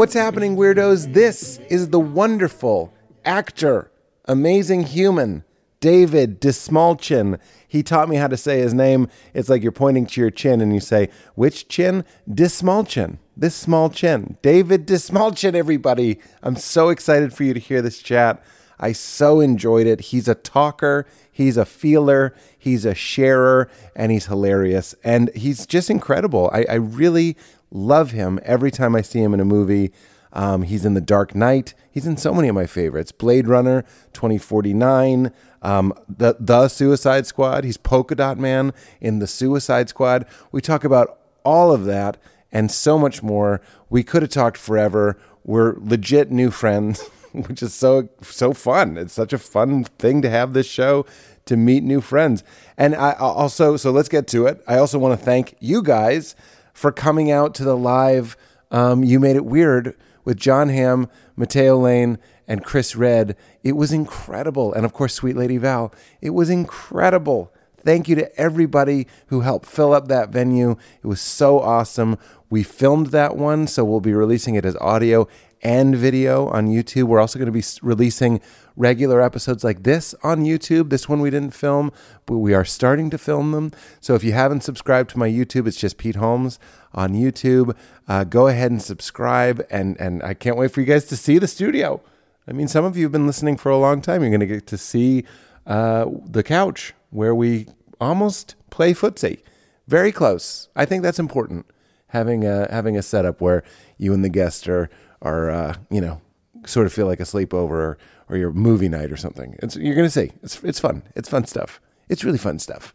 [0.00, 1.12] What's happening, weirdos?
[1.12, 2.90] This is the wonderful
[3.22, 3.92] actor,
[4.24, 5.44] amazing human,
[5.80, 7.38] David Dastmalchian.
[7.68, 9.08] He taught me how to say his name.
[9.34, 12.06] It's like you're pointing to your chin and you say, Which chin?
[12.26, 13.18] Dismalchin.
[13.36, 14.38] This small chin.
[14.40, 16.18] David Dastmalchian, everybody.
[16.42, 18.42] I'm so excited for you to hear this chat.
[18.78, 20.00] I so enjoyed it.
[20.00, 24.94] He's a talker, he's a feeler, he's a sharer, and he's hilarious.
[25.04, 26.48] And he's just incredible.
[26.54, 27.36] I, I really
[27.70, 29.92] love him every time I see him in a movie.
[30.32, 31.74] Um, he's in The Dark Knight.
[31.90, 37.64] He's in so many of my favorites Blade Runner, 2049, um, the, the Suicide Squad.
[37.64, 40.26] He's Polka Dot Man in The Suicide Squad.
[40.52, 42.16] We talk about all of that
[42.52, 43.60] and so much more.
[43.88, 45.18] We could have talked forever.
[45.44, 47.02] We're legit new friends,
[47.32, 48.96] which is so so fun.
[48.96, 51.06] It's such a fun thing to have this show
[51.46, 52.44] to meet new friends.
[52.76, 54.62] And I also so let's get to it.
[54.66, 56.36] I also want to thank you guys
[56.80, 58.38] for coming out to the live
[58.70, 63.36] um, You Made It Weird with Jon Hamm, Matteo Lane, and Chris Redd.
[63.62, 64.72] It was incredible.
[64.72, 65.92] And of course, Sweet Lady Val.
[66.22, 67.52] It was incredible.
[67.84, 70.76] Thank you to everybody who helped fill up that venue.
[71.02, 72.16] It was so awesome.
[72.48, 75.28] We filmed that one, so we'll be releasing it as audio
[75.62, 77.04] and video on YouTube.
[77.04, 78.40] We're also going to be releasing
[78.80, 80.88] regular episodes like this on YouTube.
[80.88, 81.92] This one we didn't film,
[82.24, 83.72] but we are starting to film them.
[84.00, 86.58] So if you haven't subscribed to my YouTube, it's just Pete Holmes
[86.94, 87.76] on YouTube.
[88.08, 91.38] Uh, go ahead and subscribe, and and I can't wait for you guys to see
[91.38, 92.00] the studio.
[92.48, 94.22] I mean, some of you have been listening for a long time.
[94.22, 95.24] You're going to get to see
[95.66, 97.66] uh, the couch where we
[98.00, 99.40] almost play footsie.
[99.86, 100.68] Very close.
[100.74, 101.66] I think that's important.
[102.08, 103.62] Having a having a setup where
[103.98, 104.88] you and the guest are
[105.20, 106.22] are uh, you know
[106.66, 107.96] sort of feel like a sleepover
[108.30, 109.56] or your movie night or something.
[109.62, 110.32] It's, you're going to see.
[110.42, 111.02] It's it's fun.
[111.16, 111.80] It's fun stuff.
[112.08, 112.94] It's really fun stuff.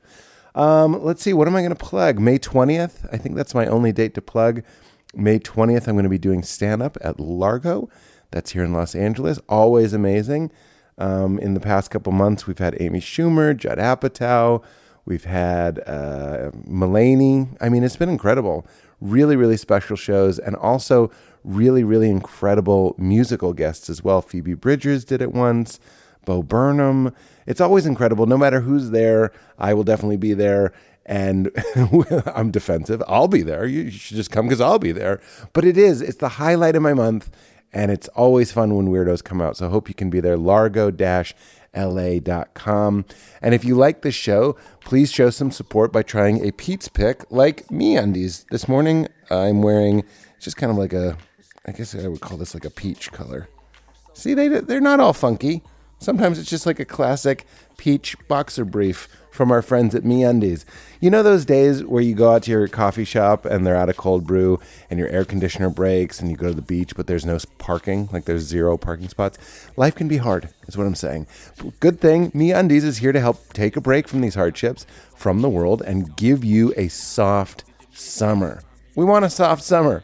[0.56, 1.34] Um, let's see.
[1.34, 2.20] What am I going to plug?
[2.20, 3.08] May 20th.
[3.12, 4.64] I think that's my only date to plug.
[5.14, 7.90] May 20th, I'm going to be doing stand up at Largo.
[8.32, 9.40] That's here in Los Angeles.
[9.48, 10.52] Always amazing.
[10.98, 14.64] Um, in the past couple months, we've had Amy Schumer, Judd Apatow.
[15.06, 17.56] We've had uh, Mulaney.
[17.62, 18.66] I mean, it's been incredible.
[19.02, 21.12] Really, really special shows, and also
[21.46, 24.22] really, really incredible musical guests as well.
[24.22, 25.80] Phoebe Bridgers did it once.
[26.26, 27.14] Bo Burnham.
[27.46, 28.26] It's always incredible.
[28.26, 30.74] No matter who's there, I will definitely be there.
[31.06, 31.52] And
[32.26, 33.04] I'm defensive.
[33.08, 33.66] I'll be there.
[33.66, 35.22] You should just come because I'll be there.
[35.54, 36.02] But it is.
[36.02, 37.30] It's the highlight of my month.
[37.72, 39.58] And it's always fun when weirdos come out.
[39.58, 40.38] So I hope you can be there.
[40.38, 41.36] Largo dash
[41.76, 43.06] la.com.
[43.42, 47.30] And if you like the show, please show some support by trying a Pete's pick
[47.30, 48.46] like me undies.
[48.50, 50.04] This morning I'm wearing
[50.40, 51.18] just kind of like a,
[51.66, 53.50] I guess I would call this like a peach color.
[54.14, 55.64] See, they, they're not all funky.
[56.00, 57.46] Sometimes it's just like a classic
[57.78, 60.66] peach boxer brief from our friends at Me Undies.
[61.02, 63.90] You know those days where you go out to your coffee shop and they're out
[63.90, 64.60] of cold brew
[64.90, 68.08] and your air conditioner breaks and you go to the beach but there's no parking,
[68.14, 69.38] like there's zero parking spots.
[69.76, 71.28] Life can be hard, is what I'm saying.
[71.80, 75.42] Good thing Me Undies is here to help take a break from these hardships from
[75.42, 78.62] the world and give you a soft summer.
[78.96, 80.04] We want a soft summer.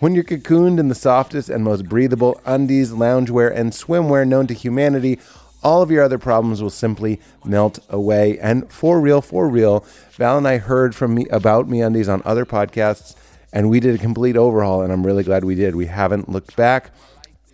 [0.00, 4.54] When you're cocooned in the softest and most breathable undies, loungewear, and swimwear known to
[4.54, 5.18] humanity,
[5.60, 8.38] all of your other problems will simply melt away.
[8.38, 12.46] And for real, for real, Val and I heard from me about MeUndies on other
[12.46, 13.16] podcasts,
[13.52, 15.74] and we did a complete overhaul, and I'm really glad we did.
[15.74, 16.92] We haven't looked back.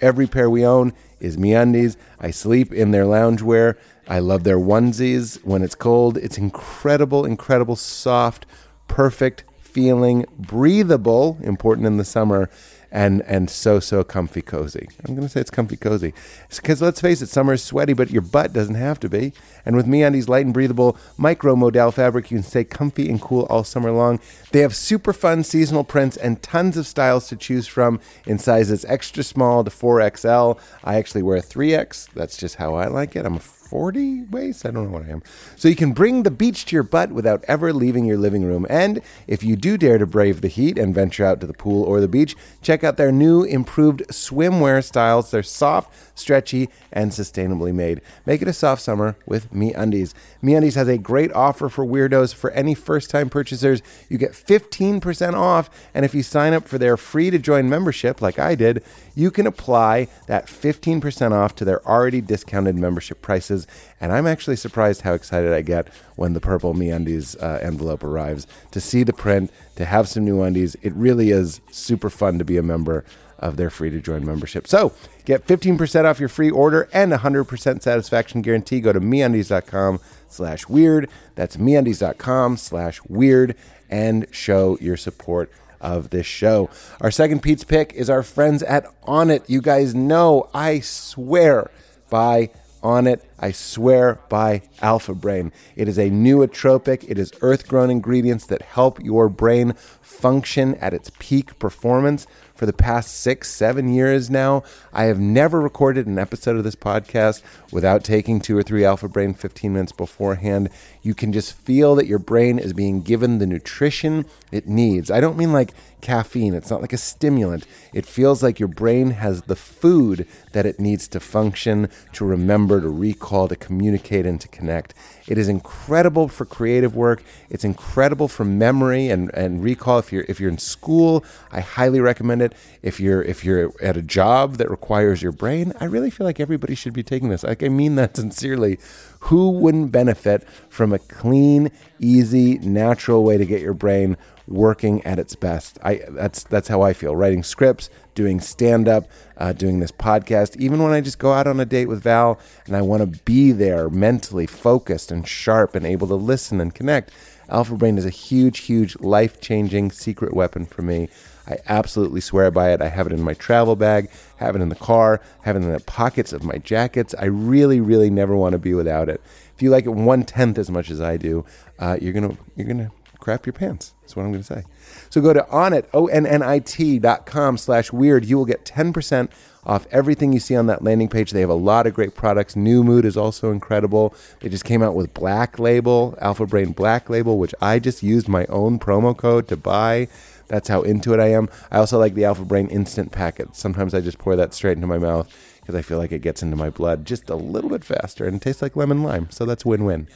[0.02, 1.96] Every pair we own is MeUndies.
[2.20, 3.78] I sleep in their loungewear.
[4.06, 6.18] I love their onesies when it's cold.
[6.18, 8.44] It's incredible, incredible, soft,
[8.86, 9.44] perfect
[9.74, 12.48] feeling, breathable, important in the summer,
[12.94, 14.88] and and so so comfy cozy.
[15.04, 16.14] I'm gonna say it's comfy cozy
[16.48, 19.32] because let's face it, summer is sweaty, but your butt doesn't have to be.
[19.66, 23.46] And with MeUndies light and breathable micro modal fabric, you can stay comfy and cool
[23.50, 24.20] all summer long.
[24.52, 28.84] They have super fun seasonal prints and tons of styles to choose from in sizes
[28.84, 30.60] extra small to 4XL.
[30.84, 32.10] I actually wear a 3X.
[32.14, 33.26] That's just how I like it.
[33.26, 34.66] I'm a 40 waist?
[34.66, 35.22] I don't know what I am.
[35.56, 38.66] So you can bring the beach to your butt without ever leaving your living room.
[38.68, 41.82] And if you do dare to brave the heat and venture out to the pool
[41.82, 45.30] or the beach, check out their new improved swimwear styles.
[45.30, 48.00] They're soft, stretchy, and sustainably made.
[48.26, 50.14] Make it a soft summer with Me Undies.
[50.40, 52.34] Me Undies has a great offer for weirdos.
[52.34, 55.70] For any first time purchasers, you get 15% off.
[55.92, 58.82] And if you sign up for their free to join membership, like I did,
[59.14, 63.66] you can apply that 15% off to their already discounted membership prices.
[64.00, 68.46] And I'm actually surprised how excited I get when the purple MeUndies uh, envelope arrives
[68.70, 70.76] to see the print, to have some new undies.
[70.82, 73.04] It really is super fun to be a member
[73.44, 74.66] of their free to join membership.
[74.66, 74.94] So
[75.26, 78.80] get 15% off your free order and 100% satisfaction guarantee.
[78.80, 81.10] Go to meundies.com slash weird.
[81.34, 83.54] That's meundies.com slash weird
[83.90, 86.70] and show your support of this show.
[87.02, 89.42] Our second Pete's pick is our friends at Onnit.
[89.46, 91.70] You guys know I swear
[92.08, 92.48] by
[92.82, 93.20] Onnit.
[93.38, 95.52] I swear by Alpha Brain.
[95.76, 97.04] It is a nootropic.
[97.06, 102.66] It is earth grown ingredients that help your brain function at its peak performance for
[102.66, 104.62] the past six, seven years now.
[104.92, 107.42] I have never recorded an episode of this podcast
[107.72, 110.70] without taking two or three Alpha Brain 15 minutes beforehand.
[111.02, 115.10] You can just feel that your brain is being given the nutrition it needs.
[115.10, 117.66] I don't mean like caffeine, it's not like a stimulant.
[117.92, 122.80] It feels like your brain has the food that it needs to function, to remember,
[122.80, 124.94] to recall, to communicate, and to connect.
[125.26, 127.22] It is incredible for creative work.
[127.48, 129.98] It's incredible for memory and, and recall.
[129.98, 132.54] If you're if you're in school, I highly recommend it.
[132.82, 136.40] If you're if you're at a job that requires your brain, I really feel like
[136.40, 137.42] everybody should be taking this.
[137.42, 138.78] Like I mean that sincerely.
[139.20, 145.18] Who wouldn't benefit from a clean, easy, natural way to get your brain working at
[145.18, 145.78] its best?
[145.82, 147.16] I that's that's how I feel.
[147.16, 150.56] Writing scripts, doing stand up, uh, doing this podcast.
[150.56, 153.22] Even when I just go out on a date with Val and I want to
[153.22, 157.10] be there mentally focused and sharp and able to listen and connect.
[157.48, 161.08] Alpha Brain is a huge, huge, life changing secret weapon for me.
[161.46, 162.80] I absolutely swear by it.
[162.80, 165.70] I have it in my travel bag, have it in the car, have it in
[165.70, 167.14] the pockets of my jackets.
[167.18, 169.20] I really, really never want to be without it.
[169.54, 171.44] If you like it one tenth as much as I do,
[171.78, 172.90] uh, you're gonna you're gonna
[173.24, 173.94] crap your pants.
[174.02, 174.64] That's what I'm gonna say.
[175.08, 178.26] So go to onnit o n n i t dot com slash weird.
[178.26, 179.32] You will get ten percent
[179.64, 181.30] off everything you see on that landing page.
[181.30, 182.54] They have a lot of great products.
[182.54, 184.14] New Mood is also incredible.
[184.40, 188.28] They just came out with Black Label, Alpha Brain Black Label, which I just used
[188.28, 190.08] my own promo code to buy.
[190.48, 191.48] That's how into it I am.
[191.70, 193.56] I also like the Alpha Brain Instant Packet.
[193.56, 196.42] Sometimes I just pour that straight into my mouth because I feel like it gets
[196.42, 199.30] into my blood just a little bit faster and it tastes like lemon lime.
[199.30, 200.08] So that's win win.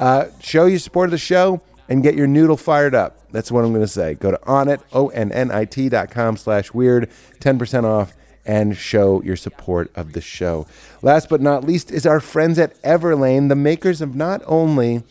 [0.00, 3.30] Uh, show your support of the show and get your noodle fired up.
[3.30, 4.14] That's what I'm going to say.
[4.14, 7.10] Go to onnit, O-N-N-I-T dot com slash weird,
[7.40, 10.66] 10% off, and show your support of the show.
[11.02, 15.02] Last but not least is our friends at Everlane, the makers of not only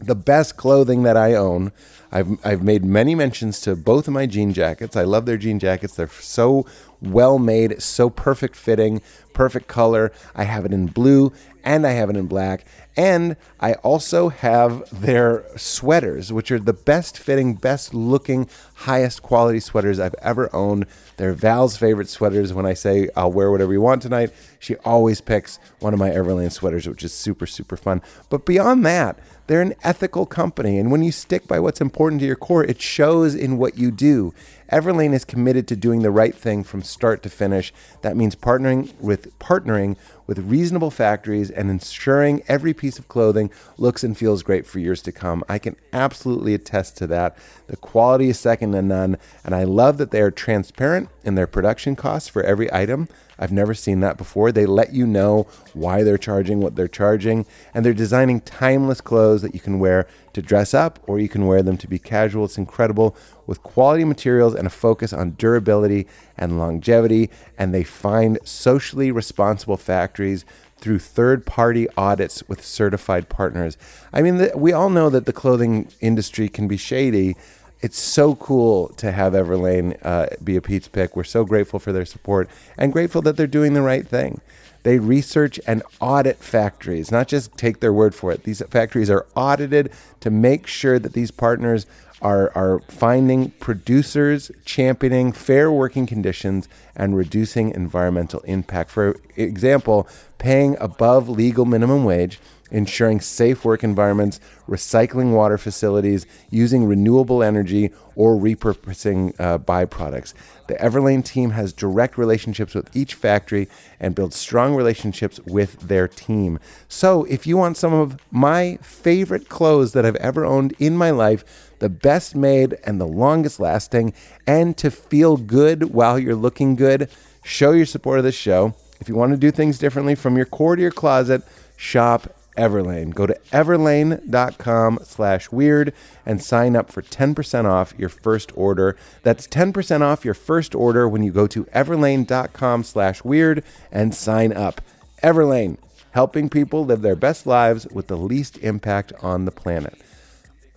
[0.00, 1.72] the best clothing that I own,
[2.10, 4.96] I've, I've made many mentions to both of my jean jackets.
[4.96, 5.96] I love their jean jackets.
[5.96, 6.66] They're so
[7.00, 9.02] well made, so perfect fitting,
[9.32, 10.12] perfect color.
[10.34, 11.32] I have it in blue
[11.64, 12.64] and I have it in black.
[12.96, 19.58] And I also have their sweaters, which are the best fitting, best looking, highest quality
[19.58, 20.86] sweaters I've ever owned.
[21.16, 22.52] They're Val's favorite sweaters.
[22.52, 24.30] When I say I'll wear whatever you want tonight,
[24.60, 28.00] she always picks one of my Everlane sweaters, which is super, super fun.
[28.30, 30.78] But beyond that, they're an ethical company.
[30.78, 33.90] And when you stick by what's important to your core, it shows in what you
[33.90, 34.32] do.
[34.72, 37.72] Everlane is committed to doing the right thing from start to finish.
[38.02, 39.96] That means partnering with partnering
[40.26, 45.02] with reasonable factories and ensuring every piece of clothing looks and feels great for years
[45.02, 45.44] to come.
[45.48, 47.36] I can absolutely attest to that.
[47.66, 51.46] The quality is second to none, and I love that they are transparent in their
[51.46, 53.08] production costs for every item.
[53.38, 54.52] I've never seen that before.
[54.52, 59.42] They let you know why they're charging what they're charging, and they're designing timeless clothes
[59.42, 62.44] that you can wear to dress up or you can wear them to be casual.
[62.44, 66.06] It's incredible with quality materials and a focus on durability
[66.36, 70.44] and longevity, and they find socially responsible factories
[70.78, 73.76] through third party audits with certified partners.
[74.12, 77.36] I mean, the, we all know that the clothing industry can be shady
[77.84, 81.14] it's so cool to have Everlane uh, be a Pete's pick.
[81.14, 82.48] We're so grateful for their support
[82.78, 84.40] and grateful that they're doing the right thing.
[84.84, 88.44] They research and audit factories, not just take their word for it.
[88.44, 91.84] These factories are audited to make sure that these partners
[92.24, 98.90] are, are finding producers championing fair working conditions and reducing environmental impact.
[98.90, 102.40] For example, paying above legal minimum wage
[102.74, 110.34] ensuring safe work environments, recycling water facilities, using renewable energy, or repurposing uh, byproducts.
[110.66, 113.68] The Everlane team has direct relationships with each factory
[114.00, 116.58] and builds strong relationships with their team.
[116.88, 121.10] So, if you want some of my favorite clothes that I've ever owned in my
[121.10, 124.14] life, the best made and the longest lasting,
[124.46, 127.10] and to feel good while you're looking good,
[127.44, 128.74] show your support of this show.
[129.00, 131.42] If you want to do things differently from your core to your closet,
[131.76, 133.12] shop Everlane.
[133.12, 135.92] Go to everlane.com slash weird
[136.24, 138.96] and sign up for 10% off your first order.
[139.22, 143.62] That's 10% off your first order when you go to everlane.com slash weird
[143.92, 144.80] and sign up.
[145.22, 145.76] Everlane,
[146.12, 149.98] helping people live their best lives with the least impact on the planet.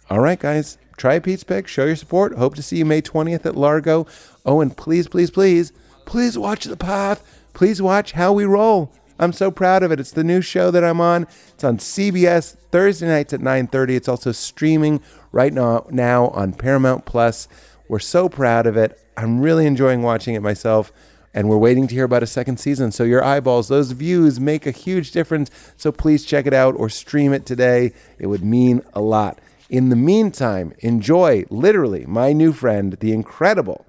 [0.10, 2.36] All right, guys, try a Pete's Pick, show your support.
[2.36, 4.06] Hope to see you May 20th at Largo.
[4.46, 5.72] Oh, and please, please, please,
[6.06, 7.24] please watch The Path.
[7.54, 8.92] Please watch How We Roll.
[9.20, 10.00] I'm so proud of it.
[10.00, 11.24] It's the new show that I'm on.
[11.54, 13.96] It's on CBS Thursday nights at 9:30.
[13.96, 15.02] It's also streaming
[15.32, 17.48] right now now on Paramount Plus.
[17.88, 19.00] We're so proud of it.
[19.16, 20.92] I'm really enjoying watching it myself.
[21.34, 22.92] And we're waiting to hear about a second season.
[22.92, 25.52] So, your eyeballs, those views make a huge difference.
[25.76, 27.94] So, please check it out or stream it today.
[28.18, 29.38] It would mean a lot.
[29.70, 33.86] In the meantime, enjoy literally my new friend, the incredible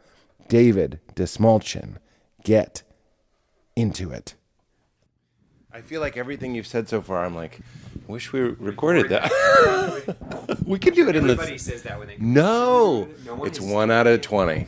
[0.48, 1.96] David Dastmalchian.
[2.42, 2.82] Get
[3.76, 4.34] into it.
[5.72, 7.60] I feel like everything you've said so far, I'm like,
[8.08, 9.30] wish we recorded that.
[10.66, 11.58] we could do it in Everybody the.
[11.58, 12.16] says that when they.
[12.18, 14.66] No, No one it's one out of twenty.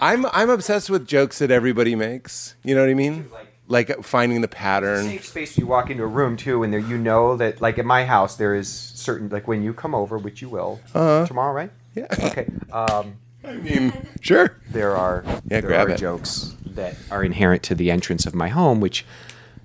[0.00, 2.54] I'm I'm obsessed with jokes that everybody makes.
[2.64, 3.28] You know what I mean?
[3.68, 5.06] Like finding the pattern.
[5.06, 5.58] Safe space.
[5.58, 8.36] You walk into a room too, and there you know that, like at my house,
[8.36, 11.70] there is certain like when you come over, which you will tomorrow, right?
[11.70, 12.06] Uh-huh.
[12.20, 12.26] Yeah.
[12.30, 12.46] Okay.
[12.72, 14.56] Um, I mean, sure.
[14.70, 15.98] there are Yeah, there grab are it.
[15.98, 19.04] jokes that are inherent to the entrance of my home, which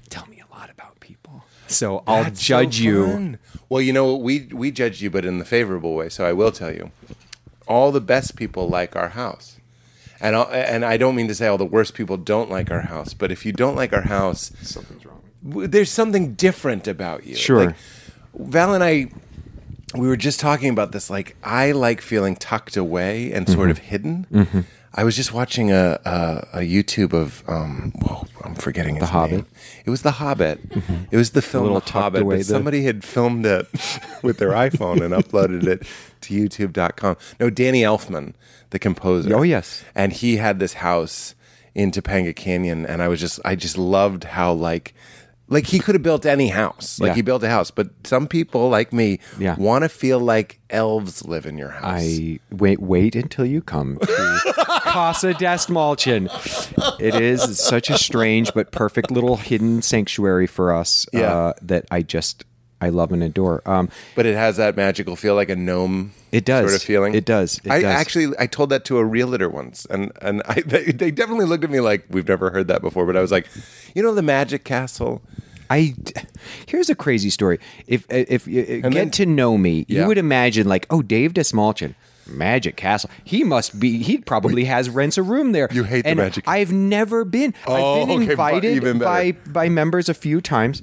[0.10, 1.44] tell me a lot about people.
[1.68, 3.38] So I'll That's so judge you.
[3.70, 6.10] Well, you know, we we judged you, but in the favorable way.
[6.10, 6.92] So I will tell you,
[7.68, 9.58] all the best people like our house,
[10.22, 12.82] and all, and I don't mean to say all the worst people don't like our
[12.82, 15.22] house, but if you don't like our house, Something's wrong.
[15.48, 17.36] w- there's something different about you.
[17.36, 17.66] Sure.
[17.68, 17.76] Like,
[18.38, 19.08] Val and I,
[19.96, 21.10] we were just talking about this.
[21.10, 23.72] Like, I like feeling tucked away and sort Mm-hmm.
[23.72, 24.66] of hidden.
[24.94, 29.32] I was just watching a, a, a YouTube of, um, whoa, I'm forgetting his Hobbit?
[29.32, 29.46] name.
[29.86, 30.60] It was The Hobbit.
[31.12, 32.22] It was the film little The Hobbit.
[32.24, 33.68] away but the- somebody had filmed it
[34.22, 35.88] with their iPhone and uploaded it
[36.22, 37.16] to YouTube.com.
[37.40, 38.34] No, Danny Elfman,
[38.72, 39.36] the composer.
[39.36, 39.84] Oh, yes.
[39.96, 41.36] And he had this house
[41.76, 44.94] in Topanga Canyon, and I was just, I just loved how like,
[45.48, 47.00] like he could have built any house.
[47.00, 47.16] Like Yeah.
[47.16, 49.56] he built a house, but some people like me Yeah.
[49.58, 52.02] want to feel like elves live in your house.
[52.02, 52.82] I wait.
[52.82, 54.08] Wait until you come to
[54.84, 56.30] Casa Dastmalchian.
[57.02, 61.34] It is such a strange but perfect little hidden sanctuary for us Yeah.
[61.34, 62.46] uh, that I just
[62.82, 63.62] I love and adore.
[63.66, 66.12] Um, but it has that magical feel, like a gnome.
[66.32, 66.64] It does.
[66.70, 67.14] sort of feeling.
[67.14, 67.60] It does.
[67.64, 67.86] It I does.
[67.94, 71.64] actually I told that to a realtor once, and and I, they, they definitely looked
[71.64, 73.06] at me like we've never heard that before.
[73.06, 73.48] But I was like,
[73.96, 75.22] you know, the Magic Castle.
[75.70, 75.94] I
[76.66, 77.60] here's a crazy story.
[77.88, 80.02] If if you get then- to know me, Yeah.
[80.02, 81.96] you would imagine like, oh, Dave Dastmalchian,
[82.28, 83.10] Magic Castle.
[83.24, 84.02] He must be.
[84.04, 85.70] He probably has rents a room there.
[85.72, 87.54] You hate the and Magic- I've never been.
[87.68, 90.82] Oh, I've been okay, invited by by members a few times.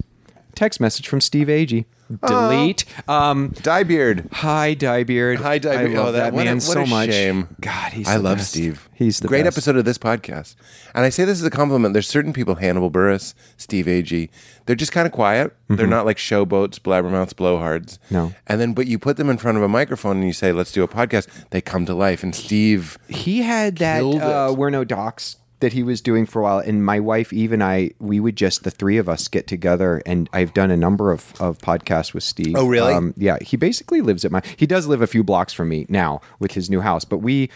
[0.59, 1.85] Text message from Steve Agee.
[2.27, 2.83] Delete.
[3.07, 4.29] Um, Diebeard.
[4.29, 5.37] hi, Diebeard.
[5.37, 5.91] Hi, Diebeard.
[5.91, 7.11] I love oh, that, what man a, what so a much.
[7.11, 7.55] Shame.
[7.61, 8.49] God, he's I the love best.
[8.49, 8.89] Steve.
[8.93, 9.55] He's the great best.
[9.55, 10.57] episode of this podcast,
[10.93, 11.93] and I say this as a compliment.
[11.93, 14.27] There's certain people, Hannibal Buress, Steve Agee.
[14.65, 15.55] They're just kind of quiet.
[15.69, 17.97] They're not like showboats, blabbermouths, blowhards.
[17.97, 18.15] Mm-hmm.
[18.15, 18.33] No.
[18.45, 20.73] And then, but you put them in front of a microphone and you say, "Let's
[20.73, 22.21] do a podcast." They come to life.
[22.21, 26.39] And Steve, he had that Killed uh, we're no docs that he was doing for
[26.39, 29.27] a while and my wife eve and i we would just the three of us
[29.27, 33.11] get together and i've done a number of, of podcasts with steve Oh, really?
[33.17, 36.21] yeah he basically lives at my he does live a few blocks from me now
[36.39, 37.49] with his new house but we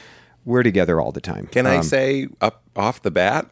[0.46, 3.50] we're together all the time can I Um, say up off the bat?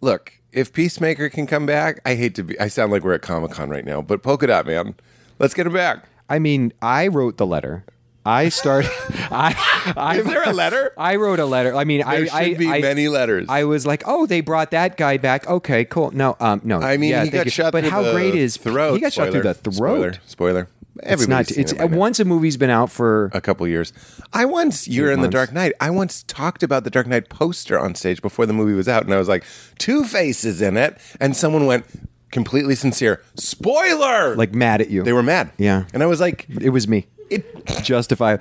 [0.00, 2.58] Look, if Peacemaker can come back, I hate to be.
[2.60, 4.94] I sound like we're at Comic Con right now, but Polka Dot Man,
[5.38, 6.04] let's get him back.
[6.28, 7.84] i mean i wrote the letter
[8.26, 8.90] i started
[9.30, 9.54] i
[9.96, 10.92] i Is there a letter?
[10.98, 13.46] i wrote a letter i mean There i should I, be I, many letters.
[13.48, 15.46] I was like, "Oh, they brought that guy back.
[15.48, 16.80] Okay, cool." No, um, no.
[16.80, 17.50] I mean, yeah, he got you.
[17.50, 18.94] shot But through how the great is throat.
[18.94, 19.74] He got shot through the throat.
[19.74, 20.12] Spoiler.
[20.26, 20.68] Spoiler.
[21.02, 21.50] It's not.
[21.52, 23.30] It's it once a movie's been out for.
[23.32, 23.92] a couple years.
[24.32, 25.28] I once you're in the.
[25.28, 25.72] Dark Knight.
[25.80, 29.04] I once talked about the Dark Knight poster on stage before the movie was out,
[29.04, 29.44] and I was like,
[29.78, 31.86] Two Faces in it, and someone went
[32.32, 33.22] completely sincere.
[33.36, 34.34] Spoiler!
[34.36, 35.02] like mad at you.
[35.02, 35.50] they were mad.
[35.56, 35.84] Yeah.
[35.94, 37.06] and I was like, It was me.
[37.30, 38.40] It, Justified.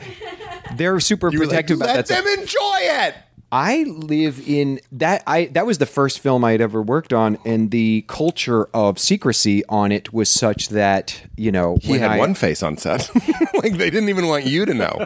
[0.75, 2.23] They're super you were like, protective about let that.
[2.23, 3.15] them enjoy it.
[3.49, 5.23] I live in that.
[5.25, 9.63] I that was the first film I'd ever worked on, and the culture of secrecy
[9.69, 13.09] on it was such that you know He had I, one face on set.
[13.53, 15.05] like they didn't even want you to know.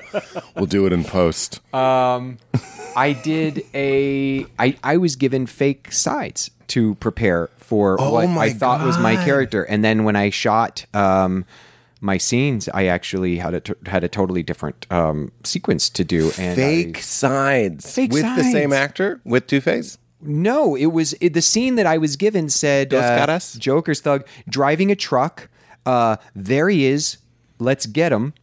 [0.56, 1.60] we'll do it in post.
[1.72, 2.40] Um
[2.96, 4.48] I did a.
[4.58, 8.98] I I was given fake sides to prepare for what Oh my I thought was
[8.98, 10.88] my character, and then when I shot.
[10.96, 11.46] um
[12.02, 16.32] my scenes, I actually had a t- had a totally different um, sequence to do,
[16.38, 19.98] and Fake I- sides Fake with the same actor with Two Face.
[20.20, 23.40] No, it was it, the scene that I was given said uh.
[23.58, 25.50] Joker's thug driving a truck.
[25.86, 27.18] Uh, there he is.
[27.60, 28.34] Let's get him.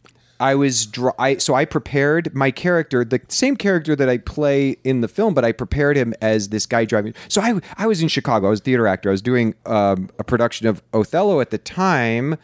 [0.41, 4.77] I was dr- I, so I prepared my character, the same character that I play
[4.85, 7.13] in the film, but I prepared him as this guy driving.
[7.27, 8.47] So I I was in Chicago.
[8.47, 9.09] I was a theater actor.
[9.09, 12.37] I was doing um, a production of Othello at the time,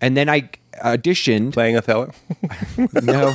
[0.00, 0.50] and then I
[0.82, 1.52] auditioned.
[1.52, 2.12] Playing Othello.
[3.02, 3.34] No,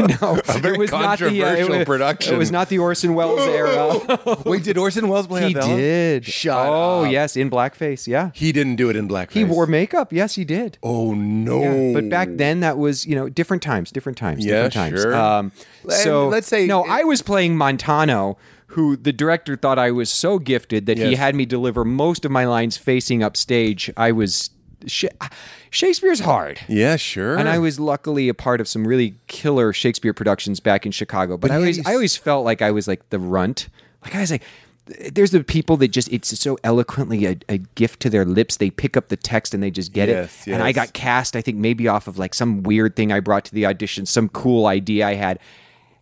[0.20, 2.34] no, very it was not the uh, it was, production.
[2.34, 3.98] It was not the Orson Welles era.
[4.46, 5.76] Wait, did Orson Welles play he Othello?
[5.76, 6.24] He did.
[6.24, 7.12] Shut oh up.
[7.12, 8.06] yes, in blackface.
[8.06, 9.32] Yeah, He didn't do it in blackface.
[9.32, 10.12] he wore makeup.
[10.12, 10.78] Yes, he did.
[10.82, 11.62] Oh no!
[11.62, 15.02] Yeah, but back then that was you know different times, different times, Yeah, different times.
[15.02, 15.14] sure.
[15.14, 15.52] Um,
[15.88, 18.38] so let's say- no, I was playing Montano,
[18.68, 22.30] who the director thought I was so gifted that he had me deliver most of
[22.30, 23.90] my lines facing upstage.
[23.96, 24.50] I was
[25.70, 26.60] Shakespeare's hard.
[26.68, 27.36] yeah, sure.
[27.36, 31.36] And I was luckily a part of some really killer Shakespeare productions back in Chicago.
[31.36, 33.68] But, I always, I always felt like I was like the runt.
[34.02, 34.42] Like I was like,
[35.12, 38.56] there's the people that just it's so eloquently a, a gift to their lips.
[38.56, 40.52] They pick up the text and they just get Yes, it.
[40.52, 43.44] And I got cast, I think maybe off of like some weird thing I brought
[43.46, 45.38] to the audition, some cool idea I had.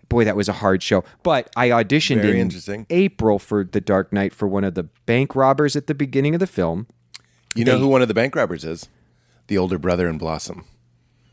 [0.08, 1.04] Boy, that was a hard show.
[1.22, 2.86] But I auditioned Very in.
[2.90, 6.40] April for The Dark Knight for one of the bank robbers at the beginning of
[6.40, 6.88] the film.
[7.54, 8.88] You know who one of the bank robbers is?
[9.48, 10.64] The older brother in Blossom.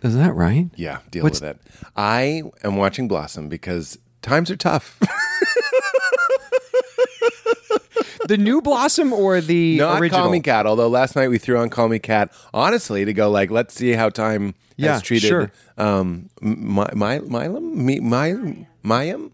[0.02, 0.70] Is that right?
[0.76, 1.60] Yeah, deal What's- with it.
[1.96, 5.00] I am watching Blossom because times are tough.
[8.28, 10.24] The new Blossom or the Not original?
[10.24, 13.30] Call Me Kat, although last night we threw on Call Me Kat, honestly, to go
[13.32, 15.52] like, let's see how time Yeah, has treated sure.
[15.78, 17.86] um, my, my, Milam?
[17.86, 18.32] Me, my,
[18.84, 19.32] Mayim?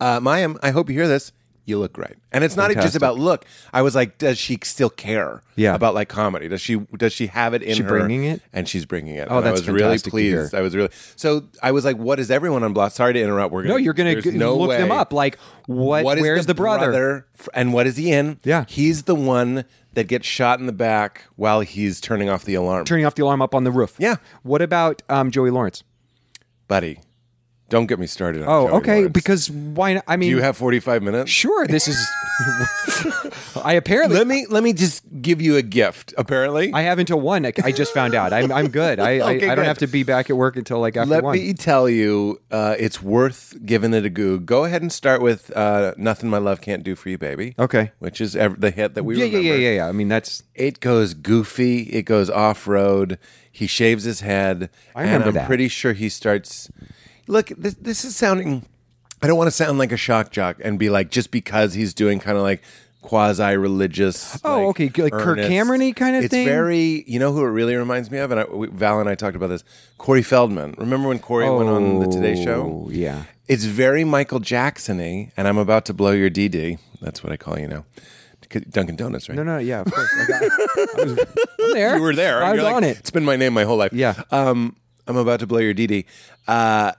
[0.00, 1.32] Uh, Mayim, I hope you hear this.
[1.66, 2.14] You look great.
[2.32, 3.44] And it's not just about look.
[3.72, 5.74] I was like, does she still care Yeah.
[5.74, 6.48] about like comedy?
[6.48, 7.88] Does she does she have it in She her?
[7.88, 8.42] bringing it?
[8.52, 9.28] And she's bringing it.
[9.30, 10.40] Oh, And I was really fantastic to hear.
[10.42, 10.54] pleased.
[10.54, 12.96] I was really so I was like, what is everyone on Blossom?
[12.96, 13.52] Sorry to interrupt.
[13.52, 15.12] We're gonna No, you're gonna g- no look them up.
[15.12, 17.26] Like, what- What is where's the brother?
[17.38, 18.38] f- and what is he in?
[18.42, 18.64] Yeah.
[18.66, 19.64] he's the one
[19.94, 22.84] that gets shot in the back while he's turning off the alarm.
[22.84, 23.94] turning off the alarm up on the roof.
[23.98, 24.16] Yeah.
[24.42, 25.82] What about um, Joey Lawrence?
[26.68, 27.00] Buddy,
[27.70, 28.42] don't get me started.
[28.42, 28.94] on Oh, Joey okay.
[28.96, 29.12] Lawrence.
[29.14, 29.94] Because why?
[29.94, 30.04] Not?
[30.06, 31.30] I mean, do you have 45 minutes?
[31.30, 31.66] sure.
[31.66, 31.96] This is.
[33.64, 34.16] I apparently.
[34.18, 36.14] Let me let me just give you a gift.
[36.18, 37.44] Apparently, I have until one.
[37.46, 38.32] I I just found out.
[38.32, 38.98] I'm I'm good.
[39.00, 39.66] I I, Okay, I don't good.
[39.66, 41.16] have to be back at work until like after one.
[41.16, 41.36] Let one.
[41.38, 44.38] me tell you, uh, it's worth giving it a go.
[44.38, 47.92] Go ahead and start with uh, "Nothing My Love Can't Do for You, Baby." Okay.
[47.98, 49.56] which is ev- the hit that we yeah, yeah, remember.
[49.58, 49.88] yeah, yeah, yeah.
[49.88, 51.82] I mean, that's It goes goofy.
[51.84, 53.18] It goes off road.
[53.52, 54.70] He shaves his head.
[54.94, 55.46] I remember and I'm that.
[55.46, 56.70] pretty sure he starts.
[57.30, 58.66] Look, this, this is sounding.
[59.22, 61.94] I don't want to sound like a shock jock and be like just because he's
[61.94, 62.62] doing kind of like
[63.02, 64.40] quasi religious.
[64.44, 66.46] Oh, okay, like Kirk Cameron-y kind of it's thing?
[66.46, 67.04] very.
[67.06, 69.36] You know who it really reminds me of, and I, we, Val and I talked
[69.36, 69.62] about this.
[69.98, 70.74] Corey Feldman.
[70.78, 72.86] Remember when Corey went on the Today Show?
[72.86, 73.24] Oh, yeah.
[73.46, 76.78] It's very Michael Jackson-y, and I'm about to blow your DD.
[77.00, 77.84] That's what I call you now.
[78.48, 79.36] Dunkin' Donuts, right?
[79.36, 80.10] no, no, yeah, of course.
[80.18, 81.18] I, got, I was
[81.60, 81.96] I'm there.
[81.96, 82.42] you were there.
[82.42, 82.98] I was You're like, on it.
[82.98, 83.92] It's been my name my whole life.
[83.92, 84.20] Yeah.
[84.32, 86.04] Um, I'm about to blow your DD.
[86.48, 86.92] Uh,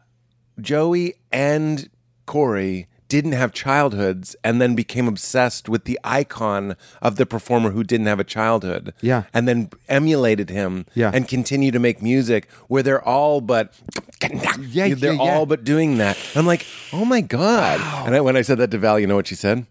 [0.61, 1.89] Joey and
[2.25, 7.83] Corey didn't have childhoods and then became obsessed with the icon of the performer who
[7.83, 8.93] didn't have a childhood.
[9.01, 9.23] Yeah.
[9.33, 11.11] And then emulated him Yeah.
[11.13, 13.73] and continue to make music where they're all but
[14.21, 15.17] Yeah, they're yeah, yeah.
[15.19, 16.17] all but doing that.
[16.35, 17.81] I'm like, oh my God.
[18.07, 19.65] And I, when I said that to Val, you know what she said?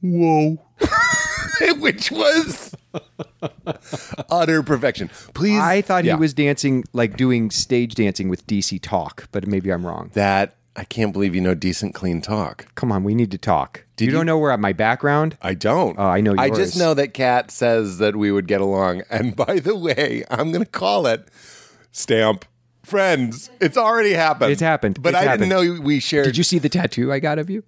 [0.00, 0.60] Whoa.
[1.80, 2.74] Which was
[4.30, 5.08] utter perfection.
[5.34, 5.58] Please.
[5.60, 6.14] I thought Yeah.
[6.14, 10.10] he was dancing, like doing stage dancing with DC Talk, but maybe I'm wrong.
[10.14, 10.56] that.
[10.76, 12.66] I can't believe you know decent, clean talk.
[12.74, 13.84] Come on, we need to talk.
[13.96, 15.36] you, you- don't know where my background?
[15.40, 15.96] I don't.
[15.96, 16.40] Oh, I know you.
[16.40, 19.02] I just know that Kat says that we would get along.
[19.08, 21.28] And by the way, I'm going to call it
[21.92, 22.44] stamp
[22.82, 23.50] friends.
[23.60, 24.50] It's already happened.
[24.50, 25.00] It's happened.
[25.00, 25.48] But It's I happened.
[25.48, 26.24] didn't know we shared.
[26.24, 27.62] Did you see the tattoo I got of you?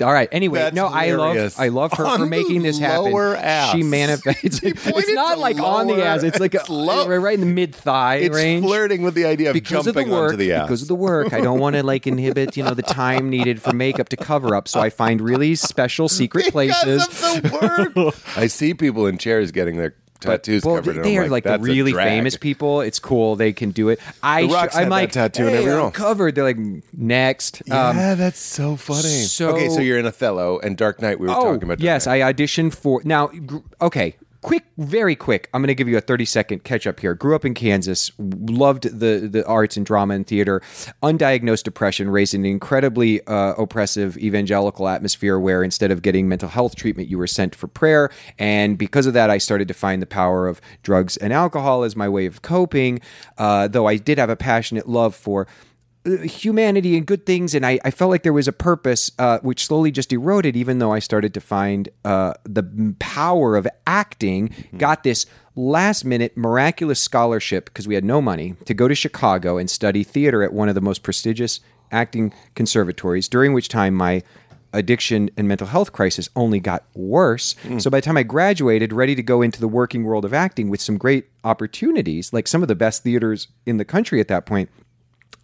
[0.00, 0.28] All right.
[0.30, 1.54] Anyway, That's no, I love.
[1.58, 3.10] I love her On for making this happen.
[3.12, 3.72] lower ass.
[3.72, 4.40] She manifests.
[4.44, 6.22] It's, He pointed it's not like on the ass.
[6.22, 7.06] It's like a, low.
[7.18, 8.64] right, in the mid thigh It's range.
[8.64, 10.62] flirting with the idea of because of jumping the work, onto the ass.
[10.66, 13.60] because of the work, I don't want to like inhibit, you know, the time needed
[13.60, 14.68] for makeup to cover up.
[14.68, 17.06] So I find really special secret places.
[17.06, 18.14] Because of the work.
[18.36, 20.96] I see people in chairs getting their tattoos well, covered.
[20.96, 22.80] they, they are like, the really famous people.
[22.80, 23.36] It's cool.
[23.36, 24.00] They can do it.
[24.22, 26.34] I Rock's I'm like tattoo in hey, every role." covered.
[26.34, 26.58] They're like
[26.92, 27.62] next.
[27.70, 29.02] Um, Yeah, that's so funny.
[29.02, 31.18] so- okay, so you're in Othello and Dark Knight.
[31.18, 31.78] We were oh, talking about.
[31.78, 32.22] Dark yes, Knight.
[32.22, 33.00] I auditioned for.
[33.04, 35.48] Now, gr- okay, quick, very quick.
[35.52, 37.14] I'm going to give you a 30 second catch up here.
[37.14, 40.60] Grew up in Kansas, loved the the arts and drama and theater.
[41.02, 46.48] Undiagnosed depression, raised in an incredibly uh, oppressive evangelical atmosphere where instead of getting mental
[46.48, 48.10] health treatment, you were sent for prayer.
[48.38, 51.96] And because of that, I started to find the power of drugs and alcohol as
[51.96, 53.00] my way of coping.
[53.38, 55.46] Uh, though I did have a passionate love for
[56.04, 59.66] humanity and good things and I, I felt like there was a purpose uh, which
[59.66, 65.02] slowly just eroded even though i started to find uh, the power of acting got
[65.02, 69.68] this last minute miraculous scholarship because we had no money to go to chicago and
[69.68, 71.60] study theater at one of the most prestigious
[71.92, 74.22] acting conservatories during which time my
[74.72, 77.56] addiction and mental health crisis only got worse.
[77.78, 80.70] So by the time I graduated, ready to go into the working world of acting
[80.70, 84.46] with some great opportunities, like some of the best theaters in the country at that
[84.46, 84.70] point,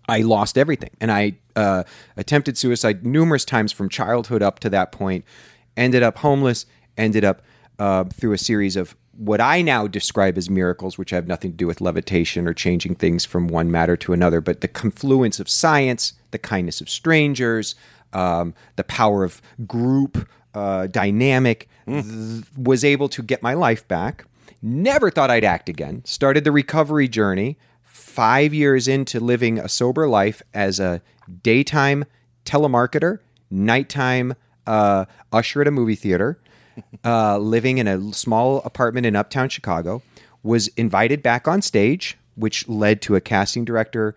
[0.08, 1.84] I lost everything, and I uh,
[2.16, 5.24] attempted suicide numerous times from childhood up to that point.
[5.76, 6.66] Ended up homeless.
[6.96, 7.42] Ended up
[7.78, 11.56] uh, through a series of what I now describe as miracles, which have nothing to
[11.56, 15.48] do with levitation or changing things from one matter to another, but the confluence of
[15.48, 17.74] science, the kindness of strangers,
[18.12, 24.24] um, the power of group uh, dynamic, th- was able to get my life back.
[24.62, 26.02] Never thought I'd act again.
[26.04, 27.58] Started the recovery journey
[28.16, 31.02] five years into living a sober life as a
[31.42, 32.06] daytime
[32.46, 33.18] telemarketer,
[33.50, 34.32] nighttime
[34.66, 36.40] uh, usher at a movie theater,
[37.04, 40.02] uh, living in a small apartment in uptown Chicago,
[40.42, 44.14] was invited back on stage, which led to a casting director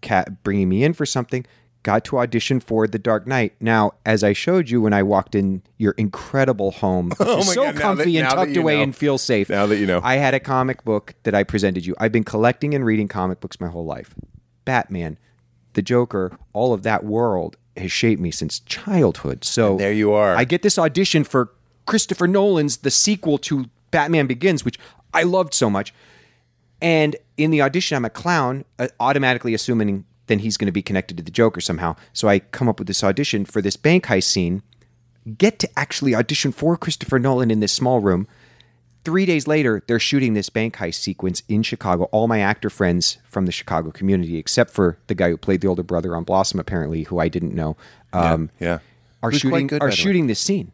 [0.00, 1.44] ca- bringing me in for something.
[1.82, 3.54] Got to audition for The Dark Knight.
[3.60, 7.76] Now, as I showed you when I walked in your incredible home, Oh so God,
[7.76, 8.82] comfy that- and tucked away know.
[8.84, 9.48] and feels safe.
[9.50, 10.00] Now that you know.
[10.04, 11.96] I had a comic book that I presented you.
[11.98, 14.14] I've been collecting and reading comic books my whole life.
[14.64, 15.18] Batman,
[15.72, 19.44] the Joker, all of that world has shaped me since childhood.
[19.44, 20.36] So And there you are.
[20.36, 21.50] I get this audition for
[21.86, 24.78] Christopher Nolan's the sequel to Batman Begins, which
[25.12, 25.92] I loved so much.
[26.80, 30.80] And in the audition, I'm a clown, uh, automatically assuming then he's going to be
[30.80, 31.94] connected to the Joker somehow.
[32.14, 34.62] So I come up with this audition for this bank heist scene,
[35.36, 38.26] get to actually audition for Christopher Nolan in this small room.
[39.04, 42.04] Three days later, they're shooting this bank heist sequence in Chicago.
[42.04, 45.68] All my actor friends from the Chicago community, except for the guy who played the
[45.68, 47.76] older brother on Blossom, apparently, who I didn't know,
[48.14, 48.78] um, yeah.
[49.22, 49.94] are Who's shooting good, are way.
[49.94, 50.72] shooting this scene,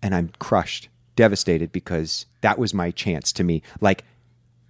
[0.00, 3.62] and I'm crushed, devastated because that was my chance to me.
[3.80, 4.04] Like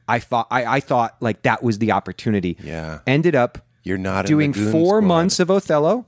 [0.08, 2.56] I thought, I, I thought like that was the opportunity.
[2.64, 3.00] Yeah.
[3.06, 5.00] Ended up You're not doing four Squad.
[5.00, 6.04] months of Othello.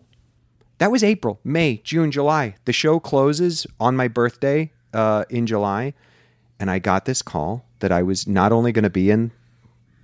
[0.76, 2.56] That was April, May, June, July.
[2.66, 5.94] The show closes on my birthday uh, in July,
[6.58, 9.30] and I got this call that I was not only going to be in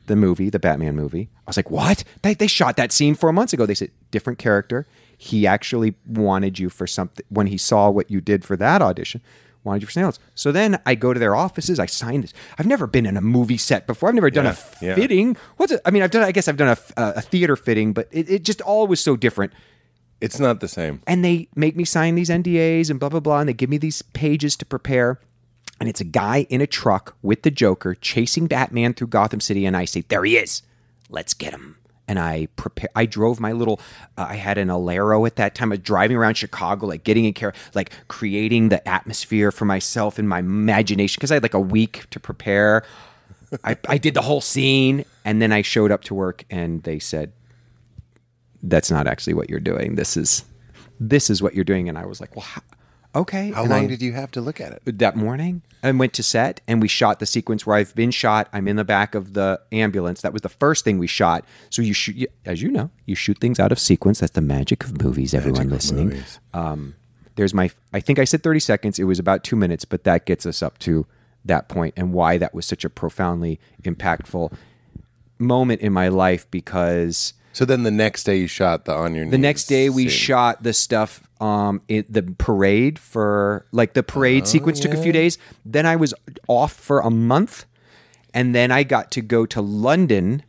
[0.07, 1.29] the movie, the Batman movie.
[1.47, 2.03] I was like, "What?
[2.23, 4.87] They they shot that scene four months ago." They said different character.
[5.19, 9.21] He actually wanted you for something when he saw what you did for that audition.
[9.67, 10.19] Wanted you for something else.
[10.35, 11.79] So then I go to their offices.
[11.79, 12.33] I sign this.
[12.59, 14.09] I've never been in a movie set before.
[14.09, 14.95] I've never done Yeah, a yeah.
[14.95, 15.37] fitting.
[15.59, 15.81] What's it?
[15.85, 16.23] I mean, I've done.
[16.23, 19.17] I guess I've done a, a theater fitting, but it, it just all was so
[19.17, 19.53] different
[20.21, 21.03] It's not the same.
[21.07, 23.77] and they make me sign these NDAs and blah blah blah, and they give me
[23.79, 25.21] these pages to prepare.
[25.79, 29.67] And it's a guy in a truck with the Joker chasing Batman through Gotham City,
[29.67, 30.63] and I say, "There he is,
[31.11, 31.77] let's get him."
[32.09, 32.89] And I prepare.
[32.95, 33.81] I drove my little.
[34.17, 35.73] Uh, I had an Alero at that time.
[35.73, 40.19] I was driving around Chicago, like getting in care, like creating the atmosphere for myself
[40.19, 42.85] in my imagination because I had like a week to prepare.
[43.65, 46.99] I, I did the whole scene, and then I showed up to work, and they
[46.99, 47.33] said,
[48.63, 49.95] that's not actually what you're doing.
[49.95, 50.45] This is
[50.99, 51.89] this is what you're doing.
[51.89, 52.63] And I was like, well, how,
[53.17, 53.51] okay.
[53.51, 54.99] How And long I- did you have to look at it?
[54.99, 55.63] that morning?
[55.83, 58.49] and went to set and we shot the sequence where I've been shot.
[58.53, 60.21] I'm in the back of the ambulance.
[60.23, 61.45] That was the first thing we shot.
[61.71, 64.19] So you shoot, you- as you know, you shoot things out of sequence.
[64.21, 65.33] That's the magic of movies.
[65.33, 66.09] Everyone listening.
[66.09, 66.41] movies.
[66.53, 66.95] Um,
[67.37, 67.71] there's my.
[67.93, 68.99] I think I said 30 seconds.
[68.99, 71.07] It was about two minutes, but that gets us up to
[71.45, 74.53] that point and why that was such a profoundly impactful
[75.39, 79.25] moment in my life because So then the next day you shot the on your
[79.31, 84.47] the next day we shot the stuff um in the parade for like the parade
[84.47, 85.39] sequence took a few days.
[85.65, 86.13] Then i was
[86.49, 87.65] off for a month
[88.35, 90.43] and then i got to go to london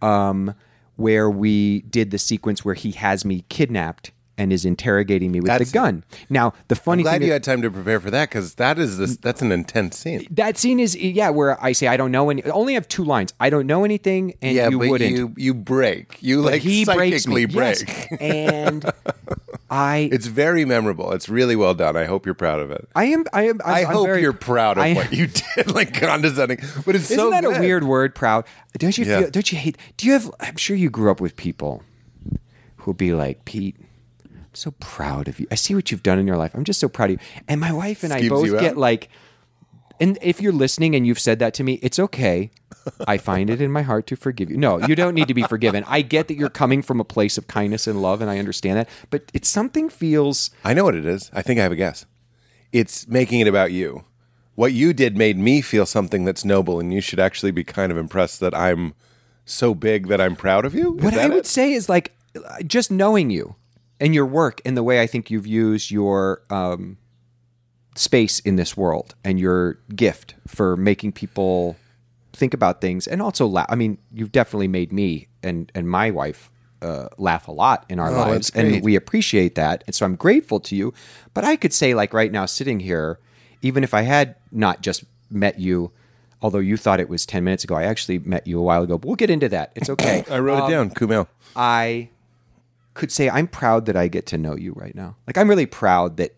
[0.00, 0.54] um
[0.94, 5.48] where we did the sequence where he has me kidnapped and is interrogating me with
[5.48, 8.10] That's- the gun now the funny I'm glad thing you had time to prepare for
[8.10, 9.16] that because that is this.
[9.16, 10.26] That's an intense scene.
[10.30, 13.04] that scene is yeah where i say i don't know any I only have two
[13.04, 16.18] lines i don't know anything and yeah, you wouldn't you you break.
[16.22, 17.88] You But like he breaks me psychically break.
[17.88, 18.06] Yes.
[18.20, 18.92] and
[19.70, 21.12] i It's very memorable.
[21.12, 21.96] It's really well done.
[21.96, 22.88] I hope you're proud of it.
[22.94, 23.24] I am.
[23.32, 23.60] I am.
[23.64, 26.58] I'm, I I'm hope very- you're proud of I- what you did, like condescending.
[26.84, 27.14] But it's so.
[27.14, 27.56] Isn't so that good.
[27.56, 28.14] a weird word?
[28.14, 28.44] Proud.
[28.78, 29.20] Don't you Yeah.
[29.22, 29.30] feel?
[29.30, 29.76] Don't you hate?
[29.96, 30.30] Do you have?
[30.40, 31.82] I'm sure you grew up with people
[32.76, 33.76] who'll be like, Pete.
[34.56, 35.46] So proud of you.
[35.50, 36.52] I see what you've done in your life.
[36.54, 37.42] I'm just so proud of you.
[37.48, 39.08] And my wife and I both get like.
[39.98, 42.50] And if you're listening and you've said that to me, it's okay.
[43.06, 44.58] I find it in my heart to forgive you.
[44.58, 45.84] No, you don't need to be forgiven.
[45.86, 48.76] I get that you're coming from a place of kindness and love, and I understand
[48.76, 48.88] that.
[49.08, 51.30] But it's something feels I know what it is.
[51.32, 52.04] I think I have a guess.
[52.72, 54.04] It's making it about you.
[54.54, 57.90] What you did made me feel something that's noble, and you should actually be kind
[57.90, 58.94] of impressed that I'm
[59.44, 60.96] so big that I'm proud of you.
[60.98, 61.46] Is what I would it?
[61.46, 62.12] say is like
[62.66, 63.56] just knowing you
[64.00, 66.98] and your work and the way I think you've used your um,
[67.94, 71.76] space in this world and your gift for making people
[72.32, 73.66] think about things and also laugh.
[73.70, 76.50] I mean, you've definitely made me and and my wife
[76.82, 79.82] uh, laugh a lot in our Oh, lives, and we appreciate that.
[79.86, 80.92] And so I'm grateful to you.
[81.32, 83.18] But I could say, like right now, sitting here,
[83.62, 85.90] even if I had not just met you.
[86.42, 88.98] although you thought it was 10 minutes ago, I actually met you a while ago.
[88.98, 89.72] But we'll get into that.
[89.74, 90.22] It's okay.
[90.30, 90.90] I wrote Um, it down.
[90.90, 91.26] Kumail.
[91.56, 92.10] I
[92.96, 95.16] could say I'm proud that I get to know you right now.
[95.26, 96.34] Like I'm really proud that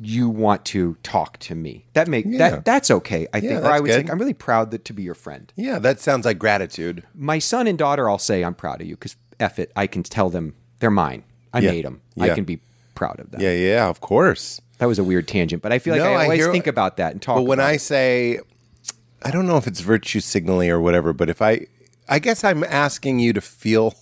[0.00, 1.86] you want to talk to me.
[1.94, 2.38] That make Yeah.
[2.50, 3.26] that that's okay.
[3.32, 3.62] I think.
[3.62, 4.10] Or I would say good.
[4.10, 5.52] I'm really proud that to be your friend.
[5.56, 7.02] Yeah, that sounds like gratitude.
[7.14, 10.02] My son and daughter, I'll say I'm proud of you because F it, I can
[10.02, 11.24] tell them they're mine.
[11.52, 11.70] I Yeah.
[11.72, 12.02] made them.
[12.20, 12.60] I can be
[12.94, 13.40] proud of them.
[13.40, 14.60] Yeah, yeah, of course.
[14.78, 16.66] That was a weird tangent, but I feel like No, I I always hear- think
[16.68, 17.36] about that and talk.
[17.36, 17.80] But when I it.
[17.80, 18.38] say,
[19.22, 21.66] I don't know if it's virtue signaling or whatever, but if I,
[22.08, 23.94] I guess I'm asking you to feel.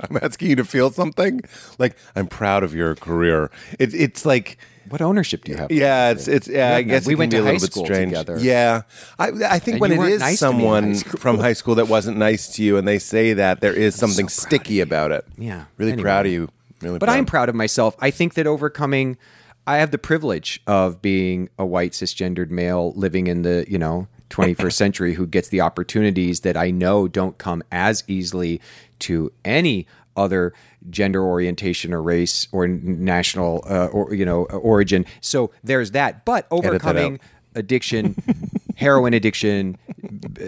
[0.10, 1.40] I'm asking you to feel something
[1.78, 3.50] like I'm proud of your career.
[3.78, 4.58] It, it's like,
[4.88, 5.70] what ownership do you have?
[5.70, 6.74] yeah, it's it's yeah.
[6.76, 8.10] I guess we went be to a little high bit school strange.
[8.10, 8.38] together.
[8.40, 8.82] Yeah,
[9.18, 11.52] I I think And when it is nice to me in someone high from high
[11.52, 14.80] school that wasn't nice to you, and they say that there is something so sticky
[14.80, 15.24] about it.
[15.38, 15.64] Yeah.
[15.76, 16.02] really Anyway.
[16.02, 16.48] proud of you.
[16.80, 17.94] Really, But I'm proud of myself.
[18.00, 19.18] I think that overcoming,
[19.66, 24.08] I have the privilege of being a white cisgendered male living in the you know
[24.30, 28.60] 21st century who gets the opportunities that I know don't come as easily
[29.00, 29.86] to any
[30.16, 30.52] other
[30.90, 35.06] gender orientation or race or national uh, or you know origin.
[35.20, 36.24] So there's that.
[36.24, 37.20] But overcoming out.
[37.54, 38.16] addiction,
[38.76, 39.78] heroin addiction,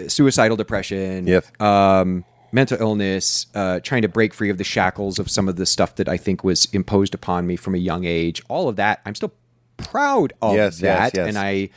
[0.07, 1.49] suicidal depression, Yes.
[1.59, 5.65] um, mental illness, uh, trying to break free of the shackles of some of the
[5.65, 8.41] stuff that I think was imposed upon me from a young age.
[8.49, 9.33] All of that, I'm still
[9.77, 11.27] proud of Yes, yes, that, yes.
[11.29, 11.69] and I.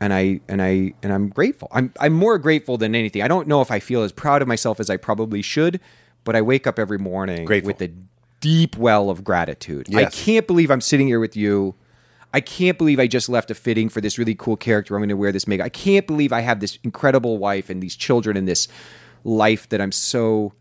[0.00, 1.68] And I and I and I'm grateful.
[1.72, 3.22] I'm I'm more grateful than anything.
[3.22, 5.78] I don't know if I feel as proud of myself as I probably should,
[6.24, 7.68] but I wake up every morning Grateful.
[7.68, 7.92] with a
[8.40, 9.94] deep well of gratitude.
[9.94, 11.74] I can't believe I'm sitting here with you.
[12.32, 14.94] I can't believe I just left a fitting for this really cool character.
[14.94, 15.66] I'm going to wear this makeup.
[15.66, 18.68] I can't believe I have this incredible wife and these children and this
[19.24, 20.52] life that I'm so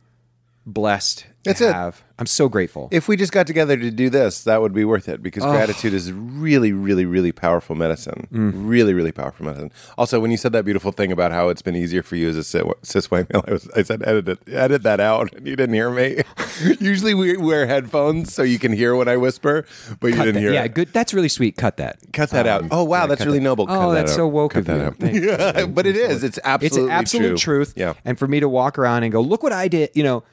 [0.74, 1.74] blessed That's to it.
[1.74, 2.04] have.
[2.18, 2.90] I'm so grateful.
[2.92, 5.94] If we just got together to do this, that would be worth it because gratitude
[5.94, 8.28] is really, really, really powerful medicine.
[8.34, 8.52] Mm.
[8.68, 9.72] Really, really powerful medicine.
[9.98, 12.36] Also, when you said that beautiful thing about how it's been easier for you as
[12.36, 15.48] a cis, cis white male, I, was, I said edit it, edit that out, and
[15.48, 16.22] you didn't hear me.
[16.82, 19.66] Usually we wear headphones so you can hear when I whisper,
[20.02, 20.52] but you didn't hear.
[20.52, 20.74] yeah, it.
[20.74, 20.92] good.
[20.92, 21.56] That's really sweet.
[21.56, 22.00] Cut that.
[22.12, 22.64] Cut that out.
[22.64, 23.64] Um, oh wow, that's really noble.
[23.64, 24.16] Oh, Cut that that's out.
[24.16, 24.84] so woke Cut of that you.
[24.84, 24.96] out.
[24.98, 25.24] Thank.
[25.24, 26.22] Yeah, but it is.
[26.26, 27.38] It's absolutely it's absolute true.
[27.38, 27.74] truth.
[27.78, 27.94] Yeah.
[28.04, 30.24] And for me to walk around and go, look what I did, you know,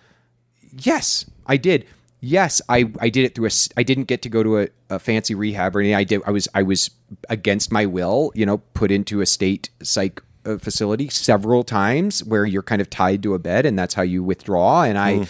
[0.82, 1.86] yes, I did.
[2.20, 3.50] Yes, I, I did it through a.
[3.76, 5.94] I didn't get to go to a, a fancy rehab or anything.
[5.96, 6.22] I did.
[6.26, 6.90] I was I was
[7.28, 12.44] against my will, you know, put into a state psych uh, facility several times where
[12.46, 14.82] you're kind of tied to a bed, and that's how you withdraw.
[14.82, 15.28] And I Mm.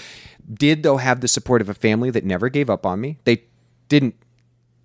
[0.54, 3.18] did though have the support of a family that never gave up on me.
[3.24, 3.42] They
[3.88, 4.14] didn't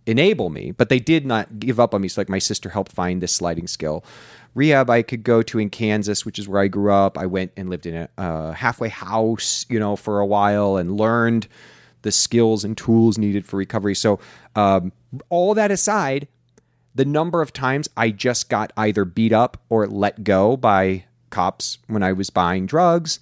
[0.08, 2.08] enable me, but they did not give up on me.
[2.08, 4.04] So like my sister helped find this sliding skill.
[4.54, 7.18] Rehab I could go to in Kansas, which is where I grew up.
[7.18, 10.98] I went and lived in a uh, halfway house, you know, for a while and
[10.98, 11.48] learned
[12.02, 13.96] the skills and tools needed for recovery.
[13.96, 14.20] So
[14.56, 14.92] um,
[15.30, 16.28] all that aside,
[16.96, 21.78] the number of times I just got either beat up or let go by cops
[21.88, 23.20] when I was buying drugs,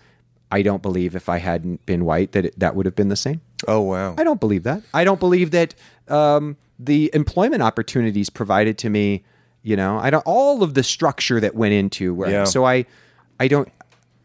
[0.51, 3.15] I don't believe if I hadn't been white that it, that would have been the
[3.15, 3.41] same.
[3.67, 4.15] Oh wow.
[4.17, 4.81] I don't believe that.
[4.93, 5.75] I don't believe that
[6.07, 9.23] um, the employment opportunities provided to me.
[9.61, 12.29] You know, I don't all of the structure that went into where.
[12.29, 12.43] Yeah.
[12.45, 12.85] So I,
[13.39, 13.69] I don't,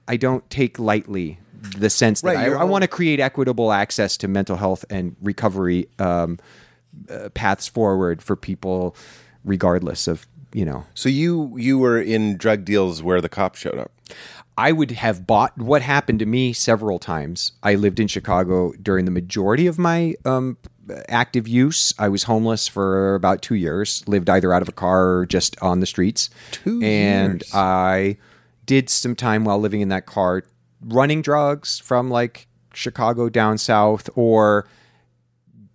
[0.06, 1.38] I don't take lightly
[1.76, 5.16] the sense that Right, I, I want to create equitable access to mental health and
[5.22, 6.38] recovery um,
[7.08, 8.96] uh, paths forward for people,
[9.44, 13.78] regardless of you know So you you were in drug deals where the cops showed
[13.78, 13.90] up.
[14.56, 17.52] I would have bought what happened to me several times.
[17.64, 20.58] I lived in Chicago during the majority of my um,
[21.08, 21.94] active use.
[21.98, 25.60] I was homeless for about two years, lived either out of a car or just
[25.62, 26.30] on the streets.
[26.50, 27.54] Two and years.
[27.54, 28.16] I
[28.66, 30.44] did some time while living in that car
[30.80, 34.66] running drugs from like Chicago down south or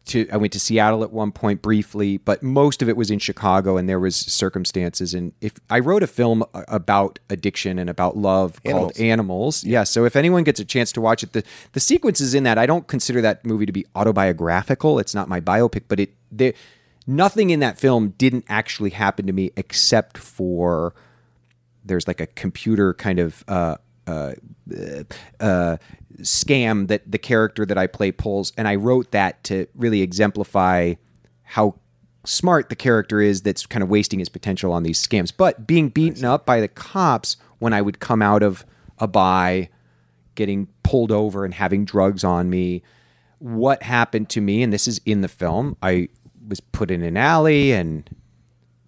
[0.09, 3.19] to I went to Seattle at one point briefly, but most of it was in
[3.19, 5.13] Chicago, and there was circumstances.
[5.13, 8.93] And if I wrote a film about addiction and about love Animals.
[8.93, 9.83] called Animals, yeah.
[9.83, 11.43] So if anyone gets a chance to watch it, the
[11.73, 14.99] the sequences in that I don't consider that movie to be autobiographical.
[14.99, 16.53] It's not my biopic, but it there
[17.07, 20.93] nothing in that film didn't actually happen to me except for
[21.83, 23.75] there's like a computer kind of uh,
[24.09, 25.03] uh,
[25.39, 25.77] uh,
[26.21, 30.95] scam that the character that I play pulls, and I wrote that to really exemplify
[31.43, 31.75] how
[32.25, 35.31] smart the character is that's kind of wasting his potential on these scams.
[35.35, 38.65] But being beaten up by the cops when I would come out of
[38.99, 39.69] a buy,
[40.35, 42.83] getting pulled over and having drugs on me,
[43.39, 46.09] what happened to me, and this is in the film, I
[46.47, 48.09] was put in an alley and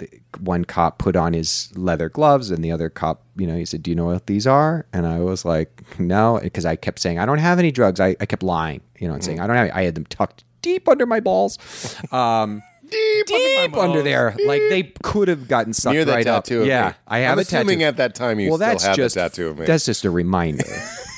[0.01, 3.65] the one cop put on his leather gloves and the other cop you know he
[3.65, 6.99] said do you know what these are and i was like no because i kept
[6.99, 9.47] saying i don't have any drugs i, I kept lying you know and saying i
[9.47, 9.73] don't have any.
[9.73, 11.57] i had them tucked deep under my balls
[12.11, 12.61] um,
[12.91, 14.35] deep, deep under there.
[14.45, 16.49] Like they could have gotten sucked Near the right up.
[16.49, 16.93] of yeah, me.
[17.07, 17.87] I have I'm a assuming tattoo.
[17.87, 19.65] at that time you well, still that's had the just tattoo of me.
[19.65, 20.65] That's just a reminder.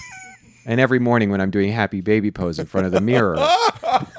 [0.66, 3.36] and every morning when I'm doing happy baby pose in front of the mirror,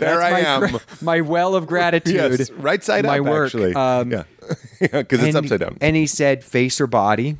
[0.00, 0.78] there I my, am.
[1.00, 2.14] my well of gratitude.
[2.14, 3.26] Yes, right side my up.
[3.26, 3.46] work.
[3.46, 4.22] Actually, Um, yeah,
[4.80, 5.78] because it's and- upside down.
[5.80, 7.36] And he said, face or body?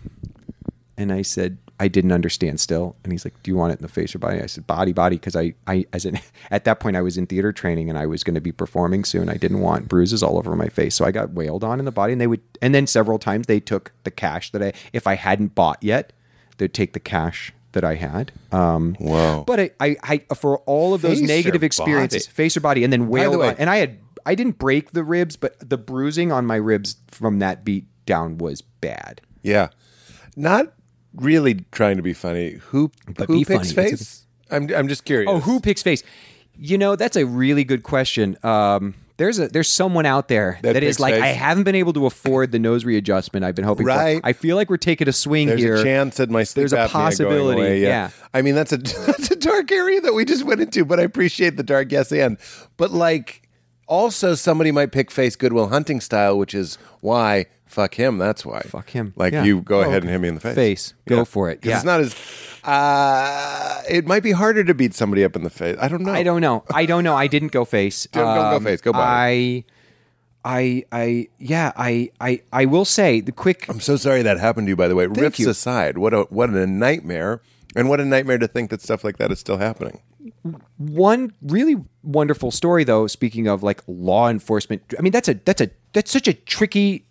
[0.96, 2.94] And I said, I didn't understand still.
[3.04, 4.38] And he's like, Do you want it in the face or body?
[4.42, 6.20] I said, Body, body, because I, I, as in,
[6.50, 9.04] at that point, I was in theater training and I was going to be performing
[9.04, 9.30] soon.
[9.30, 11.90] I didn't want bruises all over my face, so I got wailed on in the
[11.92, 12.12] body.
[12.12, 15.14] And they would, and then several times they took the cash that I, if I
[15.14, 16.12] hadn't bought yet,
[16.58, 18.32] they'd take the cash that I had.
[18.52, 19.44] Um, Whoa.
[19.46, 19.96] But I, I,
[20.30, 22.34] I, for all of those Face negative experiences, body?
[22.34, 25.04] face or body, and then wailed way- on, and I had, I didn't break the
[25.04, 29.20] ribs, but the bruising on my ribs from that beat down was bad.
[29.42, 29.68] Yeah,
[30.36, 30.72] not
[31.14, 32.52] really trying to be funny.
[32.68, 33.90] Who But who be picks funny.
[33.90, 34.26] Face?
[34.50, 35.30] I'm I'm just curious.
[35.30, 36.02] Oh, who picks face?
[36.56, 38.36] You know, that's a really good question.
[38.42, 41.22] Um, there's a there's someone out there That that is like face?
[41.22, 44.20] I haven't been able to afford the nose readjustment I've been hoping Right.
[44.20, 44.26] for.
[44.26, 45.76] I feel like we're taking a swing There's here.
[45.76, 47.80] a chance that my sleep There's a possibility, away.
[47.82, 47.88] Yeah.
[47.88, 48.10] yeah.
[48.32, 51.02] I mean that's a that's a dark area that we just went into, but I
[51.02, 52.38] appreciate the dark yes and.
[52.76, 53.42] But like,
[53.86, 58.18] also somebody might pick face Goodwill Hunting style, which is why fuck him.
[58.18, 59.12] That's why Fuck him.
[59.16, 59.44] Like Yeah.
[59.44, 60.54] you go Oh, ahead and hit me in the face.
[60.54, 60.94] Face.
[61.06, 61.60] Go for it.
[61.62, 61.76] Yeah.
[61.76, 62.14] It's not as.
[62.64, 65.76] Uh, it might be harder to beat somebody up in the face.
[65.80, 66.12] I don't know.
[66.12, 66.64] I don't know.
[66.72, 67.14] I don't know.
[67.14, 68.06] I didn't go face.
[68.06, 68.80] Um, Don't- don't go face.
[68.80, 69.64] Go body.
[70.44, 71.72] I, I, I, yeah.
[71.76, 73.68] I, I, I will say the quick.
[73.68, 74.76] I'm so sorry that happened to you.
[74.76, 75.50] By the way, riffs you.
[75.50, 77.42] aside, what a what a nightmare,
[77.76, 80.00] and what a nightmare to think that stuff like that is still happening.
[80.78, 83.06] One really wonderful story, though.
[83.06, 87.04] Speaking of like law enforcement, I mean that's a that's a that's such a tricky,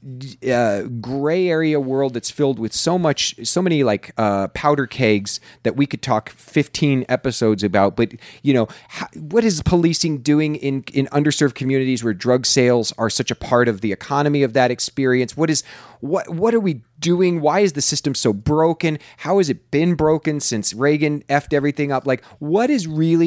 [0.50, 5.42] uh, gray area world that's filled with so much, so many like uh, powder kegs
[5.64, 7.96] that we could talk fifteen episodes about.
[7.96, 12.94] But you know, how, what is policing doing in in underserved communities where drug sales
[12.98, 15.38] are such a part of the economy of that experience?
[15.38, 15.64] What is
[16.00, 17.42] what what are we doing?
[17.42, 18.98] Why is the system so broken?
[19.18, 22.06] How has it been broken since Reagan effed everything up?
[22.06, 23.19] Like, what is really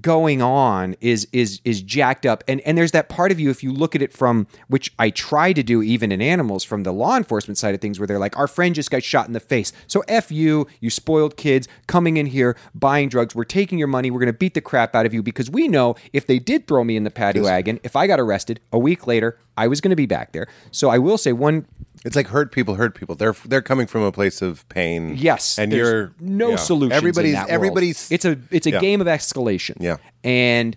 [0.00, 2.44] going on is is is jacked up.
[2.46, 5.10] And and there's that part of you if you look at it from which I
[5.10, 8.18] try to do even in animals from the law enforcement side of things where they're
[8.18, 9.72] like our friend just got shot in the face.
[9.86, 14.10] So f you you spoiled kids coming in here buying drugs we're taking your money
[14.10, 16.66] we're going to beat the crap out of you because we know if they did
[16.66, 19.80] throw me in the paddy wagon if I got arrested a week later I was
[19.80, 21.66] going to be back there so I will say one
[22.04, 23.14] It's like hurt people hurt people.
[23.14, 25.16] They're they're coming from a place of pain.
[25.16, 26.56] Yes, and there's you're no yeah.
[26.56, 26.96] solutions.
[26.96, 27.50] Everybody's that world.
[27.54, 28.10] everybody's.
[28.10, 28.80] It's a it's a Yeah.
[28.80, 29.76] game of escalation.
[29.80, 29.96] Yeah.
[30.24, 30.76] and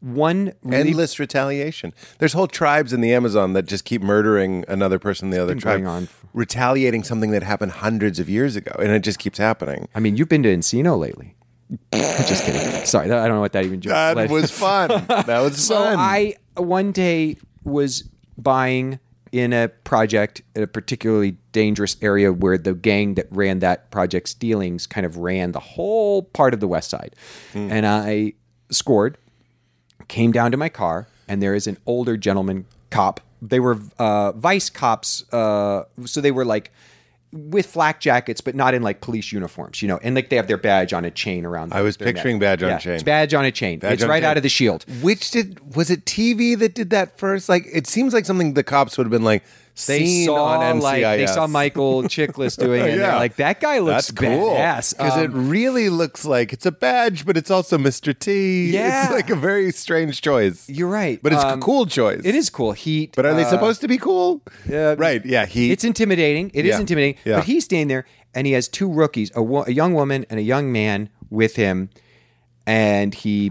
[0.00, 1.92] one really endless retaliation.
[2.18, 5.54] There's whole tribes in the Amazon that just keep murdering another person in the other
[5.54, 9.88] tribe, on retaliating something that happened hundreds of years ago, and it just keeps happening.
[9.94, 11.34] I mean, you've been to Encino lately.
[11.92, 12.60] Just kidding.
[12.84, 13.80] Sorry, I don't know what that even.
[13.80, 14.88] That led- was fun.
[15.08, 15.74] That was so.
[15.76, 15.96] fun.
[15.98, 18.04] I one day was
[18.38, 18.98] buying
[19.32, 24.32] in a project in a particularly dangerous area where the gang that ran that project's
[24.34, 27.16] dealings kind of ran the whole part of the west side,
[27.52, 27.68] Hmm.
[27.72, 28.34] and I
[28.70, 29.18] scored.
[30.08, 33.20] Came down to my car, and there is an older gentleman cop.
[33.42, 36.70] They were uh, vice cops, uh, so they were like
[37.34, 39.98] with flak jackets, but not in like police uniforms, you know.
[40.02, 41.72] And like they have their badge on a chain around.
[41.72, 42.14] I was their neck.
[42.14, 42.94] picturing badge on Yeah, chain.
[42.94, 43.80] It's badge on a chain.
[43.80, 44.30] Badge it's on right chain.
[44.30, 44.84] out of the shield.
[45.02, 47.48] Which did was it TV that did that first?
[47.48, 49.42] Like it seems like something the cops would have been like
[49.86, 50.82] They seen saw on NCIS.
[50.82, 52.98] like they saw Michael Chiklis doing it.
[52.98, 53.16] Yeah.
[53.16, 54.96] like that guy looks That's cool badass.
[54.96, 58.16] because it Um, really looks like it's a badge, but it's also Mr.
[58.16, 58.70] T.
[58.70, 59.04] Yeah.
[59.06, 60.68] it's like a very strange choice.
[60.68, 62.20] you're right, but it's Um, a cool choice.
[62.24, 62.70] It is cool.
[62.70, 64.42] Heat, But are they uh, supposed to be cool?
[64.72, 65.24] uh, right.
[65.26, 65.44] Yeah.
[65.46, 65.72] He.
[65.72, 66.52] It's intimidating.
[66.54, 66.80] It is Yeah.
[66.80, 67.20] intimidating.
[67.24, 67.36] Yeah.
[67.38, 70.38] But he's standing there, and he has two rookies, a, wo- a young woman and
[70.38, 71.90] a young man with him,
[72.66, 73.50] and he,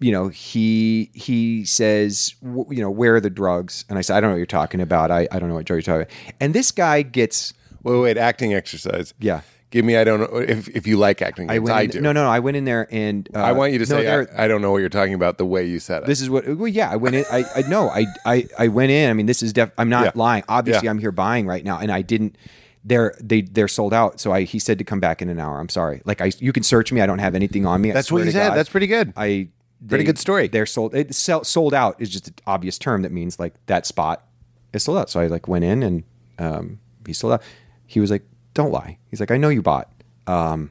[0.00, 3.84] you know, he he says, w- you know, where are the drugs?
[3.88, 5.10] And I said, I don't know what you're talking about.
[5.10, 6.34] I, I don't know what drug you're talking about.
[6.40, 7.52] And this guy gets.
[7.82, 8.16] wait, wait.
[8.18, 9.12] Acting exercise.
[9.20, 9.42] Yeah.
[9.70, 9.96] Give me.
[9.96, 11.48] I don't know if if you like acting.
[11.48, 11.76] I went.
[11.76, 12.00] I do.
[12.00, 12.28] No, no, no.
[12.30, 14.48] I went in there and uh, I want you to no, say there- I, I
[14.48, 16.06] don't know what you're talking about the way you said it.
[16.06, 16.44] This is what.
[16.56, 17.24] Well, yeah, I went in.
[17.30, 19.08] I, I no, I, I, I went in.
[19.08, 19.70] I mean, this is def.
[19.78, 20.12] I'm not Yeah.
[20.16, 20.42] lying.
[20.48, 20.90] Obviously, Yeah.
[20.90, 22.34] I'm here buying right now, and I didn't.
[22.82, 24.18] They're they they're sold out.
[24.18, 25.60] So I he said to come back in an hour.
[25.60, 26.02] I'm sorry.
[26.04, 27.00] Like I, you can search me.
[27.00, 27.92] I don't have anything on me.
[27.92, 28.48] That's what you said.
[28.48, 28.56] God.
[28.56, 29.12] That's pretty good.
[29.16, 29.50] I
[29.88, 30.48] Pretty good story.
[30.48, 30.94] They're sold.
[30.94, 34.26] It sell, sold out is just an obvious term that means like that spot
[34.72, 35.08] is sold out.
[35.10, 36.02] So I like went in and
[36.38, 37.42] um, he sold out.
[37.86, 38.24] He was like,
[38.54, 39.90] "Don't lie." He's like, "I know you bought."
[40.26, 40.70] Um,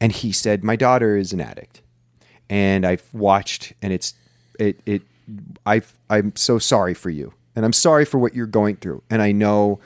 [0.00, 1.82] and he said, "My daughter is an addict."
[2.48, 4.14] and I've watched, and it's
[4.58, 5.02] it it
[5.64, 9.22] I I'm so sorry for you, and I'm sorry for what you're going through, and
[9.22, 9.80] I know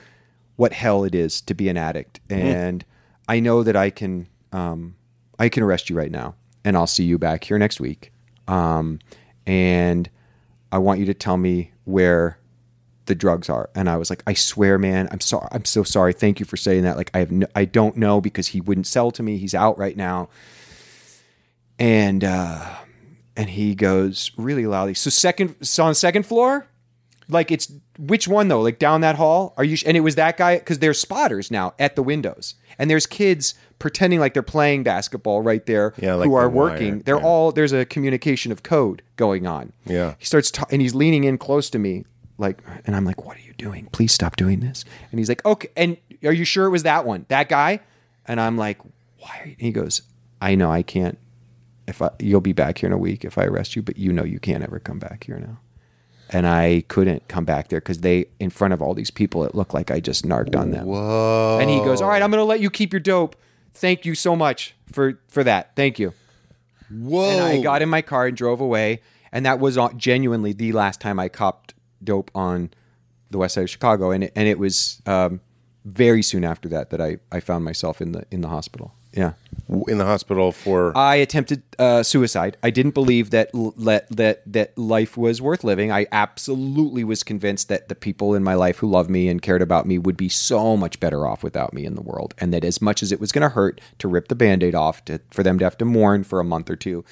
[0.56, 2.84] what hell it is to be an addict, and
[3.28, 4.96] I know that I can um
[5.38, 6.34] I can arrest you right now,
[6.64, 8.12] and I'll see you back here next week,
[8.50, 8.98] um
[9.46, 10.10] and
[10.72, 12.38] I want you to tell me where
[13.06, 13.70] the drugs are.
[13.74, 15.48] And I was like, I swear, man, I'm sorry.
[15.50, 16.12] I'm so sorry.
[16.12, 16.96] Thank you for saying that.
[16.96, 19.36] Like, I have, no, I don't know because he wouldn't sell to me.
[19.36, 20.28] He's out right now.
[21.78, 22.64] And, uh,
[23.36, 24.94] and he goes really loudly.
[24.94, 26.68] So second, so on second floor,
[27.28, 28.60] like it's which one though?
[28.60, 29.54] Like down that hall?
[29.56, 29.76] Are you?
[29.86, 33.54] And it was that guy because there's spotters now at the windows, and there's kids
[33.78, 35.94] pretending like they're playing basketball right there.
[35.98, 37.00] Yeah, like who are The Wire, working.
[37.00, 37.24] They're yeah.
[37.24, 39.72] all there's a communication of code going on.
[39.86, 40.14] Yeah.
[40.18, 42.04] He starts ta- and he's leaning in close to me,
[42.38, 43.88] like, and I'm like, "What are you doing?
[43.92, 47.04] Please stop doing this." And he's like, "Okay." And are you sure it was that
[47.04, 47.80] one, that guy?
[48.26, 48.78] And I'm like,
[49.18, 50.02] "Why?" And he goes,
[50.40, 51.18] "I know I can't.
[51.88, 54.12] If I, you'll be back here in a week if I arrest you, but you
[54.12, 55.58] know you can't ever come back here now."
[56.32, 59.54] And I couldn't come back there because they, in front of all these people, it
[59.54, 60.86] looked like I just narked on them.
[60.86, 61.58] Whoa.
[61.60, 63.34] And he goes, "All right, I'm going to let you keep your dope.
[63.74, 65.74] Thank you so much for for that.
[65.74, 66.12] Thank you."
[66.90, 67.30] Whoa.
[67.30, 69.00] And I got in my car and drove away.
[69.32, 72.70] And that was genuinely the last time I copped dope on
[73.30, 74.10] the west side of Chicago.
[74.10, 75.40] And it, and it was um,
[75.84, 78.94] very soon after that that I, I found myself in the in the hospital.
[79.12, 79.32] Yeah,
[79.86, 80.96] in the hospital for.
[80.96, 82.56] I attempted uh, suicide.
[82.62, 85.92] I didn't believe that l- that that that life was worth living.
[85.92, 89.62] I absolutely was convinced that the people in my life who loved me and cared
[89.62, 92.64] about me would be so much better off without me in the world, and that
[92.64, 95.42] as much as it was going to hurt to rip the band-aid off, to, for
[95.42, 97.04] them to have to mourn for a month or two,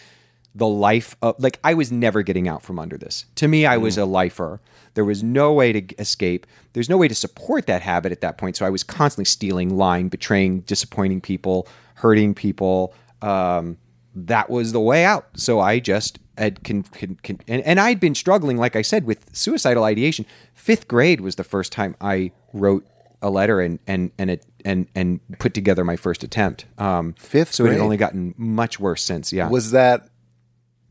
[0.55, 3.27] the life of like I was never getting out from under this.
[3.37, 4.61] To me, I was a lifer.
[4.95, 6.47] There was no way to escape.
[6.73, 8.57] There's no way to support that habit at that point.
[8.57, 12.94] So I was constantly stealing, lying, betraying, disappointing people, hurting people.
[13.22, 13.76] Um,
[14.14, 15.26] that was the way out.
[15.34, 19.05] So I just had can, can, can and, and I'd been struggling, like I said,
[19.05, 20.24] with suicidal ideation.
[20.55, 22.86] Fifth grade was the first time I wrote
[23.20, 26.66] a letter and and and it and and put together my first attempt.
[26.78, 29.32] Um, Fifth so it had only gotten much worse since.
[29.32, 30.09] Yeah, was that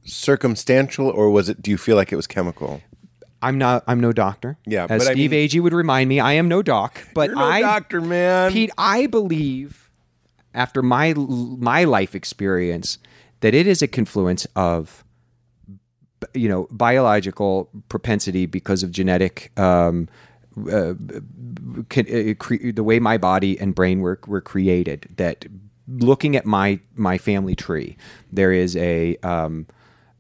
[0.05, 1.61] circumstantial or was it?
[1.61, 2.81] Do you feel like it was chemical?
[3.41, 3.83] I'm not.
[3.87, 4.57] I'm no doctor.
[4.65, 7.01] Yeah, as but I Steve mean- Agee would remind me, I am no doc.
[7.13, 8.51] But no I, doctor, man.
[8.51, 9.86] Pete, I believe
[10.57, 12.97] after my my life experience
[13.39, 15.05] that it is a confluence of
[16.33, 20.09] you know biological propensity because of genetic um,
[20.69, 20.93] uh, uh,
[21.85, 25.45] the way my body and brain were were created that
[25.87, 27.95] looking at my my family tree
[28.31, 29.67] there is a um,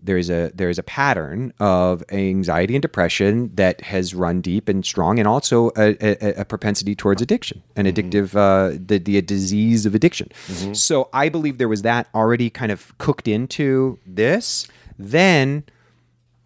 [0.07, 4.67] there is a there is a pattern of anxiety and depression that has run deep
[4.67, 9.21] and strong, and also a, a, a propensity towards addiction, an addictive uh, the the
[9.21, 10.31] disease of addiction.
[10.73, 14.67] So I believe there was that already kind of cooked into this.
[14.97, 15.63] Then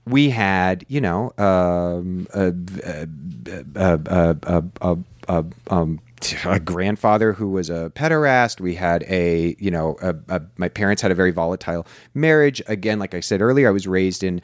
[0.05, 2.53] we had, you know, um, a,
[2.83, 3.07] a,
[3.75, 4.97] a, a, a,
[5.29, 5.99] a, um,
[6.45, 8.59] a grandfather who was a pederast.
[8.59, 12.61] We had a, you know, a, a, my parents had a very volatile marriage.
[12.67, 14.41] Again, like I said earlier, I was raised in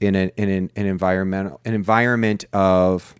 [0.00, 3.14] in an in an, an environmental an environment of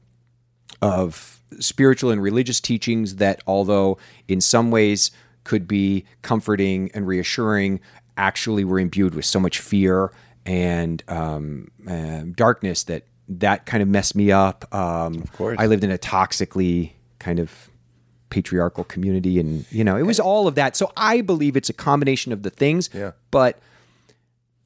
[0.83, 3.99] of spiritual and religious teachings that, although
[4.29, 5.11] in some ways
[5.45, 7.81] could be comforting and reassuring,
[8.17, 10.13] actually were imbued with so much fear
[10.47, 14.73] and um, um, darkness that that kind of messed me up.
[14.75, 15.57] Um, of course.
[15.59, 17.71] I lived in a toxically kind of
[18.31, 20.77] patriarchal community, and you know, it was all of that.
[20.77, 22.91] So I believe it's a combination of the things.
[22.93, 23.13] Yeah.
[23.31, 23.59] But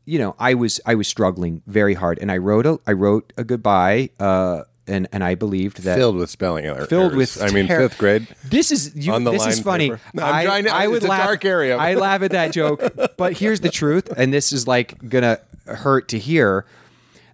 [0.05, 3.33] you know, I was I was struggling very hard, and I wrote a I wrote
[3.37, 6.89] a goodbye, uh, and and I believed that Filled with spelling errors.
[6.89, 8.27] filled with I mean, fifth grade.
[8.45, 9.91] This is you, On the this is funny.
[9.91, 11.77] No, I'm I, trying to- I would it's a laugh, dark area.
[11.77, 12.83] I laugh at that joke,
[13.19, 16.65] but here's the truth, and this is like gonna hurt to hear.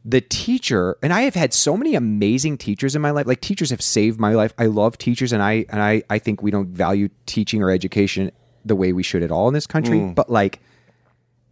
[0.04, 3.26] The teacher, and I have had so many amazing teachers in my life.
[3.26, 4.52] Like teachers have saved my life.
[4.58, 8.30] I love teachers, and I and I I think we don't value teaching or education
[8.64, 9.98] the way we should at all in this country.
[9.98, 10.14] Mm.
[10.14, 10.60] But like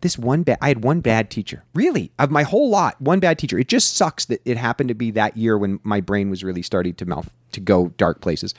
[0.03, 1.65] this one bad I had one bad teacher.
[1.75, 2.13] Really?
[2.19, 3.59] Of my whole lot, one bad teacher.
[3.59, 6.63] It just sucks that it happened to be that year when my brain was really
[6.63, 8.55] starting to mouth to go dark places.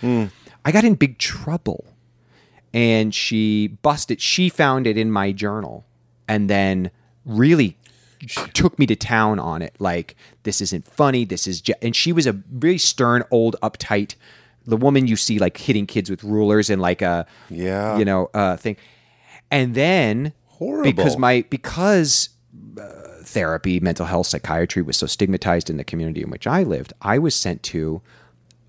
[0.65, 1.85] I got in big trouble.
[2.73, 5.85] And she busted she found it in my journal
[6.27, 6.89] and then
[7.23, 7.77] really
[8.53, 11.73] took me to town on it like this isn't funny this is ju-.
[11.81, 14.15] and she was a really stern old uptight
[14.65, 17.97] the woman you see like hitting kids with rulers and like a Yeah.
[17.97, 18.77] you know uh thing
[19.51, 20.83] and then Horrible.
[20.91, 22.29] because my because
[22.79, 22.83] uh,
[23.23, 27.17] therapy mental health psychiatry was so stigmatized in the community in which i lived i
[27.17, 28.01] was sent to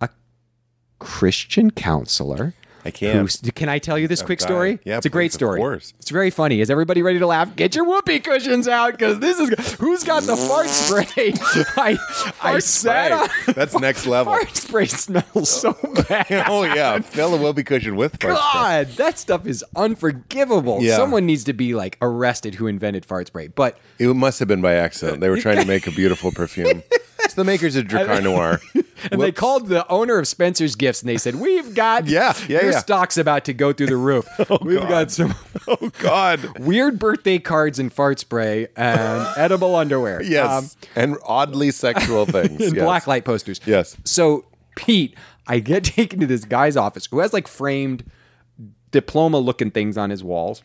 [0.00, 0.08] a
[0.98, 3.18] christian counselor I can't.
[3.20, 4.48] who's- can I tell you this quick dying.
[4.48, 4.78] story?
[4.84, 5.58] Yeah, it's a great story.
[5.58, 5.94] of course.
[6.00, 6.60] It's very funny.
[6.60, 7.54] Is everybody ready to laugh?
[7.56, 11.06] Get your whoopee cushions out because this is who's got the fart spray.
[11.76, 11.98] I
[12.42, 14.32] I sat on That's next level.
[14.34, 15.72] fart spray smells so
[16.08, 16.26] bad.
[16.48, 18.52] oh yeah, fill a whoopee cushion with fart spray.
[18.52, 20.82] God, that stuff is unforgivable.
[20.82, 20.96] Yeah.
[20.96, 23.48] Someone needs to be like arrested who invented fart spray.
[23.48, 25.20] But It must have been by accident.
[25.20, 26.82] They were trying to make a beautiful perfume.
[27.34, 28.60] It's the makers of Drakkar Noir.
[29.10, 32.62] and they called the owner of Spencer's Gifts and they said, "We've got Yeah, yeah,
[32.62, 32.78] your yeah.
[32.78, 34.28] stock's about to go through the roof.
[34.62, 34.88] We've God.
[34.88, 35.34] got some
[35.66, 36.60] Oh God.
[36.60, 40.22] weird birthday cards and fart spray and edible underwear.
[40.22, 40.48] Yes.
[40.48, 42.60] Um, and oddly sexual things.
[42.60, 42.84] and yes.
[42.84, 43.60] blacklight posters.
[43.66, 43.96] Yes.
[44.04, 44.44] So
[44.76, 45.16] Pete,
[45.48, 48.08] I get taken to this guy's office who has like framed
[48.92, 50.62] diploma looking things on his walls.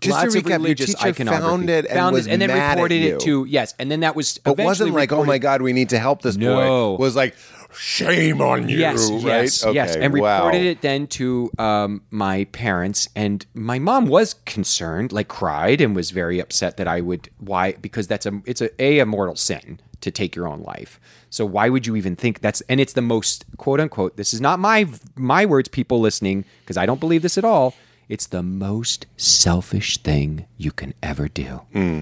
[0.00, 1.42] Just to Lots of recap, your teacher iconography.
[1.42, 3.14] found it and was and then mad at reported you.
[3.16, 5.62] it to yes, and then that was But eventually wasn't like, oh reported- my God,
[5.62, 6.96] we need to help this No.
[6.96, 7.02] boy.
[7.02, 7.34] Was like,
[7.74, 8.78] shame on you.
[8.78, 9.22] Yes, right?
[9.22, 10.36] yes, yes, and wow.
[10.46, 15.96] reported it then to um, my parents, and my mom was concerned, like cried, and
[15.96, 19.36] was very upset that I would why because that's a it's a a, a mortal
[19.36, 21.00] sin to take your own life.
[21.30, 24.16] So why would you even think that's and it's the most quote unquote.
[24.16, 27.74] This is not my my words, people listening, because I don't believe this at all.
[28.08, 31.62] It's the most selfish thing you can ever do.
[31.72, 32.00] Hmm.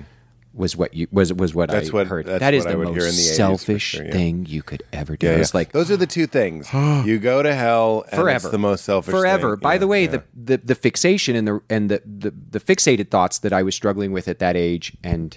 [0.52, 1.68] Was what you was was what.
[1.68, 2.26] That's I what- heard.
[2.26, 4.12] That is the most the selfish sure, yeah.
[4.12, 5.26] thing you could ever do.
[5.26, 5.59] Yeah, It's yeah.
[5.59, 6.72] like those are the two things.
[6.74, 8.36] you go to hell and forever.
[8.36, 9.57] it's the most selfish forever.
[9.57, 9.61] thing.
[9.62, 13.40] By the way, the, the the fixation and the and the, the the fixated thoughts
[13.40, 15.36] that I was struggling with at that age, and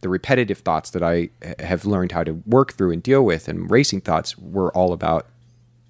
[0.00, 3.48] the repetitive thoughts that I eh, have learned how to work through and deal with,
[3.48, 5.26] and racing thoughts were all about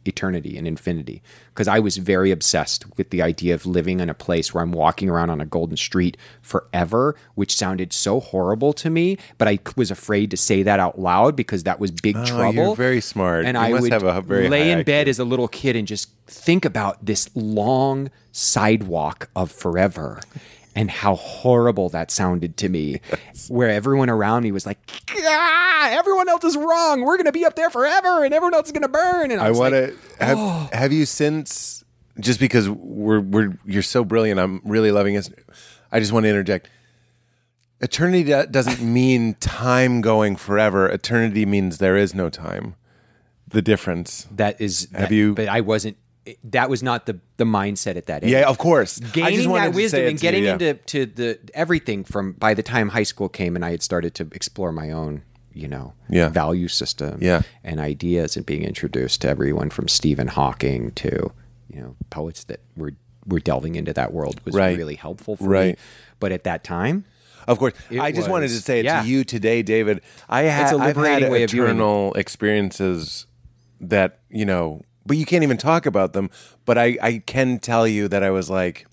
[0.05, 1.23] eternity and infinity
[1.53, 4.73] because I was very obsessed with the idea of living in a place where I'm
[4.73, 9.19] walking around on a golden street forever, which sounded so horrible to me.
[9.39, 12.53] But I was afraid to say that out loud because that was big Oh, trouble.
[12.55, 13.45] you're very smart.
[13.45, 15.77] And You I must would have a very lay in bed as a little kid
[15.77, 20.21] and just think about this long sidewalk of forever.
[20.75, 23.01] And how horrible that sounded to me,
[23.49, 24.79] where everyone around me was like,
[25.11, 27.03] ah, everyone else is wrong.
[27.03, 29.31] We're going to be up there forever and everyone else is going to burn.
[29.31, 30.69] And I, I want like, to have oh.
[30.73, 31.85] have you since
[32.21, 35.31] just because we're we're you're so brilliant I'm really loving this
[35.91, 36.69] I just want to interject
[37.81, 42.77] eternity doesn't mean time going forever eternity means there is no time
[43.53, 45.97] the difference that is, Have that- you- but I wasn't,
[46.45, 48.31] that was not the, the mindset at that age.
[48.31, 50.53] yeah of course I gaining just wanted that to wisdom and to you, getting yeah.
[50.53, 54.15] into to the everything from by the time high school came and I had started
[54.17, 56.29] to explore my own you know Yeah.
[56.29, 57.43] value system Yeah.
[57.65, 61.33] and ideas and being introduced to everyone from Stephen Hawking to
[61.69, 62.93] you know poets that were
[63.27, 64.77] were delving into that world was Right.
[64.77, 65.77] really helpful for Right.
[65.77, 65.83] me
[66.21, 67.05] but at that time
[67.49, 69.03] Of course, It I just wanted to say it yeah.
[69.03, 70.01] to you today, David.
[70.29, 73.27] I had a I've had liberating way of viewing eternal experiences
[73.81, 76.31] that you know, but you can't even talk about them.
[76.65, 78.87] But I I can tell you that I was like,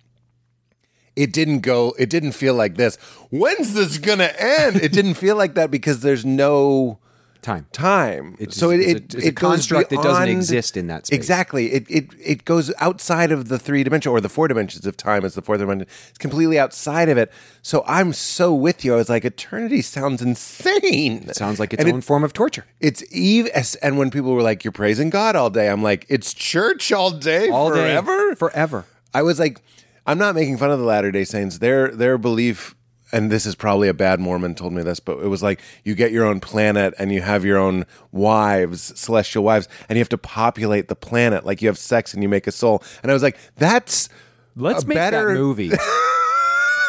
[1.15, 1.95] it didn't go.
[1.99, 2.95] It didn't feel like this.
[3.29, 4.77] When's this gonna end?
[4.77, 6.99] it didn't feel like that because there's no
[7.41, 8.35] time time.
[8.39, 11.07] It's- so it it's a- it, it's a it construct that doesn't exist in that
[11.07, 11.15] space.
[11.15, 11.71] Exactly.
[11.73, 15.23] It it it goes outside of the three dimension or the four dimensions of time
[15.25, 15.87] as the fourth dimension.
[16.09, 17.31] It's completely outside of it.
[17.61, 18.93] So I'm so with you.
[18.93, 21.25] I was like, eternity sounds insane.
[21.29, 23.49] it sounds like its and own it- form of torture it's Eve,
[23.81, 27.11] and when people were like, "You're praising God all day," I'm like, "It's church all
[27.11, 29.59] day, all day forever, forever I was like,
[30.05, 31.57] I'm not making fun of the Latter Day Saints.
[31.59, 32.75] Their their belief,
[33.11, 35.95] and this is probably a bad Mormon told me this, but it was like you
[35.95, 40.09] get your own planet and you have your own wives, celestial wives, and you have
[40.09, 41.45] to populate the planet.
[41.45, 42.83] Like you have sex and you make a soul.
[43.01, 44.09] And I was like, that's
[44.55, 45.27] let's a make better.
[45.33, 45.71] that movie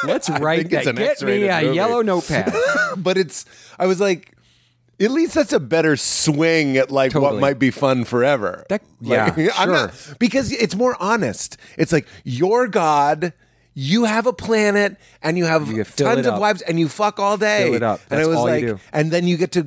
[0.04, 1.76] let's write that get me a movie.
[1.76, 2.52] yellow notepad
[2.96, 3.44] but it's.
[3.78, 4.36] I was like.
[5.02, 8.66] At least that's a better swing at like what might be fun forever.
[8.68, 11.56] That- Like, yeah, I'm not- because it's more honest.
[11.78, 13.32] It's like your God,
[13.74, 16.40] you have a planet and you have You tons of up.
[16.40, 17.64] wives and you fuck all day.
[17.66, 18.00] Fill it up.
[18.10, 18.80] And That's I was all you do.
[18.92, 19.66] and then you get to,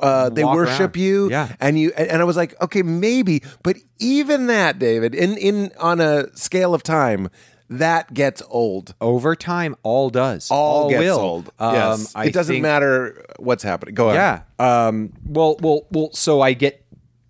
[0.00, 1.02] uh, they Walk worship around.
[1.04, 1.30] you.
[1.30, 1.54] Yeah.
[1.60, 6.00] And you, and I was like, okay, maybe, but even that, David, in in on
[6.00, 7.28] a scale of time,
[7.70, 8.94] that gets old.
[9.00, 11.18] over time all does All, gets will.
[11.18, 11.50] old.
[11.58, 13.94] Um, yes, I it doesn't think- matter what's happening.
[13.94, 14.14] Go on.
[14.14, 16.82] yeah um well well well so i get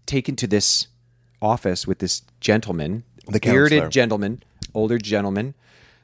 [0.06, 0.86] taken to this
[1.42, 4.42] office with this gentleman The bearded gentleman
[4.74, 5.54] older gentleman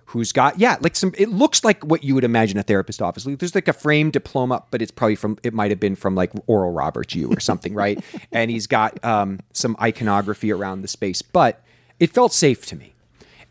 [0.07, 3.27] who's got yeah like some it looks like what you would imagine a therapist office
[3.27, 6.15] Like, there's like a framed diploma but it's probably from it might have been from
[6.15, 8.03] like oral roberts you or something right
[8.33, 11.63] and he's got um some iconography around the space but
[11.99, 12.95] it felt safe to me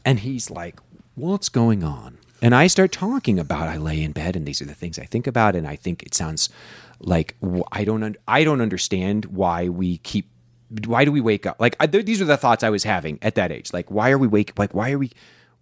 [0.06, 0.80] and he's like,
[1.16, 2.18] What's going on?
[2.42, 5.06] And I start talking about I lay in bed and these are the things I
[5.06, 6.50] think about and I think it sounds
[7.00, 7.36] like
[7.72, 10.30] I don't un- I don't understand why we keep
[10.86, 11.58] why do we wake up?
[11.60, 13.72] Like I, th- these are the thoughts I was having at that age.
[13.72, 14.58] Like why are we wake?
[14.58, 15.12] Like why are we?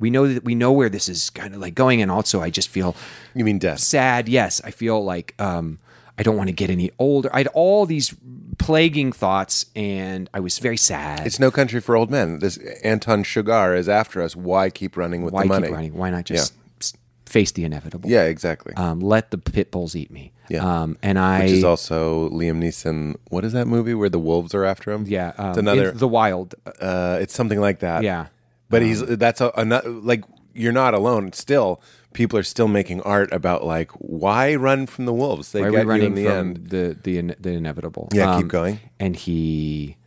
[0.02, 2.50] We know that we know where this is kind of like going, and also I
[2.50, 2.96] just feel
[3.34, 3.80] You mean death?
[3.80, 4.28] sad.
[4.28, 5.80] Yes, I feel like um,
[6.18, 7.30] I don't want to get any older.
[7.34, 8.14] I had all these
[8.58, 11.26] plaguing thoughts, and I was very sad.
[11.26, 12.40] It's no country for old men.
[12.40, 14.36] This Anton Chigurh is after us.
[14.36, 15.68] Why keep running with why the money?
[15.68, 15.94] keep running?
[15.94, 16.94] Why not just s-
[17.26, 18.10] face the inevitable?
[18.10, 18.74] Yeah, exactly.
[18.76, 20.32] Um, let the pit bulls eat me.
[20.50, 20.82] Yeah.
[20.82, 23.16] Um, and I Which is also Liam Neeson.
[23.30, 25.06] What is that movie where the wolves are after him?
[25.08, 25.32] yeah.
[25.38, 25.92] Um, it's another.
[25.92, 26.56] the wild.
[26.66, 28.04] Uh, it's something like that.
[28.04, 28.28] yeah.
[28.72, 31.32] But he's um, that's a, another like you're not alone.
[31.34, 31.82] Still,
[32.14, 35.52] people are still making art about like why run from the wolves?
[35.52, 36.68] They Why are get we running you in the from end.
[36.70, 38.10] the the in- the inevitable?
[38.14, 38.80] Yeah, keep um, going.
[39.00, 39.98] And he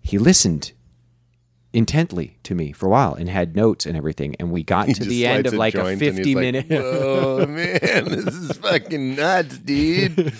[0.00, 0.72] he listened
[1.72, 4.36] intently to me for a while and had notes and everything.
[4.38, 6.66] And we got to the end of like a joint and he's fifty like, minute.
[6.70, 10.32] Oh man, this is fucking nuts, dude.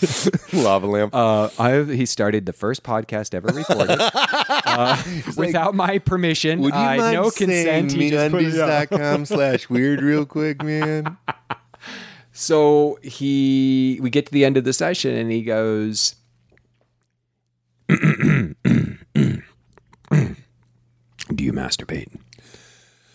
[0.53, 1.14] Lava lamp.
[1.14, 5.03] Uh, I, he started the first podcast ever recorded uh,
[5.37, 6.61] without my permission.
[6.61, 7.93] Would you uh, mind no consent.
[7.93, 8.89] He just put it out.
[8.91, 11.16] meundies.com slash weird real quick, man?
[12.33, 16.16] So he, we get to the end of the session, and he goes,
[21.43, 22.07] "Do you masturbate?"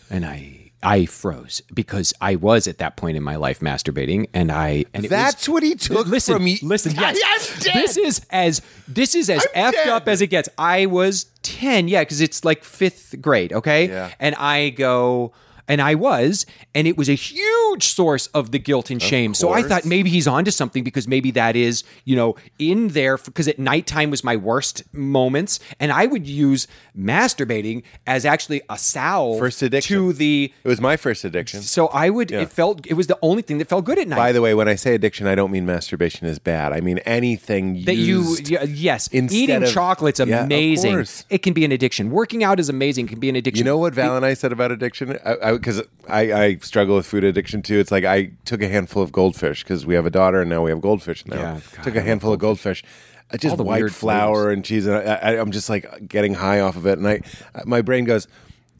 [0.10, 4.52] And I, I froze because I was at that point in my life masturbating, and
[4.52, 6.60] I, and it was- That's what he took listen, from me.
[6.62, 7.64] Listen, yes.
[7.64, 9.88] This is as this is as I'm effed dead.
[9.90, 10.50] up as it gets.
[10.58, 13.88] I was ten, yeah, because it's like fifth grade, okay?
[13.88, 14.12] Yeah.
[14.20, 15.32] And I go,
[15.68, 19.34] and I was, and it was a huge source of the guilt and shame.
[19.34, 23.18] So I thought maybe he's onto something because maybe that is, you know, in there
[23.18, 28.78] because at nighttime was my worst moments, and I would use masturbating as actually a
[28.78, 29.98] salve First addiction.
[29.98, 30.54] to the.
[30.64, 31.62] It was my first addiction.
[31.62, 32.32] So I would.
[32.32, 32.86] It felt.
[32.88, 34.18] It was the only thing that felt good at night.
[34.18, 36.72] By the way, when I say addiction, I don't mean masturbation is bad.
[36.74, 40.94] I mean anything that used you y- yes instead eating of- chocolate's Yeah, of amazing
[40.94, 41.26] course.
[41.30, 43.72] it can be an addiction working out is amazing it can be an addiction You
[43.72, 45.18] know what Val and I said about addiction?
[45.60, 47.80] Because I, I, struggle with food addiction too.
[47.80, 50.64] It's like I took a handful of goldfish because we have a daughter and now
[50.64, 51.36] we have goldfish now.
[51.36, 52.84] Yeah, God, took a handful of goldfish.
[53.32, 56.08] I uh, just the white weird flour and cheese, and I, I, I'm just like
[56.08, 56.98] getting high off of it.
[56.98, 57.22] And I,
[57.54, 58.28] uh, my brain goes,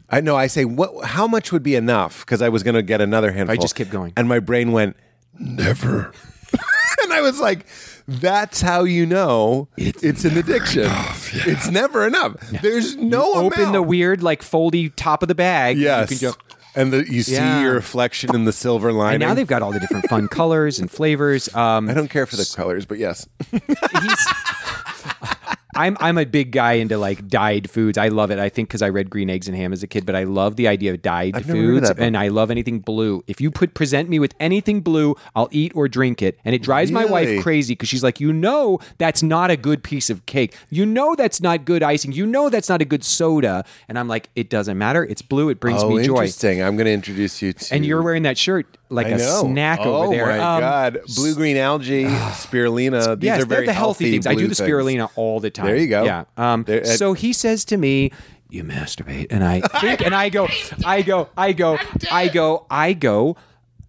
[0.10, 0.36] I know.
[0.36, 1.06] I say, what?
[1.06, 2.26] How much would be enough?
[2.26, 3.54] Because I was going to get another handful.
[3.54, 4.14] I just kept going.
[4.16, 4.96] and my brain went,
[5.38, 6.14] never.
[7.04, 7.68] and I was like,
[8.08, 10.86] that's how you know it's, an addiction.
[10.88, 12.36] It's never enough.
[12.62, 13.74] There's no open amount.
[13.74, 16.10] the weird like foldy top of the bag Yes.
[16.10, 16.47] you can just
[16.78, 17.62] and the, you see Yeah.
[17.62, 19.20] your reflection in the silver and lining.
[19.20, 22.36] now they've got all the different fun colors and flavors um I don't care for
[22.38, 23.28] the colors, but yes.
[25.78, 27.98] I'm I'm a big guy into like dyed foods.
[27.98, 28.40] I love it.
[28.40, 30.56] I think because I read Green Eggs and Ham as a kid, but I love
[30.56, 33.24] the idea of dyed I've never heard of foods, and I love anything blue.
[33.28, 36.64] If you put present me with anything blue, I'll eat or drink it, and it
[36.64, 40.26] drives my wife crazy because she's like, you know, that's not a good piece of
[40.26, 40.56] cake.
[40.70, 42.12] You know, that's not good icing.
[42.12, 43.64] You know, that's not a good soda.
[43.88, 45.04] And I'm like, it doesn't matter.
[45.04, 45.50] It's blue.
[45.50, 46.14] It brings oh, me joy.
[46.14, 46.62] interesting.
[46.62, 47.76] I'm going to introduce you to.
[47.76, 49.42] And you're wearing that shirt like I a know.
[49.44, 50.26] snack oh, over there.
[50.32, 52.04] Oh my Um, god, blue green algae,
[52.46, 53.20] spirulina.
[53.20, 54.28] These yes, are they're very the healthy, things.
[54.28, 54.70] I do blue the things.
[54.70, 55.66] spirulina all the time.
[55.68, 56.04] There you go.
[56.04, 56.26] Yeah.
[56.38, 58.12] Um, There- uh, so he says to me,
[58.50, 60.48] "You masturbate," and I think, and I go,
[60.86, 61.78] I go, I go,
[62.12, 63.36] I go, I go,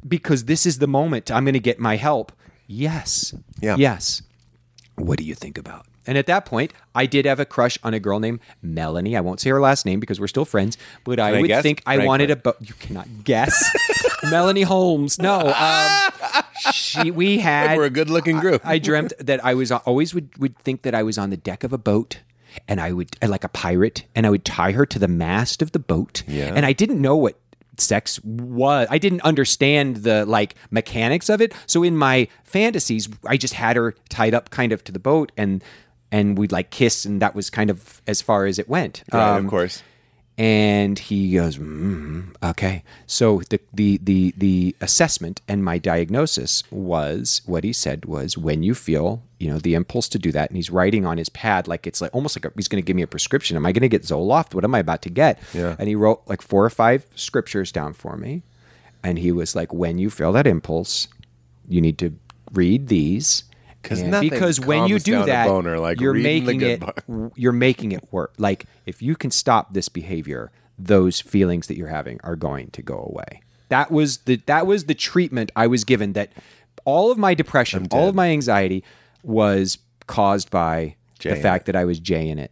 [0.07, 2.33] because this is the moment I'm going to get my help.
[2.67, 3.35] Yes.
[3.61, 3.77] Yeah.
[3.79, 4.23] Yes.
[4.97, 5.87] What do you think about?
[6.09, 9.17] And at that point, I did have a crush on a girl named Melanie.
[9.17, 11.83] I won't say her last name because we're still friends, but I I would think
[11.87, 12.07] I Franklin.
[12.07, 12.37] wanted a.
[12.37, 13.63] Bo- you cannot guess.
[14.31, 15.21] Melanie Holmes.
[15.21, 15.53] No.
[15.55, 16.43] Um,
[16.73, 17.11] she.
[17.11, 17.77] We had.
[17.77, 18.63] We're a good-looking group.
[18.65, 21.63] I dreamt that I was always would would think that I was on the deck
[21.63, 22.19] of a boat
[22.67, 25.73] and I would like a pirate and I would tie her to the mast of
[25.73, 26.23] the boat.
[26.27, 26.53] Yeah.
[26.55, 27.39] And I didn't know what
[27.77, 28.89] sex was.
[28.91, 31.55] I didn't understand the like mechanics of it.
[31.67, 35.31] So in my fantasies, I just had her tied up kind of to the boat
[35.37, 35.63] and
[36.11, 39.03] and we'd like kiss and that was kind of as far as it went.
[39.13, 39.83] Right, Um, of course.
[40.37, 47.43] and he goes, mm, "Okay." So the the the the assessment and my diagnosis was
[47.47, 50.57] what he said was when you feel you know the impulse to do that, and
[50.57, 52.97] he's writing on his pad like it's like almost like a, he's going to give
[52.97, 53.57] me a prescription.
[53.57, 54.55] Am I going to get Zoloft?
[54.55, 55.39] What am I about to get?
[55.53, 55.75] Yeah.
[55.79, 58.43] And he wrote like four or five scriptures down for me,
[59.03, 61.09] and he was like, "When you feel that impulse,
[61.69, 62.15] you need to
[62.53, 63.43] read these."
[63.83, 67.03] 'Cause And nothing because when you do that, boner like you're making it book.
[67.37, 68.35] you're making it work.
[68.39, 72.83] Like if you can stop this behavior, those feelings that you're having are going to
[72.83, 73.41] go away.
[73.68, 76.33] That was the that was the treatment I was given that
[76.85, 78.83] all of my depression, all of my anxiety
[79.22, 82.51] was caused by Jay the in fact that I was Jay in it.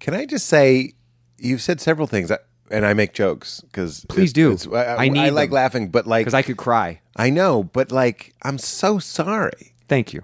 [0.00, 0.94] Can I just say,
[1.38, 2.38] you've said several things, I-
[2.70, 4.56] and I make jokes because Please do.
[4.74, 5.54] I, I need I like them.
[5.56, 7.00] laughing, but like Because I could cry.
[7.16, 9.74] I know, but like I'm so sorry.
[9.88, 10.22] Thank you.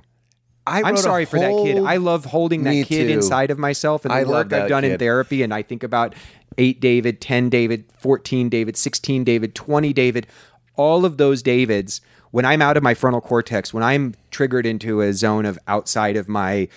[0.69, 1.79] I I'm sorry for that kid.
[1.79, 3.13] I love holding that kid too.
[3.13, 5.43] inside of myself and the I love work that I've done in therapy.
[5.43, 6.15] And I think about
[6.57, 10.27] eight David, 10 David, 14 David, 16 David, 20 David,
[10.77, 12.01] all of those Davids.
[12.31, 16.17] When I'm out of my frontal cortex, when I'm triggered into a zone of outside
[16.17, 16.69] of my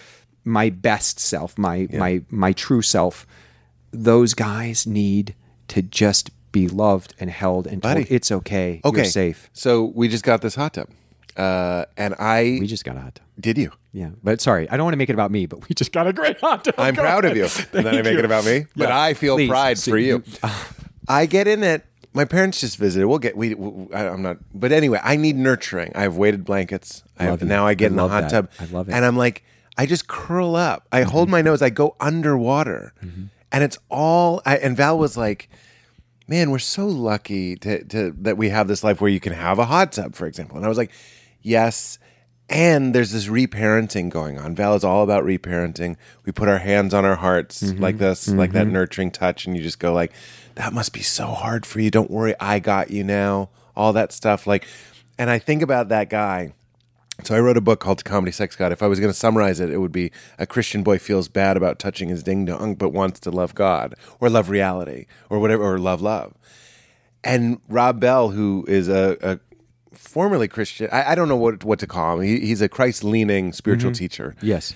[0.46, 3.28] my best self, my my my true self,
[3.92, 5.36] those guys need
[5.68, 8.04] to just be loved and held and Buddy.
[8.04, 8.82] told it's okay.
[8.84, 9.50] Okay, You're safe.
[9.54, 10.90] So we just got this hot tub,
[11.38, 13.26] uh, and I We just got a hot tub.
[13.40, 13.72] did you.
[13.94, 16.08] Yeah, but sorry, I don't want to make it about me, but we just got
[16.08, 16.76] a great hot tub.
[16.78, 17.38] I'm Go proud of ahead.
[17.38, 17.66] you.
[17.78, 19.00] And then I make it about me, but Yeah.
[19.00, 19.50] I feel Please.
[19.50, 20.24] pride So for you.
[20.26, 20.50] you-
[21.08, 21.86] I get in it.
[22.14, 23.08] My parents just visited.
[23.08, 23.36] We'll get.
[23.38, 23.54] We.
[23.56, 24.38] we I, I'm not.
[24.54, 25.92] But anyway, I need nurturing.
[25.96, 27.04] I have weighted blankets.
[27.18, 28.30] I have, now I get I in the love hot that.
[28.32, 28.50] tub.
[28.60, 28.92] I love it.
[28.92, 28.96] Mm-hmm.
[28.98, 29.44] And I'm like,
[29.78, 30.88] I just curl up.
[30.92, 31.62] I hold my nose.
[31.62, 34.42] I go underwater, and it's all.
[34.46, 35.50] I, and Val was like,
[36.28, 39.58] "Man, we're so lucky to, to that we have this life where you can have
[39.60, 40.92] a hot tub, for example." And I was like,
[41.42, 42.00] "Yes."
[42.50, 44.56] And there's this reparenting going on.
[44.56, 45.96] Val is all about reparenting.
[46.26, 47.82] We put our hands on our hearts Mm-hmm.
[47.82, 50.12] like this, like that nurturing touch, and you just go like,
[50.56, 51.90] "That must be so hard for you.
[51.90, 54.68] Don't worry, I got you now." All that stuff, like,
[55.18, 56.52] and I think about that guy.
[57.24, 58.72] So I wrote a book called Comedy Sex God.
[58.74, 61.56] If I was going to summarize it, it would be a Christian boy feels bad
[61.56, 65.64] about touching his ding dong, but wants to love God or love reality or whatever,
[65.64, 66.34] or love love.
[67.24, 69.40] And Rob Bell, who is a, a
[69.94, 72.26] formerly Christian, I, I don't know what what to call him.
[72.28, 74.36] He, he's a Christ leaning spiritual teacher.
[74.42, 74.74] Yes.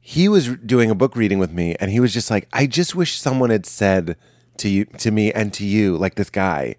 [0.00, 2.94] He was doing a book reading with me, and he was just like, "I just
[2.94, 4.16] wish someone had said
[4.58, 6.74] to you, to me, and to you, like this guy,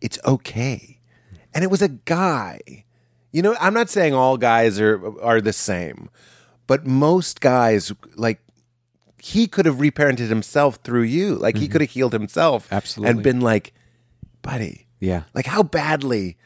[0.00, 1.00] it's okay."
[1.54, 2.84] And it was a guy.
[3.32, 6.08] You know, I'm not saying all guys are are the same,
[6.66, 8.40] but most guys like
[9.18, 11.34] he could have reparented himself through you.
[11.34, 12.74] Like he could have healed himself, Mm-hmm.
[12.76, 13.10] Absolutely.
[13.10, 13.72] and been like,
[14.42, 15.24] "Buddy, Yeah.
[15.34, 16.36] like how badly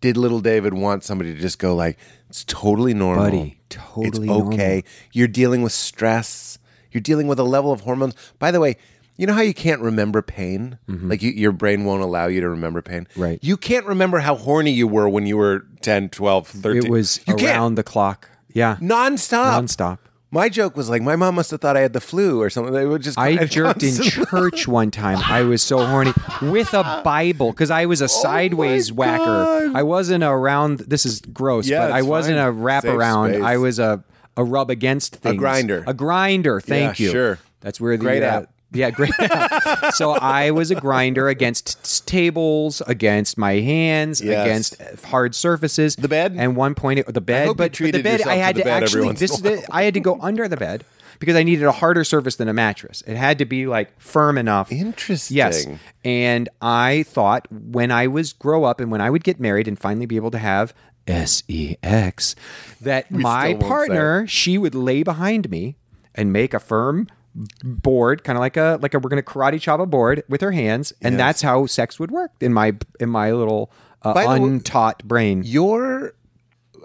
[0.00, 4.18] did little David want somebody to just go like, it's totally normal, Buddy, totally it's
[4.18, 4.26] okay.
[4.26, 4.82] normal."
[5.12, 6.58] You're dealing with stress.
[6.92, 8.14] You're dealing with a level of hormones.
[8.38, 8.76] By the way."
[9.20, 10.78] You know how you can't remember pain?
[10.86, 13.08] Like you, your brain won't allow you to remember pain?
[13.10, 13.20] Mm-hmm.
[13.20, 13.38] Right.
[13.42, 16.84] You can't remember how horny you were when you were 10, 12, 13.
[16.84, 17.74] It was you around can't.
[17.76, 18.30] the clock.
[18.52, 18.76] Yeah.
[18.80, 19.64] nonstop.
[19.64, 19.98] Nonstop.
[20.30, 22.74] My joke was like, my mom must have thought I had the flu or something.
[22.74, 25.18] They would just I jerked in church one time.
[25.24, 26.12] I was so horny
[26.42, 29.24] with a Bible because I was a sideways whacker.
[29.24, 29.74] God.
[29.76, 30.80] I wasn't a round.
[30.80, 32.46] This is gross, Yeah, but I wasn't fine.
[32.46, 33.42] a wrap around.
[33.42, 34.04] I was a
[34.36, 35.38] a rub against things.
[35.38, 35.82] grinder.
[35.86, 36.60] A grinder.
[36.60, 37.10] Thank Yeah, you.
[37.12, 37.38] sure.
[37.60, 38.50] That's where the Great uh, app.
[38.72, 39.12] Yeah, great.
[39.94, 44.46] so I was a grinder against tables, against my hands, Yes.
[44.72, 45.96] against uh, hard surfaces.
[45.96, 46.34] The bed?
[46.36, 47.56] And one point, it, the bed.
[47.56, 49.12] but, the bed, I had to bed actually.
[49.12, 50.84] This is the, I had to go under the bed
[51.18, 53.02] because I needed a harder surface than a mattress.
[53.06, 54.70] It had to be like firm enough.
[54.70, 55.36] Interesting.
[55.36, 55.66] Yes.
[56.04, 59.78] And I thought when I was grow up and when I would get married and
[59.78, 60.74] finally be able to have
[61.06, 62.34] sex,
[62.80, 65.76] that my won't say partner, she would lay behind me
[66.14, 67.08] and make a firm
[67.64, 70.52] board, kind of like a like a we're gonna karate chop a board with her
[70.52, 71.18] hands, and Yes.
[71.18, 73.70] that's how sex would work in my in my little
[74.02, 75.42] uh, the way- untaught brain.
[75.44, 76.14] Your,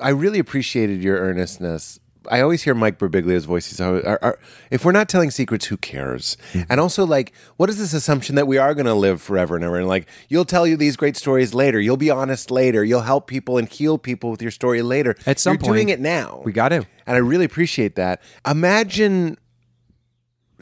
[0.01, 1.99] I really appreciated your earnestness.
[2.31, 3.67] I always hear Mike Birbiglia's voice.
[3.67, 4.39] He's always, are, are,
[4.71, 6.37] if we're not telling secrets, who cares?
[6.53, 6.71] Mm-hmm.
[6.71, 9.63] And also, like, what is this assumption that we are going to live forever and
[9.65, 9.77] ever?
[9.77, 11.81] And like, you'll tell you these great stories later.
[11.81, 12.81] You'll be honest later.
[12.81, 15.15] You'll help people and heal people with your story later.
[15.27, 16.41] At some You're doing it now.
[16.45, 16.77] we got to.
[17.05, 18.21] and I really appreciate that.
[18.47, 19.37] Imagine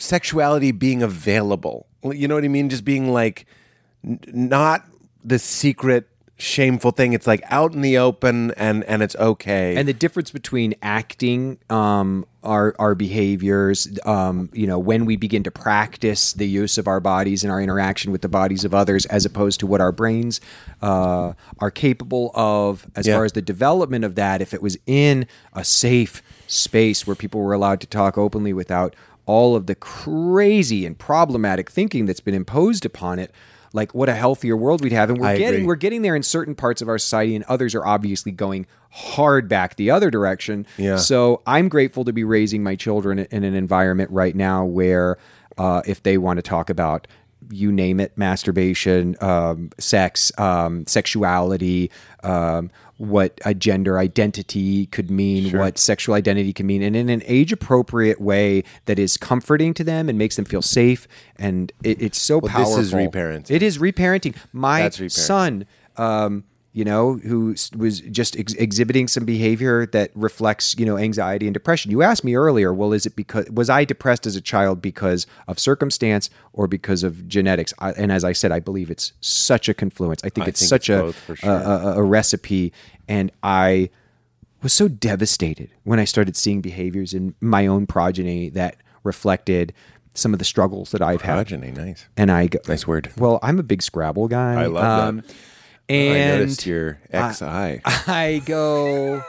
[0.02, 1.86] sexuality being available.
[2.04, 2.70] You know what I mean?
[2.70, 3.45] Just being like
[4.04, 4.86] n- not
[5.24, 7.14] the secret shameful thing.
[7.14, 9.76] It's like out in the open and and it's okay.
[9.76, 15.43] and the difference between acting um, our our behaviors um, you know when we begin
[15.43, 19.06] to practice the use of our bodies and our interaction with the bodies of others
[19.06, 20.41] as opposed to what our brains
[20.82, 23.18] uh, are capable of as Yeah.
[23.18, 27.39] far as the development of that if it was in a safe space where people
[27.41, 28.95] were allowed to talk openly without
[29.26, 33.32] all of the crazy and problematic thinking that's been imposed upon it
[33.74, 35.65] like what a healthier world we'd have and we're I getting agree.
[35.67, 39.47] we're getting there in certain parts of our society and others are obviously going hard
[39.47, 40.97] back the other direction Yeah.
[40.97, 45.17] so i'm grateful to be raising my children in an environment right now where
[45.57, 47.07] uh, if they want to talk about
[47.49, 51.89] you name it masturbation um, sex um, sexuality
[52.23, 57.23] um, what a gender identity could mean what sexual identity can mean and in an
[57.25, 61.99] age appropriate way that is comforting to them and makes them feel safe and it,
[62.01, 63.49] it's so Well, powerful this is reparenting.
[63.51, 64.35] it is reparenting.
[64.53, 65.11] My reparenting.
[65.11, 65.65] son,
[65.97, 66.43] um,
[66.74, 71.53] you know, who was just ex- exhibiting some behavior that reflects, you know, anxiety and
[71.53, 71.91] depression.
[71.91, 75.28] You asked me earlier, well, is it because was I depressed as a child because
[75.49, 77.74] of circumstance or because of genetics?
[77.80, 80.24] I, and as I said, I believe it's such a confluence.
[80.24, 82.72] I think I it's think such it's a, for a, a a recipe,
[83.07, 83.89] and I
[84.63, 89.74] was so devastated when I started seeing behaviors in my own progeny that reflected
[90.13, 91.34] some of the struggles that I've had.
[91.34, 92.05] Progeny, nice.
[92.17, 93.11] And I go, Nice word.
[93.17, 94.61] well, I'm a big Scrabble guy.
[94.61, 95.36] I love um, that.
[95.91, 97.45] And I noticed your XI.
[97.45, 99.23] I, I go,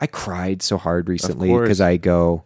[0.00, 2.44] I cried so hard recently because I go,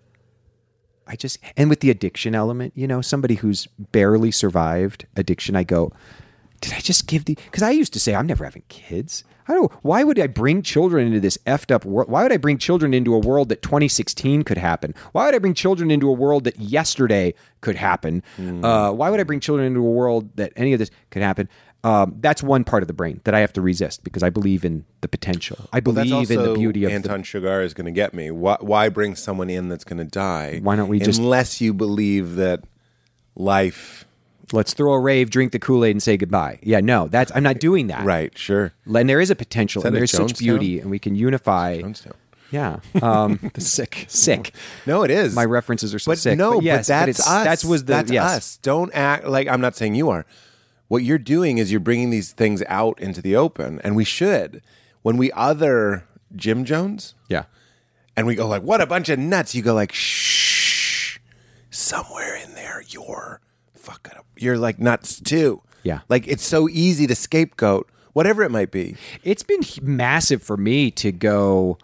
[1.07, 5.65] I just, and with the addiction element, you know, somebody who's barely survived addiction, I
[5.65, 5.93] go,
[6.61, 9.25] did I just give the, because I used to say, I'm never having kids.
[9.49, 12.09] I don't, why would I bring children into this effed up world?
[12.09, 14.95] Why would I bring children into a world that 2016 could happen?
[15.11, 18.23] Why would I bring children into a world that yesterday could happen?
[18.37, 18.65] Hmm.
[18.65, 21.49] Uh, why would I bring children into a world that any of this could happen?
[21.83, 24.65] Um, that's one part of the brain that I have to resist because I believe
[24.67, 25.57] in the potential.
[25.73, 28.31] I Well, believe in the beauty of the Anton Chigurh is going to get me.
[28.31, 30.61] Why, why bring someone in that's going to die?
[30.63, 32.65] Why don't we just- Unless you believe that
[33.35, 34.05] life.
[34.53, 36.59] let's throw a rave, drink the Kool Aid, and say goodbye.
[36.63, 38.05] Yeah, no, that's I'm not doing that.
[38.05, 38.73] Right, sure.
[38.85, 41.81] And there is a potential, that and there's such beauty, and we can unify.
[41.81, 42.13] Jonestown.
[42.51, 44.53] Yeah, um, sick, sick.
[44.85, 45.35] No, it is.
[45.37, 46.37] My references are so but sick.
[46.37, 47.45] no, but yes, that's it's, us.
[47.45, 48.25] That's was the that's yes.
[48.31, 48.57] us.
[48.59, 50.27] Don't act like I'm not saying you are.
[50.91, 54.61] What you're doing is you're bringing these things out into the open, and we should.
[55.03, 57.45] When we other Jim Jones, Yeah,
[58.17, 61.19] and we go like, "What a bunch of nuts!" You go like, "Shh."
[61.71, 63.41] Somewhere in there, you're
[63.73, 64.15] fucking.
[64.19, 64.27] Up.
[64.37, 65.63] You're like nuts too.
[65.85, 66.01] Yeah.
[66.09, 68.97] Like it's so easy to scapegoat whatever it might be.
[69.23, 71.79] it's been massive for me to go.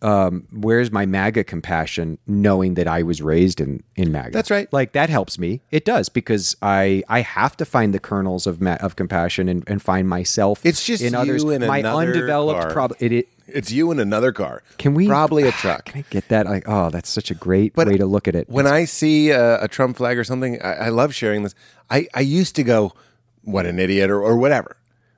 [0.00, 2.18] Um, where's my MAGA compassion?
[2.26, 4.30] Knowing that I was raised in in MAGA.
[4.30, 4.72] That's right.
[4.72, 5.60] Like that helps me.
[5.70, 9.64] It does because I I have to find the kernels of ma- of compassion and,
[9.66, 10.64] and find myself.
[10.64, 11.42] It's just in you others.
[11.42, 12.96] in my another undeveloped problem.
[13.00, 14.62] It, it It's you in another car.
[14.78, 15.86] Can we Probably a truck.
[15.86, 16.46] Can I get that?
[16.46, 18.48] Like, oh, that's such a great way to look at it.
[18.48, 21.54] When I see a, a Trump flag or something, I, I love sharing this.
[21.90, 22.92] I, I used to go,
[23.42, 24.76] what an idiot, or, or whatever,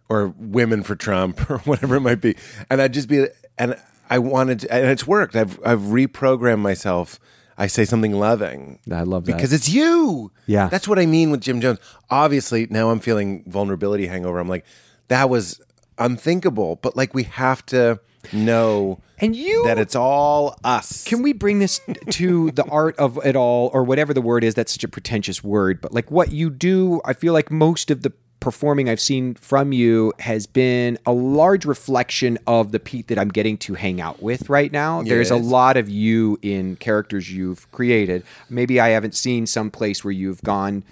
[0.08, 2.36] or women for Trump, or whatever it might be.
[2.70, 3.26] And I'd just be,
[3.58, 3.76] and
[4.10, 5.36] I wanted, to, and it's worked.
[5.36, 7.18] I've, I've reprogrammed myself.
[7.56, 8.78] I say something loving.
[8.90, 9.36] I love that.
[9.36, 10.32] Because it's you.
[10.46, 10.68] Yeah.
[10.68, 11.78] That's what I mean with Jim Jones.
[12.10, 14.38] Obviously, now I'm feeling vulnerability hangover.
[14.38, 14.64] I'm like,
[15.08, 15.60] that was
[15.98, 16.76] unthinkable.
[16.76, 18.00] But like, we have to
[18.32, 21.04] know And you- that it's all us.
[21.04, 21.80] Can we bring this
[22.10, 24.54] to the art of it all, or whatever the word is?
[24.54, 28.02] That's such a pretentious word, but like what you do, I feel like most of
[28.02, 33.18] the performing I've seen from you has been a large reflection of the Pete that
[33.18, 35.02] I'm getting to hang out with right now.
[35.02, 38.24] There's a lot of you in characters you've created.
[38.48, 40.84] Maybe I haven't seen some place where you've gone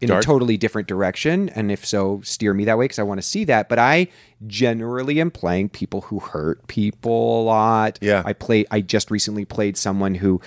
[0.00, 0.22] in Dark.
[0.22, 3.26] a totally different direction, and if so, steer me that way because I want to
[3.26, 3.68] see that.
[3.68, 4.08] But I
[4.46, 7.98] generally am playing people who hurt people a lot.
[8.00, 8.22] Yeah.
[8.24, 8.64] I play.
[8.70, 10.40] I just recently played someone who,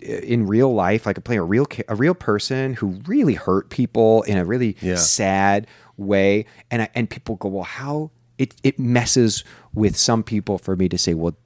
[0.00, 4.22] in real life, like I play a real a real person who really hurt people
[4.22, 4.94] in a really Yeah.
[4.94, 5.66] sad
[6.00, 9.44] way, and I, and people go, well, how it it messes
[9.74, 11.36] with some people for me to say, well,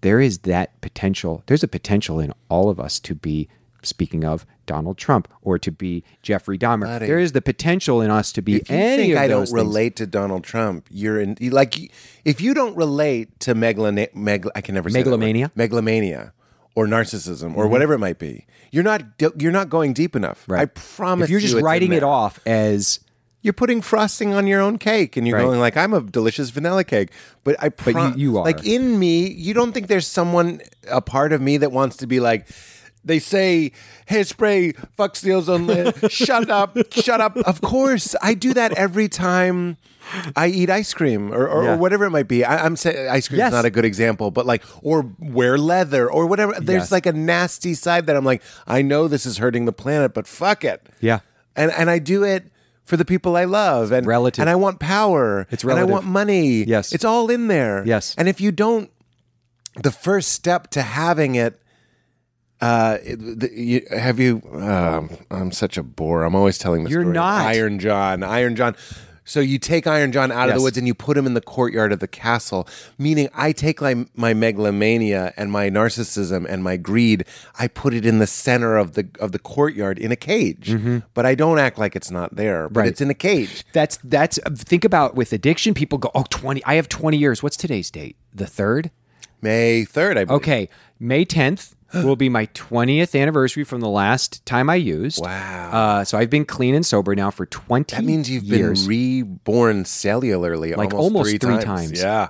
[0.00, 1.42] there is that potential.
[1.46, 3.48] There's a potential in all of us to be.
[3.82, 7.06] Speaking of Donald Trump, or to be Jeffrey Dahmer, Buddy.
[7.06, 9.42] there is the potential in us to be if you any think of I don't
[9.46, 9.52] things.
[9.52, 11.92] relate to Donald Trump, you're in like
[12.24, 15.18] if you don't relate to megalona- meg- I can never say that word.
[15.20, 15.48] Megalomania?
[15.50, 15.60] Mm-hmm.
[15.60, 16.32] megalomania,
[16.74, 18.46] or narcissism, or whatever it might be.
[18.72, 19.02] You're not
[19.38, 20.44] you're not going deep enough.
[20.48, 20.62] Right.
[20.62, 21.26] I promise.
[21.26, 22.98] If you're just you writing it off as
[23.46, 25.44] you're putting frosting on your own cake, and you're Right.
[25.46, 27.10] going like, "I'm a delicious vanilla cake,"
[27.44, 27.68] but I.
[27.70, 28.44] Pro- you- you are.
[28.44, 29.30] like in me.
[29.30, 32.46] You don't think there's someone a part of me that wants to be like.
[33.04, 33.70] They say
[34.10, 35.92] hairspray fucks the ozone layer.
[36.08, 37.36] shut up, shut up.
[37.38, 39.76] Of course, I do that every time
[40.34, 41.74] I eat ice cream or, or, Yeah.
[41.74, 42.44] or whatever it might be.
[42.44, 43.48] I, I'm saying ice cream Yes.
[43.48, 46.54] is not a good example, but like or wear leather or whatever.
[46.60, 46.92] There's Yes.
[46.92, 50.26] like a nasty side that I'm like, I know this is hurting the planet, but
[50.26, 50.82] fuck it.
[51.00, 51.20] Yeah.
[51.54, 52.50] and and I do it
[52.86, 54.40] for the people I love and Relative.
[54.40, 55.46] and I want power.
[55.50, 56.64] It's and I want money.
[56.64, 56.92] Yes.
[56.92, 57.84] it's all in there.
[57.84, 58.14] Yes.
[58.16, 58.90] and if you don't,
[59.82, 61.60] the first step to having it.
[62.58, 64.40] Uh, the, you, have you?
[64.54, 66.24] Um, I'm such a bore.
[66.24, 67.12] I'm always telling the You're story.
[67.14, 67.44] not.
[67.44, 68.22] Iron John.
[68.22, 68.74] Iron John.
[69.26, 71.40] So you take Iron John out of the woods and you put him in the
[71.42, 72.66] courtyard of the castle.
[72.96, 77.24] Meaning, I take my my megalomania and my narcissism and my greed.
[77.58, 80.74] I put it in the center of the of the courtyard in a cage.
[81.12, 82.68] But I don't act like it's not there.
[82.68, 82.78] But Mm-hmm.
[82.78, 82.88] Right.
[82.88, 83.64] it's in a cage.
[83.72, 87.56] that's that's think about with addiction people go oh 20 i have 20 years what's
[87.56, 88.90] today's date the third
[89.42, 90.16] May third.
[90.18, 90.36] I believe.
[90.42, 90.68] okay
[90.98, 91.74] may 10th
[92.04, 95.70] will be my 20th anniversary from the last time i used Wow.
[95.72, 98.82] uh, so i've been clean and sober now for 20 That means you've years.
[98.82, 101.64] been reborn cellularly Like almost, almost three, three times.
[101.90, 102.02] times.
[102.02, 102.28] Yeah.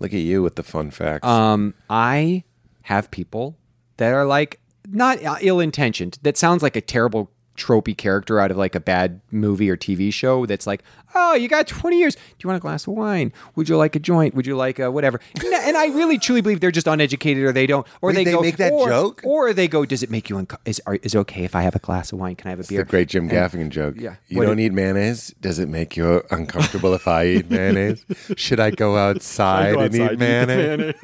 [0.00, 1.26] Look at you with the fun facts.
[1.26, 2.44] um i
[2.82, 3.56] have people
[3.96, 4.60] that are like
[4.90, 9.20] not ill intentioned that sounds like a terrible tropey character out of like a bad
[9.30, 10.82] movie or TV show that's like,
[11.14, 12.14] oh, you got 20 years.
[12.14, 13.32] Do you want a glass of wine?
[13.56, 14.34] Would you like a joint?
[14.34, 15.20] Would you like a whatever?
[15.34, 18.24] And, and I really truly believe they're just uneducated or they don't, or Wait, they,
[18.24, 19.20] they go, make that or, joke?
[19.24, 21.62] or they go, does it make you unco- is are, is it okay if I
[21.62, 22.36] have a glass of wine?
[22.36, 22.84] Can I have a The beer?
[22.84, 23.96] great Jim Gaffigan joke.
[23.98, 24.14] yeah.
[24.28, 25.34] You What don't did- eat mayonnaise?
[25.40, 28.04] Does it make you uncomfortable if I eat mayonnaise?
[28.36, 30.94] Should I go outside, and eat mayonnaise?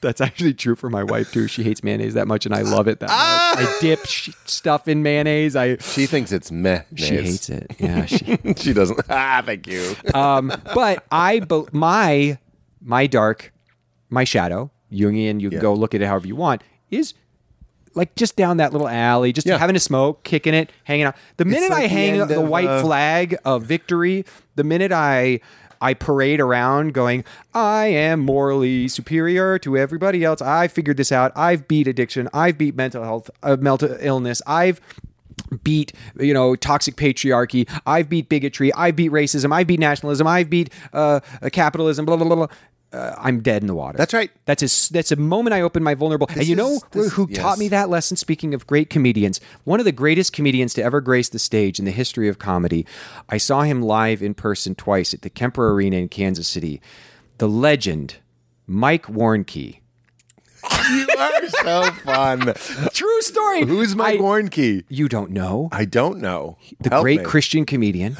[0.00, 1.48] That's actually true for my wife too.
[1.48, 3.54] She hates mayonnaise that much, and I love it that Ah!
[3.56, 3.64] much.
[3.66, 5.56] I dip sh- stuff in mayonnaise.
[5.56, 6.82] I She thinks it's meh.
[6.94, 7.70] she hates it.
[7.78, 9.00] Yeah, she she doesn't.
[9.10, 9.94] Ah, thank you.
[10.14, 12.38] um, but I, be- my,
[12.80, 13.52] my dark,
[14.10, 15.62] my shadow, Jungian, you can Yeah.
[15.62, 17.14] go look at it however you want, is
[17.94, 19.58] like just down that little alley, just Yeah.
[19.58, 21.16] having a smoke, kicking it, hanging out.
[21.36, 24.24] The minute like I the hang end the of, white uh, flag of victory,
[24.54, 25.40] the minute I,
[25.80, 27.24] I parade around going,
[27.54, 30.42] I am morally superior to everybody else.
[30.42, 31.32] I figured this out.
[31.36, 32.28] I've beat addiction.
[32.32, 34.42] I've beat mental health, uh, mental illness.
[34.46, 34.80] I've
[35.62, 40.50] beat you know toxic patriarchy i've beat bigotry i've beat racism i've beat nationalism i've
[40.50, 41.20] beat uh,
[41.52, 42.46] capitalism blah blah blah, blah.
[42.90, 43.98] Uh, i'm dead in the water.
[43.98, 44.30] That's right.
[44.46, 47.26] that's a that's a moment i open my vulnerable and you know is- this- who
[47.28, 47.38] yes.
[47.38, 48.16] taught me that lesson?
[48.16, 51.84] Speaking of great comedians one of the greatest comedians to ever grace the stage in
[51.84, 52.86] the history of comedy.
[53.28, 56.80] I saw him live in person twice at the kemper arena in kansas city.
[57.36, 58.16] The legend
[58.66, 59.80] mike warnke
[60.90, 62.54] You are so fun.
[62.92, 64.84] true story Who's Mike I- Warnke?
[64.88, 66.56] you don't know I don't know.
[66.80, 67.24] the Help great me.
[67.24, 68.14] Christian comedian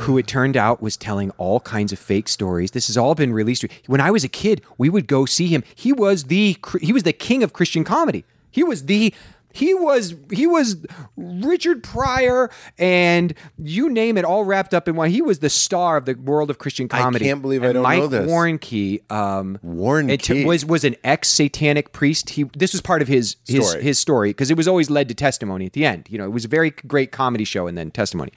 [0.00, 2.72] who it turned out was telling all kinds of fake stories.
[2.72, 3.64] This has all been released.
[3.86, 5.62] When I was a kid, we would go see him.
[5.74, 8.24] He was the he was the king of Christian comedy.
[8.50, 9.14] He was the
[9.52, 10.84] he was he was
[11.16, 15.10] Richard Pryor and you name it all wrapped up in one.
[15.10, 17.24] He was the star of the world of Christian comedy.
[17.24, 18.30] I can't believe I And don't Mike know this.
[18.30, 20.44] Warnke, um, Warnke.
[20.46, 22.30] was was an ex satanic priest.
[22.30, 23.82] He this was part of his his Story.
[23.82, 26.06] his story because it was always led to testimony at the end.
[26.10, 28.32] You know, it was a very great comedy show and then testimony.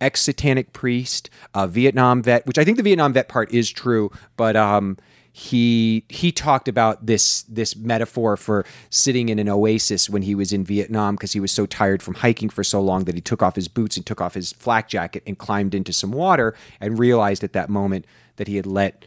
[0.00, 4.12] Ex satanic priest, a Vietnam vet, which I think the Vietnam vet part is true,
[4.36, 4.96] but um,
[5.38, 10.52] he he talked about this this metaphor for sitting in an oasis when he was
[10.52, 13.40] in Vietnam because he was so tired from hiking for so long that he took
[13.40, 16.98] off his boots and took off his flak jacket and climbed into some water and
[16.98, 19.06] realized at that moment that he had let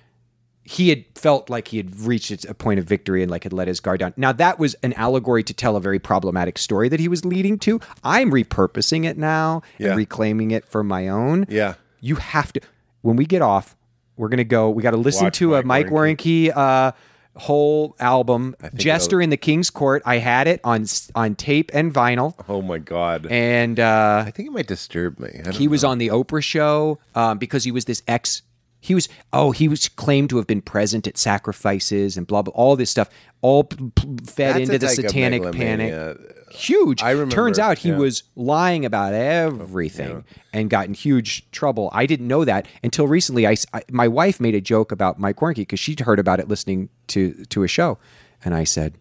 [0.63, 3.67] he had felt like he had reached a point of victory and like had let
[3.67, 4.13] his guard down.
[4.15, 7.59] Now that was an allegory to tell a very problematic story that he was leading
[7.59, 7.81] to.
[8.05, 9.89] I'm repurposing it now Yeah.
[9.89, 11.45] and reclaiming it for my own.
[11.49, 11.73] Yeah.
[11.99, 12.61] You have to
[13.01, 13.75] when we get off,
[14.21, 14.69] we're gonna go.
[14.69, 16.91] We got to listen Watch to a Mike Mike Warnke uh,
[17.35, 20.03] whole album, Jester in the King's Court.
[20.05, 23.25] I had it on on tape and vinyl, Oh my god.
[23.31, 25.29] and uh, I think it might disturb me.
[25.39, 25.89] I don't he was know.
[25.89, 28.43] on the Oprah show um, because he was this ex.
[28.83, 32.51] He was oh he was claimed to have been present at sacrifices and blah blah
[32.55, 33.09] all this stuff
[33.41, 36.17] all p- p- fed That's into the satanic panic.
[36.51, 37.01] Huge.
[37.01, 37.97] I remember, Turns out he yeah.
[37.97, 41.89] was lying about everything and got in huge trouble.
[41.93, 43.47] I didn't know that until recently.
[43.47, 46.47] I, I- my wife made a joke about Mike Warnke because she'd heard about it
[46.49, 47.99] listening to to a show,
[48.43, 48.95] and I said,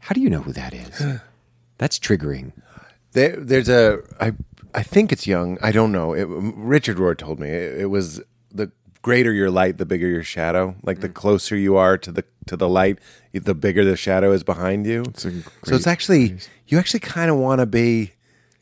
[0.00, 1.00] "How do you know who that is?
[1.78, 2.52] That's triggering."
[3.12, 4.00] There, there's a.
[4.20, 4.32] I
[4.74, 5.58] I think it's Jung.
[5.62, 6.12] I don't know.
[6.12, 8.20] It, Richard Rohr told me it, it was
[9.02, 10.74] greater your light, the bigger your shadow.
[10.82, 11.02] Like Mm.
[11.02, 12.98] the closer you are to the to the light,
[13.32, 15.04] the bigger the shadow is behind you.
[15.16, 15.30] so
[15.74, 16.36] it's actually
[16.68, 18.12] you actually kind of want to be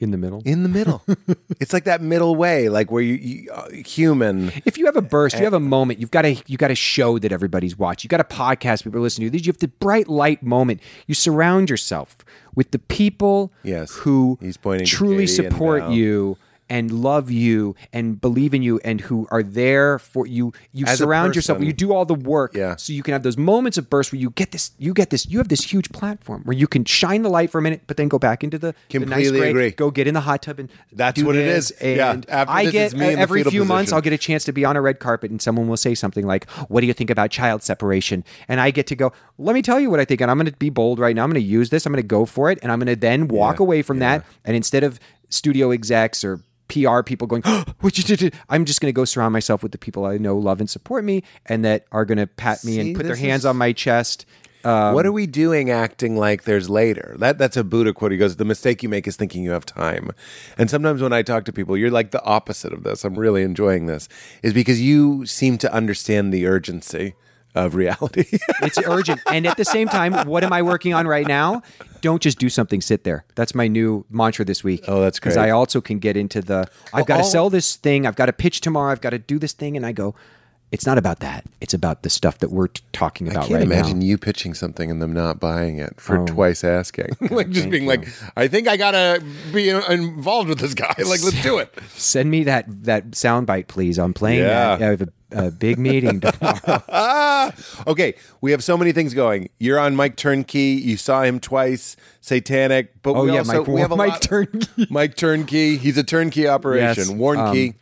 [0.01, 0.43] In the middle.
[0.45, 1.03] in the middle.
[1.61, 4.53] it's like that middle way, like where you, you uh, human.
[4.64, 6.74] if you have a burst, you have a moment, you've got to you got to
[6.74, 8.09] show that everybody's watching.
[8.09, 9.39] You got a podcast people are listening to.
[9.39, 10.80] You have the bright light moment.
[11.07, 12.16] You surround yourself
[12.55, 13.93] with the people Yes.
[13.97, 16.37] who He's pointing truly support you
[16.75, 20.53] and love you and believe in you and who are there for you.
[20.72, 21.62] You As surround yourself.
[21.62, 22.75] You do all the work, Yeah.
[22.75, 24.72] so you can have those moments of burst where you get this.
[24.77, 25.25] You get this.
[25.29, 27.97] You have this huge platform where you can shine the light for a minute, but
[27.97, 29.70] then go back into the, the nice Completely gray, agree.
[29.70, 31.72] Go get in the hot tub and That's what it is.
[31.81, 32.20] Yeah.
[32.29, 33.93] After I this, get every few months.
[33.93, 36.27] I'll get a chance to be on a red carpet and someone will say something
[36.27, 38.25] like, What do you think about child separation?
[38.49, 40.20] And I get to go, Let me tell you what I think.
[40.20, 41.22] And I'm going to be bold right now.
[41.22, 41.87] I'm going to use this.
[41.87, 42.59] I'm going to go for it.
[42.62, 44.18] And I'm going to then walk Yeah, away from yeah.
[44.18, 44.27] that.
[44.45, 44.99] And instead of
[45.29, 47.42] studio execs or PR people going,
[47.80, 50.36] what you did, I'm just going to go surround myself with the people I know,
[50.36, 53.16] love, and support me, and that are going to pat me See, and put their
[53.16, 54.26] hands is- on my chest.
[54.64, 57.16] Um, what are we doing acting like there's later?
[57.18, 58.12] That that's a Buddha quote.
[58.12, 60.10] He goes, "The mistake you make is thinking you have time."
[60.56, 63.04] And sometimes when I talk to people, you're like the opposite of this.
[63.04, 64.08] I'm really enjoying this,
[64.42, 67.14] is because you seem to understand the urgency
[67.54, 68.24] of reality.
[68.62, 69.20] It's urgent.
[69.30, 71.62] and at the same time, what am I working on right now?
[72.05, 73.24] Don't just do something, sit there.
[73.34, 74.84] That's my new mantra this week.
[74.86, 75.38] Oh, that's Because.
[75.38, 77.24] I also can get into the I've oh, got to oh.
[77.24, 79.74] all- sell this thing, I've got to pitch tomorrow, I've got to do this thing,
[79.74, 80.14] and I go,
[80.75, 81.45] it's not about that.
[81.61, 84.05] It's about the stuff that we're t- talking about I can't right imagine now.
[84.05, 86.27] you pitching something and them not buying it for Oh.
[86.27, 87.11] twice asking.
[87.31, 89.22] like just thank being like, I think I gotta
[89.53, 90.93] be involved with this guy.
[90.99, 91.72] Like, let's do it.
[91.91, 93.99] Send me that that soundbite, please.
[93.99, 94.77] I'm playing Yeah.
[94.77, 94.83] that.
[94.83, 95.09] I have a,
[95.47, 97.53] a big meeting tomorrow.
[97.87, 98.14] Okay.
[98.41, 99.51] We have so many things going.
[99.59, 100.81] You're on Mike Turnkey.
[100.83, 101.97] You saw him twice.
[102.20, 104.87] Satanic, but Oh, we yeah, also Mike- we have Mike lot- Turnkey.
[104.91, 105.77] Mike Turnkey.
[105.77, 107.05] He's a turnkey operation.
[107.09, 107.75] Yes, Warren um, Key.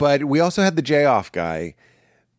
[0.00, 1.74] But we also had the J off guy.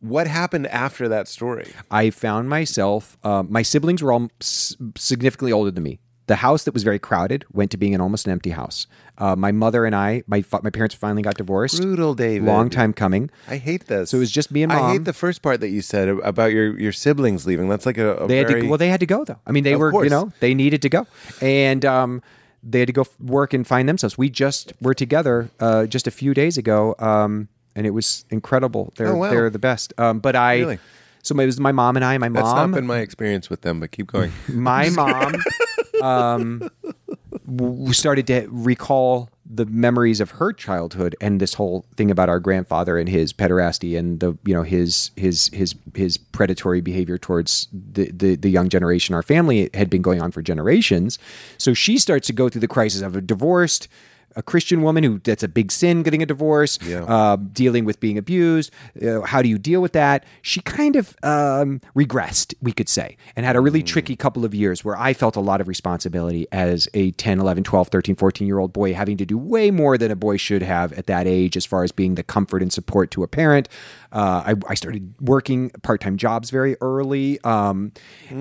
[0.00, 1.72] What happened after that story?
[1.90, 3.16] I found myself.
[3.22, 6.00] Uh, my siblings were all s- significantly older than me.
[6.26, 8.86] The house that was very crowded went to being an almost an empty house.
[9.18, 11.80] Uh, my mother and I, my fa- my parents finally got divorced.
[11.80, 12.46] Brutal, David.
[12.46, 13.30] Long time coming.
[13.48, 14.10] I hate this.
[14.10, 14.82] So it was just me and mom.
[14.84, 17.68] I hate the first part that you said about your your siblings leaving.
[17.68, 18.68] That's like a, a They had very to.
[18.68, 19.38] Well, they had to go though.
[19.46, 19.90] I mean, they Of were.
[19.92, 20.04] course.
[20.04, 21.06] You know, they needed to go,
[21.40, 22.22] and um,
[22.62, 24.16] they had to go f- work and find themselves.
[24.16, 28.92] We just were together uh, just a few days ago, um, and it was incredible.
[28.96, 29.30] They're Oh, wow.
[29.30, 29.92] they're the best.
[29.98, 30.58] Um, but I.
[30.60, 30.78] Really?
[31.24, 32.18] So it was my mom and I.
[32.18, 32.70] My That's mom.
[32.72, 34.32] not been my experience with them, but keep going.
[34.48, 35.34] my mom
[36.02, 36.70] um,
[37.92, 42.96] started to recall the memories of her childhood and this whole thing about our grandfather
[42.96, 48.10] and his pederasty and the you know his his his his predatory behavior towards the,
[48.10, 51.18] the the young generation our family had been going on for generations.
[51.58, 53.88] So she starts to go through the crisis of a divorced
[54.36, 57.04] a Christian woman who that's a big sin getting a divorce, Yeah.
[57.04, 58.70] uh, dealing with being abused.
[59.00, 60.24] Uh, how do you deal with that?
[60.42, 64.54] She kind of um, regressed, we could say, and had a really tricky couple of
[64.54, 68.46] years where I felt a lot of responsibility as a 10, 11, 12, 13, 14
[68.46, 71.26] year old boy, having to do way more than a boy should have at that
[71.26, 73.68] age as far as being the comfort and support to a parent.
[74.12, 77.38] Uh, I, I started working part time jobs very early.
[77.44, 77.92] Um,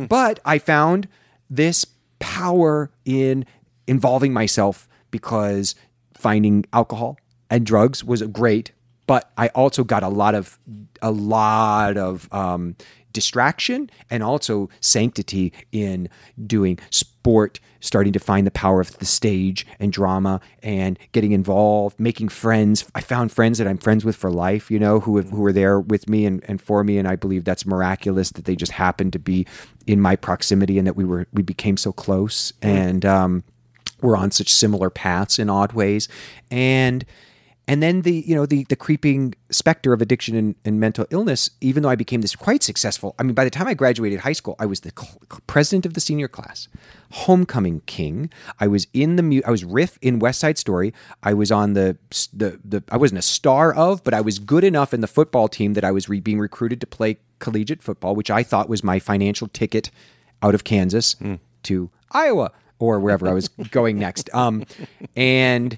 [0.09, 1.07] But I found
[1.49, 1.85] this
[2.19, 3.45] power in
[3.87, 5.75] involving myself because
[6.13, 7.17] finding alcohol
[7.49, 8.71] and drugs was great
[9.07, 10.59] but i also got a lot of
[11.01, 12.75] a lot of um,
[13.13, 16.07] distraction and also sanctity in
[16.45, 21.99] doing sport starting to find the power of the stage and drama and getting involved
[21.99, 22.87] making friends.
[22.95, 25.53] I found friends that i'm friends with for life you know who have, who were
[25.53, 28.71] there with me and, and for me and i believe that's miraculous that they just
[28.71, 29.45] happened to be
[29.87, 32.53] in my proximity and that we were we became so close.
[32.61, 33.43] And um
[34.01, 36.07] we're on such similar paths in odd ways.
[36.49, 37.05] And
[37.67, 41.49] and then the you know the the creeping specter of addiction and, and mental illness
[41.61, 44.33] even though i became this quite successful i mean by the time i graduated high
[44.33, 46.67] school i was the cl- president of the senior class
[47.11, 48.29] homecoming king.
[48.59, 50.93] I was in the mu- i was riff in west side story.
[51.23, 51.97] I was on the
[52.33, 55.47] the, the i wasn't a star of but i was good enough in the football
[55.47, 58.83] team that i was re- being recruited to play collegiate football which i thought was
[58.83, 59.91] my financial ticket
[60.41, 61.35] out of kansas hmm.
[61.63, 62.51] to iowa
[62.81, 64.29] or wherever I was going next.
[64.33, 64.65] Um,
[65.15, 65.77] and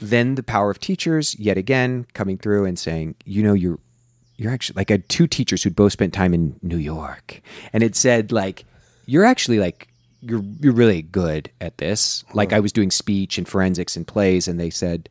[0.00, 3.78] then the power of teachers yet again coming through and saying, you know, you're
[4.36, 7.40] you're actually like I had two teachers who'd both spent time in New York,
[7.72, 8.64] and it said like
[9.06, 9.88] you're actually like
[10.20, 12.24] you're you're really good at this.
[12.34, 15.08] Like I was doing speech and forensics and plays, and they said,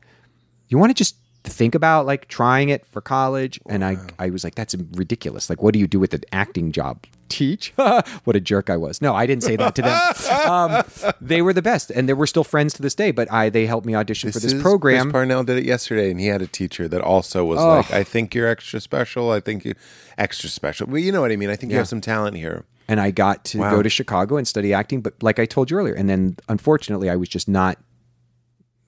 [0.68, 1.16] you want to just
[1.46, 5.62] think about like trying it for college and I, I was like that's ridiculous like
[5.62, 7.74] what do you do with an acting job teach
[8.24, 10.84] what a jerk i was no i didn't say that to them um,
[11.20, 13.66] they were the best and they were still friends to this day but i they
[13.66, 16.42] helped me audition for this is- program Chris Parnell did it yesterday, and he had
[16.42, 19.32] a teacher that also was like, "I think you're extra special.
[19.32, 19.74] I think you
[20.18, 21.50] extra special." Well, you know what I mean.
[21.50, 22.64] I think you have some talent here.
[22.88, 23.72] and I got to Wow.
[23.72, 25.02] go to Chicago and study acting.
[25.02, 27.78] But like I told you earlier, and then unfortunately, I was just not.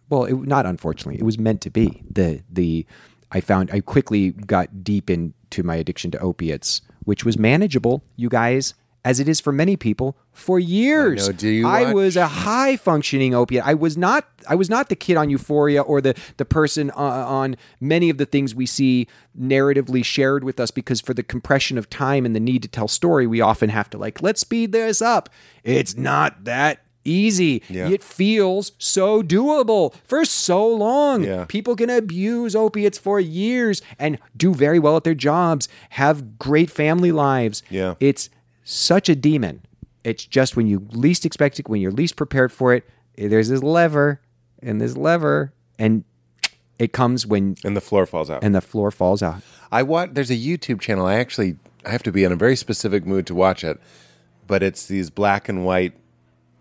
[0.10, 2.04] Well, it, not unfortunately, it was meant to be.
[2.10, 2.86] The the
[3.32, 8.30] I found I quickly got deep into my addiction to opiates, which was manageable, you
[8.30, 8.74] guys,
[9.08, 11.28] as it is for many people for years.
[11.28, 11.34] know.
[11.34, 13.66] Do you I was a high functioning opiate.
[13.66, 14.28] I was not.
[14.50, 18.18] I was not the kid on Euphoria or the the person uh, on many of
[18.18, 19.08] the things we see
[19.40, 20.72] narratively shared with us.
[20.72, 23.90] Because for the compression of time and the need to tell story, we often have
[23.92, 25.30] to like let's speed this up.
[25.64, 27.64] It's not that easy.
[27.70, 27.90] Yeah.
[27.90, 31.24] It feels so doable for so long.
[31.24, 31.46] Yeah.
[31.48, 36.70] People can abuse opiates for years and do very well at their jobs, have great
[36.70, 37.64] family lives.
[37.70, 37.96] Yeah.
[38.00, 38.30] It's
[38.64, 39.62] such a demon.
[40.04, 42.88] It's just when you least expect it, when you're least prepared for it,
[43.18, 44.22] there's this lever
[44.62, 46.04] and this lever, and
[46.80, 48.44] it comes when And the floor falls out.
[48.44, 49.42] and the floor falls out.
[49.72, 50.12] I watch.
[50.14, 51.06] There's a YouTube channel.
[51.06, 53.80] I actually I have to be in a very specific mood to watch it,
[54.46, 55.94] but it's these black and white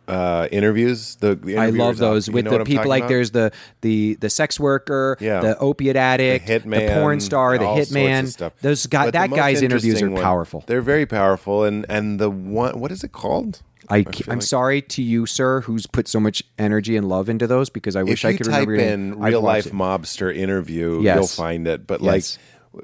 [0.08, 1.16] uh, interviews.
[1.16, 3.08] The, the I love those with the people like about?
[3.08, 5.40] there's the the the sex worker, Yeah.
[5.40, 8.52] the opiate addict, the hitman, porn star, the all sorts of hitman.
[8.62, 10.64] Those guy, But that guy's interviews are one- powerful.
[10.66, 13.62] They're very powerful, and and the one what is it called?
[13.88, 14.04] I, I'm
[14.38, 17.94] like- sorry to you, sir, who's put so much energy and love into those because
[17.94, 18.74] I wish I could type remember.
[18.74, 19.72] your in real life it.
[19.72, 21.14] mobster interview, Yes.
[21.16, 21.86] you'll find it.
[21.86, 22.36] But Yes.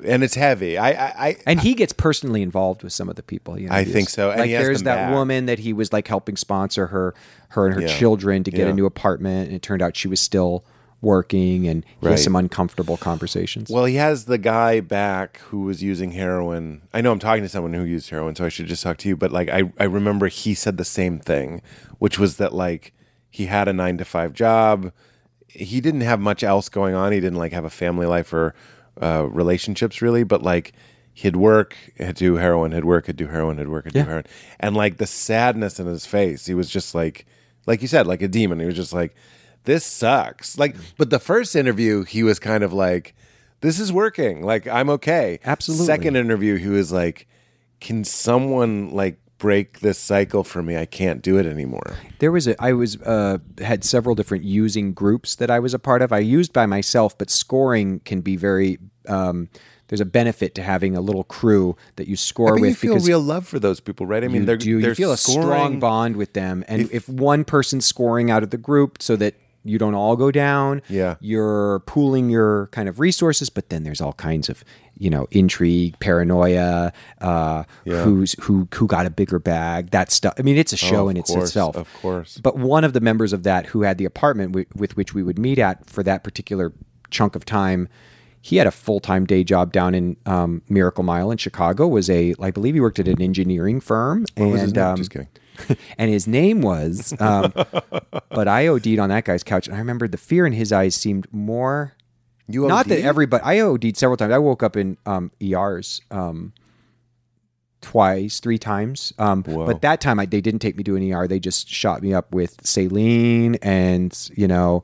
[0.05, 0.79] And it's heavy.
[0.79, 3.55] I, I, I And he gets personally involved with some of the people.
[3.55, 5.15] He I think so, and Like there's that back.
[5.15, 7.15] woman that he was like helping sponsor her,
[7.51, 7.89] her and her Yeah.
[7.89, 8.69] children to get Yeah.
[8.71, 10.65] a new apartment, and it turned out she was still
[11.01, 12.13] working, and he Right.
[12.13, 13.69] has some uncomfortable conversations.
[13.69, 16.83] Well, he has the guy back who was using heroin.
[16.95, 19.09] I know I'm talking to someone who used heroin, so I should just talk to
[19.09, 19.17] you.
[19.17, 21.61] But like, I, I remember he said the same thing,
[21.99, 22.93] which was that like
[23.29, 24.93] he had a nine to five job.
[25.49, 27.13] He didn't have much else going on.
[27.13, 28.55] He didn't like have a family life or
[29.01, 30.73] uh, relationships really, but like
[31.15, 34.03] he'd work, he'd do heroin, he'd work, he'd do heroin, he'd work, he'd Yeah.
[34.03, 34.25] do heroin,
[34.61, 37.27] and like the sadness in his face, he was just like,
[37.67, 38.59] like you said, like a demon.
[38.61, 39.15] He was just like,
[39.65, 40.59] this sucks.
[40.59, 43.15] Like, but the first interview, he was kind of like,
[43.61, 44.43] this is working.
[44.43, 45.39] Like, I'm okay.
[45.45, 45.87] Absolutely.
[45.87, 47.29] Second interview, he was like,
[47.81, 50.77] can someone like break this cycle for me?
[50.77, 51.97] I can't do it anymore.
[52.21, 55.81] There was a I was uh, had several different using groups that I was a
[55.81, 56.13] part of.
[56.13, 58.79] I used by myself, but scoring can be very.
[59.09, 59.49] Um,
[59.89, 62.95] there's a benefit to having a little crew that you score But with you feel
[62.95, 64.25] because real love for those people, right?
[64.25, 64.81] I mean, you they're, do.
[64.81, 68.51] they're You feel a strong bond with them, and if, one person's scoring out of
[68.51, 71.15] the group, so that you don't all go down, Yeah.
[71.21, 73.49] you're pooling your kind of resources.
[73.51, 74.65] But then there's all kinds of
[74.99, 78.03] you know intrigue, paranoia, uh, Yeah.
[78.05, 80.35] who's who who got a bigger bag, that stuff.
[80.39, 82.39] I mean, it's a show of in its course, itself, of course.
[82.43, 85.23] But one of the members of that who had the apartment wi- with which we
[85.23, 86.73] would meet at for that particular
[87.11, 87.89] chunk of time.
[88.45, 91.87] He had a full time day job down in um, Miracle Mile in Chicago.
[91.87, 94.85] Was a I believe he worked at an engineering firm, What was his and name?
[94.85, 95.29] um, Just kidding.
[95.99, 97.15] and his name was.
[97.21, 97.53] Um,
[98.31, 100.95] but I OD'd on that guy's couch, and I remember the fear in his eyes
[100.95, 101.95] seemed more.
[102.49, 103.07] You Not that OD'd?
[103.07, 103.43] everybody.
[103.45, 104.33] I OD'd several times.
[104.33, 106.53] I woke up in um, ERs um,
[107.81, 109.13] twice, three times.
[109.19, 111.29] Um, but that time I, they didn't take me to an ER.
[111.29, 114.83] They just shot me up with saline and you know,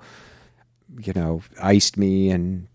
[1.00, 2.67] you know, iced me and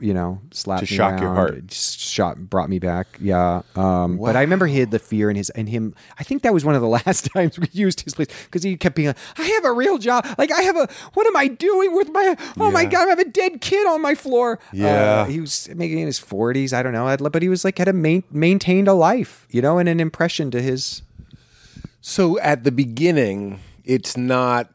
[0.00, 1.72] you know, slapped To me shock your heart.
[1.72, 3.06] Shot, brought me back.
[3.20, 3.62] Yeah.
[3.76, 5.94] Um, But I remember he had the fear in his and him.
[6.18, 8.76] I think that was one of the last times we used his place because he
[8.76, 10.26] kept being like, "I have a real job.
[10.36, 10.88] Like I have a.
[11.14, 12.36] What am I doing with my?
[12.58, 14.86] Oh my god, I have a dead kid on my floor." Yeah.
[14.88, 16.72] Uh, he was maybe in his forties.
[16.72, 17.16] I don't know.
[17.30, 20.50] But he was like had a main, maintained a life, you know, and an impression
[20.52, 21.02] to his.
[22.00, 24.70] So at the beginning, it's not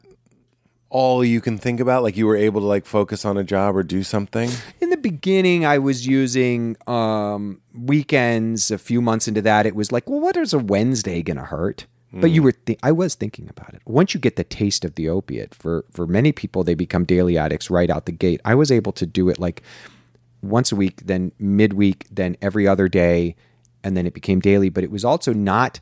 [0.94, 2.04] all you can think about.
[2.04, 4.48] Like you were able to like focus on a job or do something.
[4.80, 8.70] In the beginning, I was using um, weekends.
[8.70, 11.42] A few months into that, it was like, well, what is a Wednesday going to
[11.42, 11.86] hurt?
[12.12, 13.82] But you were, th- I was thinking about it.
[13.86, 17.36] Once you get the taste of the opiate, for for many people, they become daily
[17.36, 18.40] addicts right out the gate.
[18.44, 19.62] I was able to do it like
[20.40, 23.34] once a week, then midweek, then every other day,
[23.82, 24.68] and then it became daily.
[24.68, 25.80] But it was also not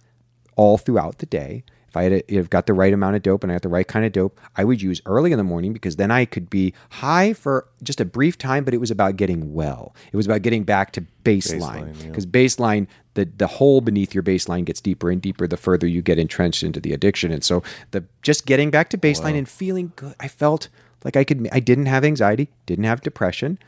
[0.57, 1.65] all throughout the day.
[1.93, 4.07] If I had got the right amount of dope and I got the right kind
[4.07, 7.35] of dope, I would use early in the morning because then I could be high
[7.35, 8.65] for just a brief time.
[8.65, 9.95] But it was about getting well.
[10.11, 12.09] It was about getting back to baseline Baseline, yeah.
[12.09, 16.03] because baseline the the hole beneath your baseline gets deeper and deeper the further you
[16.03, 17.31] get entrenched into the addiction.
[17.31, 20.69] And so the just getting back to baseline and feeling good, I felt
[21.05, 21.49] like I could.
[21.53, 23.59] I didn't have anxiety, didn't have depression,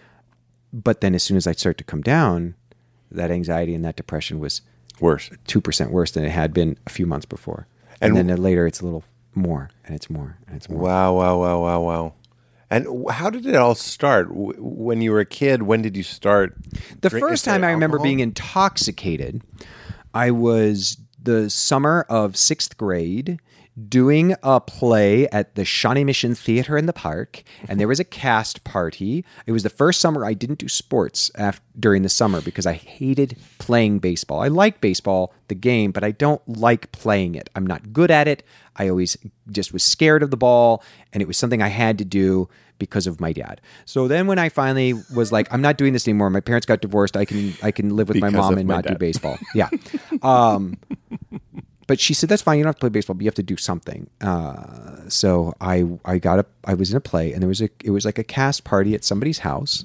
[0.73, 2.55] but then as soon as I start to come down,
[3.11, 4.63] that anxiety and that depression was
[5.01, 5.31] Worse.
[5.47, 7.67] two percent worse than it had been a few months before.
[8.01, 9.05] And, And- then later, it's a little
[9.35, 10.81] more, and it's more, and it's more.
[10.81, 12.13] Wow, wow, wow, wow, wow.
[12.71, 14.29] And how did it all start?
[14.33, 16.57] When you were a kid, when did you start?
[17.03, 18.05] The drink- first time I remember alcohol?
[18.05, 19.43] being intoxicated,
[20.13, 23.39] I was the summer of sixth grade
[23.89, 28.05] doing a play at the Shawnee Mission Theater in the park, and there was a
[28.05, 29.25] cast party.
[29.47, 32.75] It was the first summer I didn't do sports af- during the summer because I
[32.75, 34.41] hated playing baseball.
[34.41, 37.51] I like baseball, the game, but I don't like playing it.
[37.57, 38.45] I'm not good at it.
[38.77, 39.17] I always
[39.51, 40.83] just was scared of the ball,
[41.13, 42.49] and it was something I had to do
[42.79, 43.61] because of my dad.
[43.85, 46.31] So then when I finally was like, I'm not doing this anymore.
[46.31, 47.17] My parents got divorced.
[47.17, 49.39] I can I can live with my mom and my not do baseball.
[49.55, 49.69] Yeah.
[50.23, 50.77] Um,
[51.87, 52.59] but she said that's fine.
[52.59, 54.09] You don't have to play baseball, but you have to do something.
[54.21, 57.69] Uh, so I I got a I was in a play and there was a
[57.85, 59.85] it was like a cast party at somebody's house.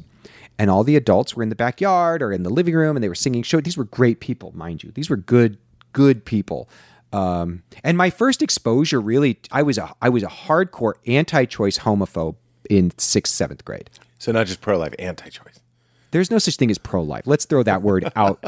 [0.57, 3.07] And all the adults were in the backyard or in the living room and they
[3.07, 3.61] were singing show.
[3.61, 4.91] These were great people, mind you.
[4.91, 5.57] These were good,
[5.93, 6.67] good people.
[7.13, 12.35] Um, and my first exposure really I was a I was a hardcore anti-choice homophobe
[12.69, 13.89] in sixth, seventh grade.
[14.19, 15.58] So not just pro life, anti choice.
[16.11, 17.23] There's no such thing as pro life.
[17.25, 18.39] Let's throw that word out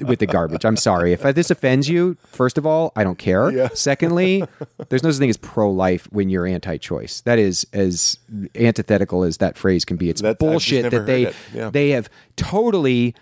[0.00, 0.64] with the garbage.
[0.64, 1.12] I'm sorry.
[1.12, 3.50] If this offends you, first of all, I don't care.
[3.50, 3.68] Yeah.
[3.74, 4.44] Secondly,
[4.88, 7.20] there's no such thing as pro life when you're anti choice.
[7.22, 8.18] That is as
[8.54, 10.10] antithetical as that phrase can be.
[10.10, 11.32] It's bullshit that they.
[11.52, 11.70] Yeah.
[11.70, 13.14] they have totally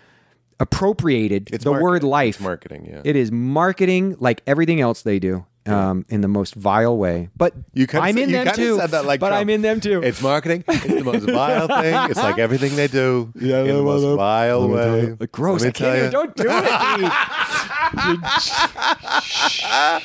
[0.59, 2.35] appropriated It's the word life.
[2.35, 3.01] It's marketing, yeah.
[3.03, 5.45] It is marketing like everything else they do.
[5.69, 7.29] Um, in the most vile way.
[7.37, 8.77] But You kinda I'm said- in you them kinda too.
[8.77, 9.41] said that like but Trump.
[9.41, 10.01] I'm in them too.
[10.03, 10.63] It's marketing.
[10.67, 12.09] It's the most vile thing.
[12.11, 15.15] It's like everything they do in the most vile way.
[15.19, 15.63] Like, gross.
[15.63, 16.11] Let me I can't tell even, you.
[16.11, 17.89] don't do it.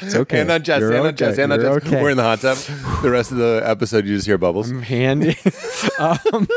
[0.02, 0.40] It's okay.
[0.40, 1.16] And on Jess, You're and on okay.
[1.16, 1.88] Jess, and on You're Jess.
[1.92, 2.02] okay.
[2.02, 2.56] We're in the hot tub.
[3.02, 4.70] The rest of the episode, you just hear bubbles.
[4.70, 5.24] hand.
[5.98, 6.48] um,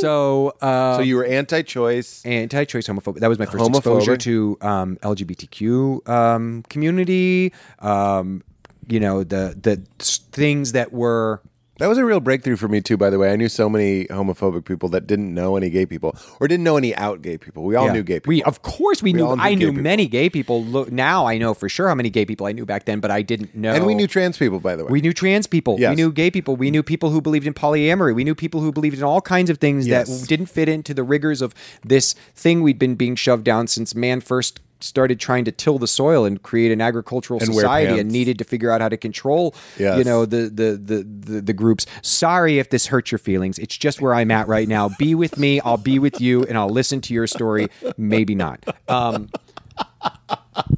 [0.00, 2.24] so, uh, so you were anti-choice.
[2.24, 3.20] anti-choice homophobic.
[3.20, 3.76] That was my first Homophobic.
[3.76, 7.52] exposure to um, LGBTQ um, community.
[7.80, 8.42] Um,
[8.88, 11.42] you know the the things that were
[11.78, 12.96] That was a real breakthrough for me too.
[12.96, 16.16] By the way, I knew so many homophobic people that didn't know any gay people
[16.40, 17.64] or didn't know any out gay people.
[17.64, 17.92] We all Yeah.
[17.92, 18.30] knew gay people.
[18.30, 19.26] We of course we, knew.
[19.26, 19.82] knew I knew people.
[19.82, 20.64] many gay people.
[20.64, 23.10] Look, now I know for sure how many gay people I knew back then, but
[23.10, 23.74] I didn't know.
[23.74, 24.90] and we knew trans people, by the way.
[24.90, 25.76] We knew trans people.
[25.76, 26.56] We knew gay people.
[26.56, 28.14] We knew people who believed in polyamory.
[28.14, 30.08] We knew people who believed in all kinds of things Yes.
[30.20, 31.52] that didn't fit into the rigors of
[31.84, 35.86] this thing we'd been being shoved down since man first started trying to till the
[35.86, 39.54] soil and create an agricultural And society and needed to figure out how to control
[39.78, 39.98] Yes.
[39.98, 43.76] you know the the, the the the groups sorry if this hurts your feelings it's
[43.76, 46.68] just where i'm at right now be with me i'll be with you and i'll
[46.68, 49.28] listen to your story maybe not um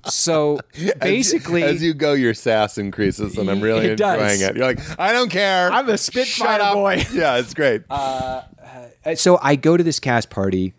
[0.07, 0.59] so
[1.01, 4.21] basically as you go, your sass increases, and I'm really It does.
[4.21, 4.57] enjoying it.
[4.57, 5.71] You're like, I don't care.
[5.71, 7.05] I'm a Spitfire up." boy.
[7.13, 7.83] Yeah, it's great.
[7.89, 8.43] Uh,
[9.15, 10.75] so I go to this cast party,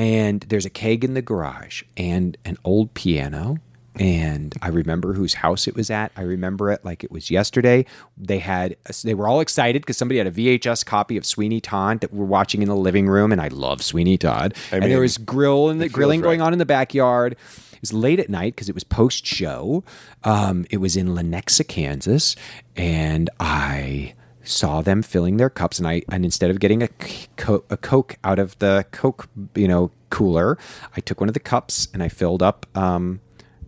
[0.00, 3.58] and there's a keg in the garage and an old piano.
[3.96, 6.10] And I remember whose house it was at.
[6.16, 7.84] I remember it like it was yesterday.
[8.16, 12.00] They had they were all excited because somebody had a VHS copy of Sweeney Todd
[12.00, 14.54] that we're watching in the living room, and I love Sweeney Todd.
[14.72, 17.32] and mean, there was grill and the grilling going on in the backyard.
[17.32, 19.84] It was late at night because it was post show.
[20.24, 22.36] Um, it was in Lenexa, Kansas,
[22.76, 26.88] and I saw them filling their cups, and I and instead of getting a
[27.36, 30.58] co- a Coke out of the Coke you know cooler,
[30.96, 33.20] I took one of the cups and I filled up um,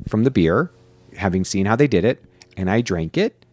[0.09, 0.71] from the beer,
[1.17, 2.25] having seen how they did it,
[2.57, 3.45] and I drank it.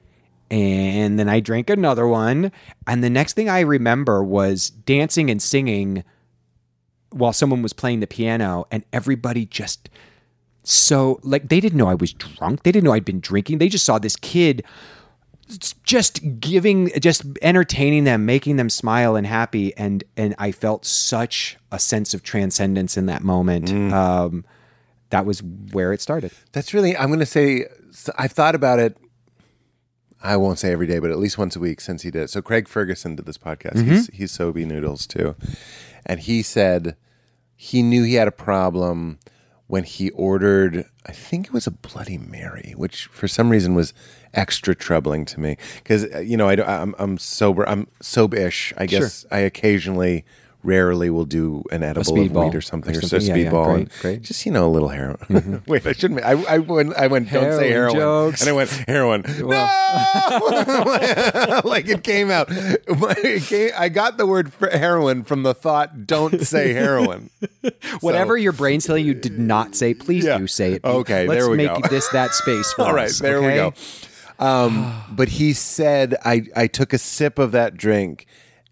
[0.51, 2.51] And then I drank another one.
[2.87, 6.03] And the next thing I remember was dancing and singing
[7.11, 9.89] while someone was playing the piano, and everybody just
[10.63, 12.63] so like they didn't know I was drunk.
[12.63, 13.57] They didn't know I'd been drinking.
[13.57, 14.63] They just saw this kid
[15.83, 21.57] just giving just entertaining them making them smile and happy and and i felt such
[21.71, 24.45] a sense of transcendence in that moment um
[25.09, 27.65] that was where it started That's really, I'm going to say,
[28.15, 28.95] I've thought about it.
[30.21, 32.23] I won't say every day, but at least once a week since he did.
[32.25, 32.29] it.
[32.29, 33.83] So Craig Ferguson did this podcast.
[33.83, 35.35] He's, he's Sobe Noodles too.
[36.05, 36.95] And he said
[37.55, 39.17] he knew he had a problem
[39.69, 43.93] when he ordered, I think it was a Bloody Mary, which for some reason was
[44.33, 45.57] extra troubling to me.
[45.77, 48.73] Because, uh, you know, I, don't- I'm, I'm sober, I'm sober-ish.
[48.77, 50.25] I guess I occasionally,
[50.63, 53.35] rarely will do an edible of weed or something, or or, so something.
[53.35, 53.49] Yeah, yeah.
[53.51, 53.65] speedball.
[53.65, 54.15] Great, and great.
[54.17, 54.23] Mm-hmm.
[54.23, 55.63] Just, you know, a little heroin.
[55.67, 56.21] Wait, I shouldn't.
[56.23, 56.93] I, I went.
[56.95, 57.31] I went.
[57.31, 58.31] Don't say Heroin heroin.
[58.31, 58.41] jokes.
[58.41, 59.23] And I went heroin.
[59.89, 62.47] No, like it came out.
[62.51, 66.05] It came, I got the word for heroin from the thought.
[66.05, 67.29] Don't say heroin.
[68.01, 70.37] whatever your brain's telling you did not say please Yeah.
[70.37, 71.89] do say it Okay, let's there we make go.
[71.89, 73.73] this that space for All right, us, there we go.
[74.37, 78.25] Um, but he said, I, I took a sip of that drink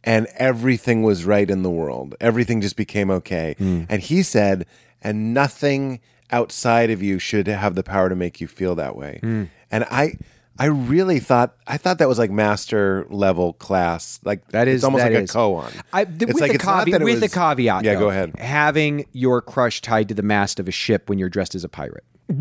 [0.08, 2.16] and everything was right in the world.
[2.20, 3.56] Everything just became okay.
[3.60, 3.84] Hmm.
[3.90, 4.66] And he said,
[5.04, 6.00] and nothing
[6.32, 9.20] outside of you should have the power to make you feel that way.
[9.22, 9.44] Hmm.
[9.70, 10.14] And I,
[10.60, 14.20] I really thought, I thought that was like master level class.
[14.24, 15.30] Like That is it's almost like is.
[15.30, 15.72] a koan.
[15.94, 18.36] I, It's with like the caveat, with the was- caveat, Yeah, though, go ahead.
[18.40, 21.70] Having your crush tied to the mast of a ship when you're dressed as a
[21.70, 22.06] pirate,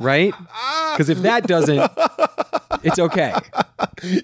[0.00, 0.32] right?
[0.92, 1.90] Because if that doesn't,
[2.84, 3.34] it's okay.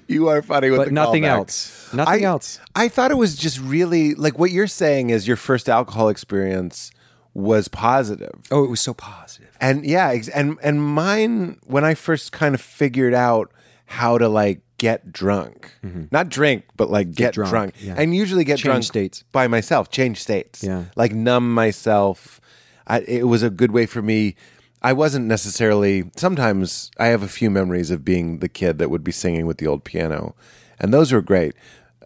[0.08, 1.36] You are funny with But the nothing callback.
[1.38, 1.92] else.
[1.94, 2.60] Nothing I, else.
[2.74, 6.90] I thought it was just really like what you're saying is your first alcohol experience
[7.32, 8.46] was positive.
[8.50, 9.56] Oh, it was so positive.
[9.60, 13.52] And yeah, and and mine when I first kind of figured out
[13.86, 16.04] how to like get drunk, mm-hmm.
[16.10, 17.94] not drink, but like get, drunk, drunk, yeah.
[17.96, 19.24] and usually get Change drunk states.
[19.32, 20.84] by myself, change states, Yeah.
[20.96, 22.40] like numb myself.
[22.86, 24.36] I, it was a good way for me.
[24.82, 26.10] I wasn't necessarily.
[26.16, 29.58] Sometimes I have a few memories of being the kid that would be singing with
[29.58, 30.34] the old piano,
[30.78, 31.54] and those were great.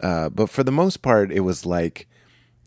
[0.01, 2.07] Uh, but for the most part, it was like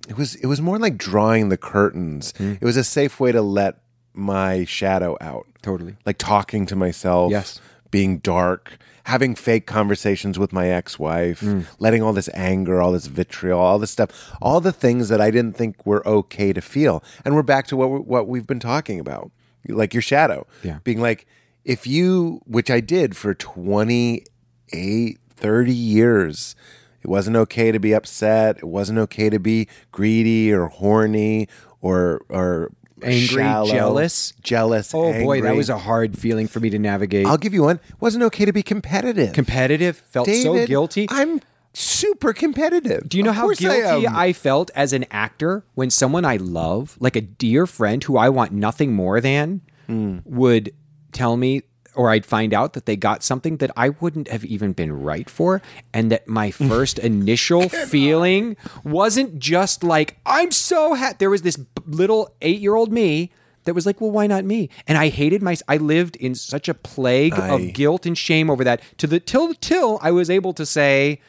[0.09, 2.33] it was it was more like drawing the curtains.
[2.39, 2.55] Hmm.
[2.61, 3.81] It was a safe way to let
[4.15, 5.47] my shadow out.
[5.63, 5.97] Totally.
[6.07, 7.31] Like talking to myself.
[7.31, 7.61] Yes.
[7.91, 11.61] Being dark, having fake conversations with my ex-wife, Hmm.
[11.79, 14.11] letting all this anger, all this vitriol, all this stuff,
[14.43, 17.03] all the things that I didn't think were okay to feel.
[17.25, 19.31] And we're back to what what we've been talking about.
[19.69, 20.47] Like your shadow.
[20.63, 20.79] Yeah.
[20.85, 21.27] Being like
[21.65, 26.57] if you which I did for 28 30 years
[27.03, 28.59] it wasn't okay to be upset.
[28.59, 31.49] It wasn't okay to be greedy or horny
[31.81, 34.33] or or Angry, shallow, jealous.
[34.43, 34.93] jealous.
[34.93, 37.27] Oh boy, that was a hard feeling for me to navigate.
[37.27, 37.77] I'll give you one.
[37.77, 39.33] It wasn't okay to be competitive.
[39.35, 41.07] Competitive, felt so guilty.
[41.09, 41.41] I'm
[41.79, 43.09] super competitive.
[43.09, 44.17] Do you know Of how guilty am.
[44.17, 48.29] I, felt as an actor when someone I love, like a dear friend who I
[48.29, 50.19] want nothing more than, Hmm.
[50.25, 50.73] would
[51.13, 51.63] tell me
[51.95, 55.29] or I'd find out that they got something that I wouldn't have even been right
[55.31, 55.63] for
[55.95, 61.17] and that my first initial feeling wasn't just like I'm so happy.
[61.19, 63.33] There was this b- little 8-year-old me
[63.65, 66.69] that was like, "Well, why not me?" And I hated my I lived in such
[66.69, 70.29] a plague I- of guilt and shame over that to the till till I was
[70.31, 71.21] able to say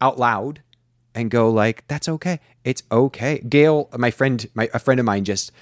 [0.00, 0.60] out loud
[1.14, 5.24] and go like that's okay it's okay gayle my friend my a friend of mine
[5.24, 5.52] just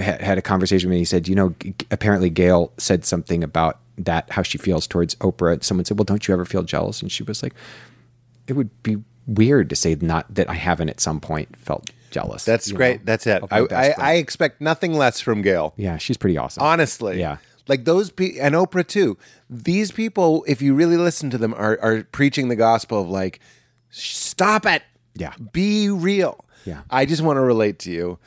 [0.00, 3.80] had, a conversation with me he said you know G- apparently gayle said something about
[3.98, 7.02] that how she feels towards oprah and someone said well don't you ever feel jealous
[7.02, 7.54] and she was like
[8.46, 8.96] it would be
[9.26, 12.98] weird to say not that i haven't at some point felt jealous That's great.
[12.98, 13.42] know, That's it.
[13.50, 13.94] I, I.
[13.98, 15.72] I expect nothing less from Gayle.
[15.78, 17.18] yeah she's pretty awesome Honestly.
[17.18, 17.38] Yeah.
[17.68, 19.16] Like those pe- and Oprah too.
[19.48, 23.40] These people, if you really listen to them, are are preaching the gospel of like,
[23.92, 24.82] stop it.
[25.14, 25.34] Yeah.
[25.52, 26.44] Be real.
[26.64, 26.80] Yeah.
[26.90, 28.18] I just want to relate to you.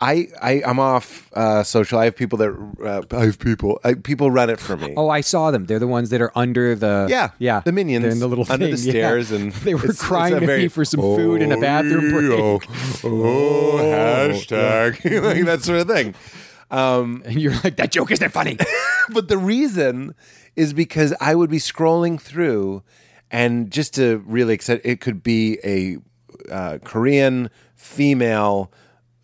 [0.00, 1.98] I, I I'm off uh, social.
[1.98, 2.50] I have people that
[2.84, 3.80] uh, I have people.
[3.84, 4.92] I, people run it for me.
[4.96, 5.64] Oh, I saw them.
[5.66, 8.44] They're the ones that are under the Yeah, yeah, the minions They're in the little
[8.50, 8.90] under thing, the yeah.
[8.90, 11.58] stairs, and they were it's- it's crying to very- me for some food in a
[11.60, 12.68] bathroom Oh, break.
[13.04, 16.14] Oh, hashtag like that sort of thing.
[16.70, 18.58] Um, And you're like, that joke isn't funny.
[19.10, 20.14] but the reason
[20.56, 22.82] is because I would be scrolling through,
[23.34, 25.98] and just to really accept, it could be a
[26.52, 28.70] uh, Korean female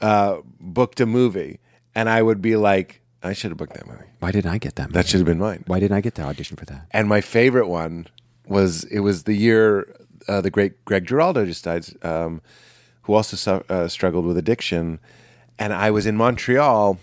[0.01, 1.61] uh, booked a movie,
[1.95, 4.03] and I would be like, I should have booked that movie.
[4.19, 4.89] Why didn't I get that?
[4.89, 4.95] Movie?
[4.95, 5.63] That should have been mine.
[5.69, 6.89] Why didn't I get the audition for that?
[6.91, 8.09] And my favorite one
[8.49, 9.95] was it was the year
[10.27, 12.43] uh, the great Greg Giraldo just died, um,
[13.03, 14.99] who also su- uh, struggled with addiction.
[15.57, 16.99] And I was in Montreal.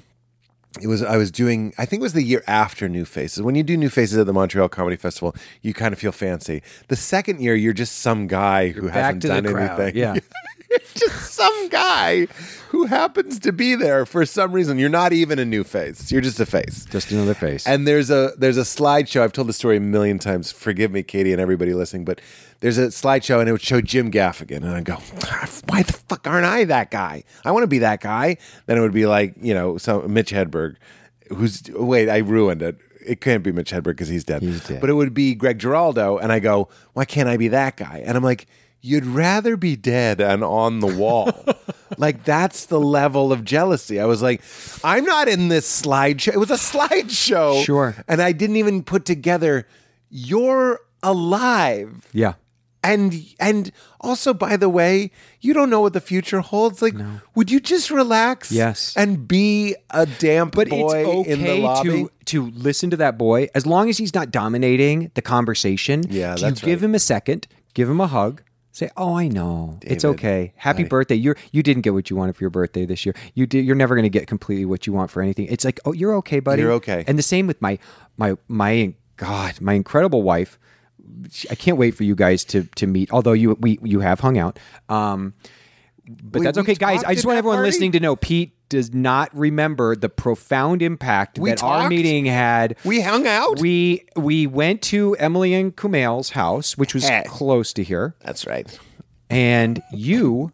[0.82, 3.42] It was I was doing I think it was the year after New Faces.
[3.42, 6.62] When you do New Faces at the Montreal Comedy Festival, you kind of feel fancy.
[6.88, 9.80] The second year, you're just some guy who Back hasn't to the done crowd.
[9.80, 9.98] anything.
[9.98, 10.16] Yeah.
[10.96, 12.28] just some guy
[12.70, 14.78] who happens to be there for some reason.
[14.78, 16.12] You're not even a new face.
[16.12, 16.86] You're just a face.
[16.86, 17.66] Just another face.
[17.66, 19.22] And there's a there's a slideshow.
[19.22, 20.52] I've told the story a million times.
[20.52, 22.20] Forgive me, Katie, and everybody listening, but
[22.60, 25.94] there's a slideshow, and it would show Jim Gaffigan, and I go, ah, why the
[25.94, 27.24] fuck aren't I that guy?
[27.46, 28.38] I want to be that guy.
[28.66, 30.76] Then it would be like you know, some Mitch Hedberg,
[31.30, 32.78] who's wait, I ruined it.
[33.06, 34.42] It can't be Mitch Hedberg because he's dead.
[34.42, 34.82] He's dead.
[34.82, 38.04] But it would be Greg Giraldo, and I go, why can't I be that guy?
[38.06, 38.48] And I'm like.
[38.82, 41.46] You'd rather be dead and on the wall.
[41.98, 44.00] like that's the level of jealousy.
[44.00, 44.42] I was like,
[44.84, 46.34] I'm not in this slideshow.
[46.34, 47.64] It was a slideshow.
[47.66, 47.96] Sure.
[48.08, 49.68] And I didn't even put together
[50.10, 52.08] you're alive.
[52.14, 52.34] yeah.
[52.84, 56.82] And and also by the way, you don't know what the future holds.
[56.82, 56.94] Like
[57.36, 58.94] would you just relax Yes.
[58.96, 61.90] and be a damp But boy okay in the lobby?
[61.90, 66.04] to to listen to that boy as long as he's not dominating the conversation.
[66.08, 66.84] Yeah, you give right.
[66.86, 68.42] him a second, give him a hug,
[68.78, 70.54] say, "Oh, I know, it's okay.
[70.56, 71.16] Happy I- birthday.
[71.16, 73.16] You're you didn't get what you wanted for your birthday this year.
[73.34, 73.66] You did.
[73.66, 75.48] You're never going to get completely what you want for anything.
[75.48, 76.62] It's like, oh, you're okay, buddy.
[76.62, 77.04] You're okay.
[77.08, 77.80] And the same with my
[78.18, 80.60] my my God, my incredible wife.
[81.50, 83.12] I can't wait for you guys to to meet.
[83.12, 84.60] Although you we you have hung out.
[84.90, 85.34] Um,
[86.08, 87.04] but We- that's okay, guys.
[87.04, 87.68] I just want everyone party?
[87.70, 92.76] listening to know Pete does not remember the profound impact We that our meeting had.
[92.84, 93.60] We hung out?
[93.60, 97.24] We we went to Emily and Kumail's house, which was Hey.
[97.28, 98.68] close to here, That's right.
[99.30, 100.52] and you,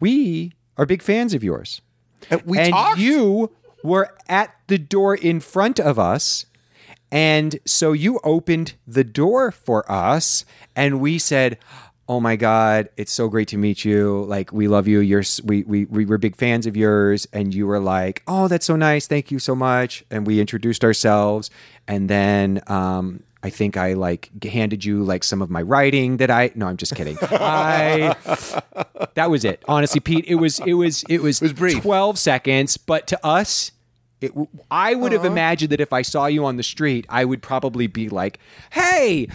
[0.00, 1.80] we are big fans of yours.
[2.30, 2.98] And we and talked.
[2.98, 3.52] you
[3.84, 6.46] were at the door in front of us.
[7.12, 10.44] And so you opened the door for us,
[10.74, 11.56] and we said,
[12.08, 14.24] "Oh my God, it's so great to meet you!
[14.24, 15.00] Like we love you.
[15.00, 18.66] You're we we we were big fans of yours." And you were like, "Oh, that's
[18.66, 19.06] so nice.
[19.06, 21.50] Thank you so much." And we introduced ourselves,
[21.88, 26.30] and then um, I think I like handed you like some of my writing that
[26.30, 26.50] I.
[26.54, 27.16] No, I'm just kidding.
[27.22, 28.14] I
[29.14, 29.62] that was it.
[29.68, 31.82] Honestly, Pete, it was it was it was, was brief.
[31.82, 33.72] 12 seconds, but to us
[34.20, 34.32] it,
[34.70, 35.22] I would Uh-huh.
[35.24, 38.38] have imagined that if I saw you on the street, I would probably be like,
[38.70, 39.28] "Hey,"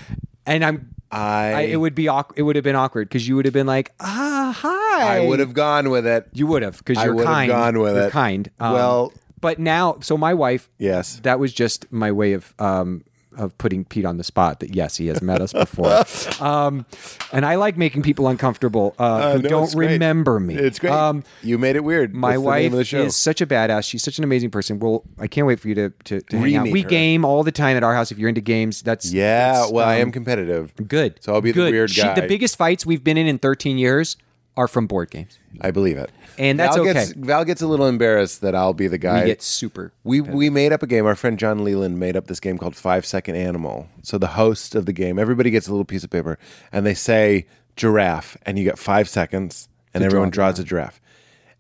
[0.46, 0.91] and I'm.
[1.18, 2.40] I- it would be awkward.
[2.40, 5.40] It would have been awkward because you would have been like, "Ah, hi." I would
[5.40, 6.28] have gone with it.
[6.34, 7.50] You would have because you're would have kind.
[7.52, 8.12] gone with You're it.
[8.12, 8.50] Kind.
[8.60, 10.70] Um, Well- but now, so my wife.
[10.78, 11.20] Yes.
[11.24, 13.04] That was just my way of um,
[13.38, 14.60] of putting Pete on the spot.
[14.60, 16.04] That yes, he has met us before.
[16.46, 16.86] um,
[17.32, 20.56] and I like making people uncomfortable uh, Uh, who no, don't remember me.
[20.56, 20.92] It's great.
[20.94, 22.14] Um, you made it weird.
[22.14, 23.02] my That's the wife name of the show.
[23.04, 23.84] is such a badass.
[23.88, 24.80] She's such an amazing person.
[24.80, 26.68] Well, I can't wait for you to to, to hang out.
[26.72, 26.90] We her.
[26.90, 28.12] game all the time at our house.
[28.12, 29.54] If you're into games, that's yeah.
[29.54, 30.74] that's, well, I um, am competitive.
[30.88, 31.18] good.
[31.24, 31.72] So I'll be the Good.
[31.72, 32.14] weird She- guy.
[32.20, 34.18] the biggest fights we've been in in 13 years
[34.58, 35.40] are from board games.
[35.62, 36.12] I believe it.
[36.38, 36.94] And that's Val okay.
[36.94, 39.22] Gets, Val gets a little embarrassed that I'll be the guy.
[39.22, 39.94] We get super.
[40.04, 41.06] We we made up a game.
[41.06, 43.88] Our friend John Leland made up this game called Five Second Animal.
[44.02, 46.38] So the host of the game, everybody gets a little piece of paper,
[46.72, 51.02] and they say giraffe, and you get five seconds, and everyone draw draws a giraffe,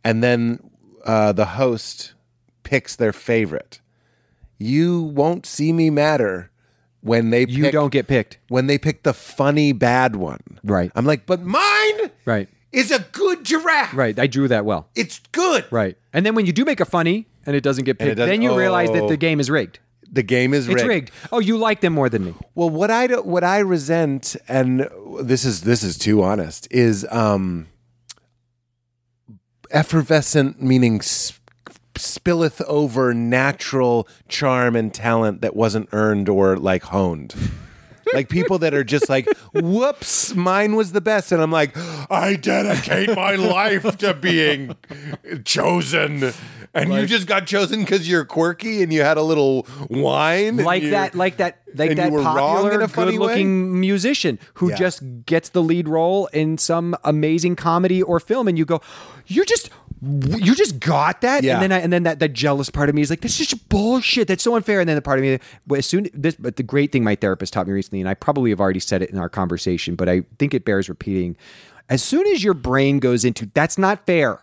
[0.03, 0.71] and then
[1.05, 2.13] uh, the host
[2.63, 3.79] picks their favorite.
[4.57, 6.51] You won't see me matter
[7.01, 8.37] when they You pick, don't get picked.
[8.47, 10.59] when they pick the funny bad one.
[10.63, 10.91] Right.
[10.95, 12.47] I'm like, but mine Right.
[12.71, 13.93] Is a good giraffe.
[13.93, 14.17] Right.
[14.17, 14.89] I drew that well.
[14.95, 15.65] It's good.
[15.71, 15.97] Right.
[16.13, 18.41] And then when you do make a funny and it doesn't get picked, doesn't- then
[18.41, 19.09] you realize that oh.
[19.09, 19.79] the game is rigged.
[20.13, 21.11] The game is It's rigged.
[21.31, 22.33] Oh, you like them more than me.
[22.53, 24.89] Well, what I do, what I resent, and
[25.21, 27.67] this is this is too honest, is um,
[29.69, 31.39] effervescent, meaning sp-
[31.95, 37.33] spilleth over natural charm and talent that wasn't earned or like honed.
[38.13, 41.31] Like people that are just like, whoops, mine was the best.
[41.31, 41.75] And I'm like,
[42.11, 44.75] I dedicate my life to being
[45.43, 46.33] chosen.
[46.73, 50.57] And you just got chosen because you're quirky and you had a little wine.
[50.57, 52.91] Like that, like that, like that popular, in a way?
[52.93, 54.75] good-looking musician who Yeah.
[54.77, 58.81] just gets the lead role in some amazing comedy or film, and you go,
[59.27, 59.69] "You just,
[60.01, 61.53] you just got that." Yeah.
[61.53, 63.47] And then, I, and then that, that jealous part of me is like, "This is
[63.47, 64.27] just bullshit.
[64.27, 65.39] That's so unfair." And then the part of me,
[65.77, 68.49] as soon this, but the great thing my therapist taught me recently, and I probably
[68.49, 71.37] have already said it in our conversation, but I think it bears repeating.
[71.89, 74.41] As soon as your brain goes into that's not fair.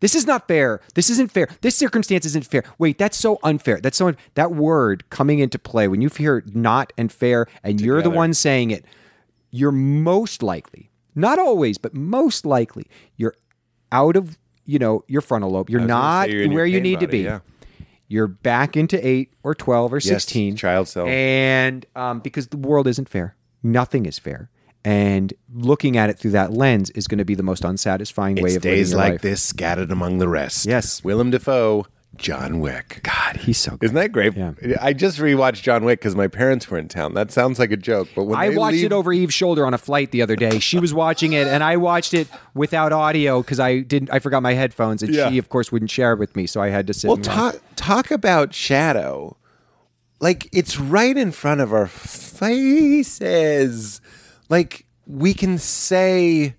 [0.00, 0.80] This is not fair.
[0.94, 1.48] This isn't fair.
[1.60, 2.64] This circumstance isn't fair.
[2.78, 3.78] Wait, that's so unfair.
[3.80, 7.80] That's so un- that word coming into play when you hear not and fair, and
[7.80, 8.84] you're the one saying it.
[9.50, 13.34] You're most likely, not always, but most likely, you're
[13.92, 15.70] out of you know your frontal lobe.
[15.70, 17.20] You're not say you're where you need to be.
[17.20, 17.40] yeah.
[18.08, 20.54] You're back into eight or twelve or sixteen.
[20.56, 21.08] child self.
[21.08, 24.50] And um, because the world isn't fair, nothing is fair.
[24.84, 28.48] And looking at it through that lens is going to be the most unsatisfying way
[28.48, 29.22] It's of living days like life.
[29.22, 30.66] this scattered among the rest.
[30.66, 31.02] Yes.
[31.04, 31.86] Willem Dafoe,
[32.16, 33.00] John Wick.
[33.02, 33.84] God, he's so good.
[33.86, 34.36] Isn't that great?
[34.36, 34.52] Yeah.
[34.80, 37.14] I just rewatched John Wick because my parents were in town.
[37.14, 39.72] That sounds like a joke, but when I watched leave- it over Eve's shoulder on
[39.74, 40.58] a flight the other day.
[40.58, 44.10] She was watching it, and I watched it without audio because I didn't.
[44.12, 45.30] I forgot my headphones, and Yeah.
[45.30, 47.08] she, of course, wouldn't share it with me, so I had to sit.
[47.08, 49.36] Well, talk talk about shadow.
[50.20, 51.86] Like it's right in front of our
[52.82, 54.00] faces.
[54.48, 56.54] Like we can say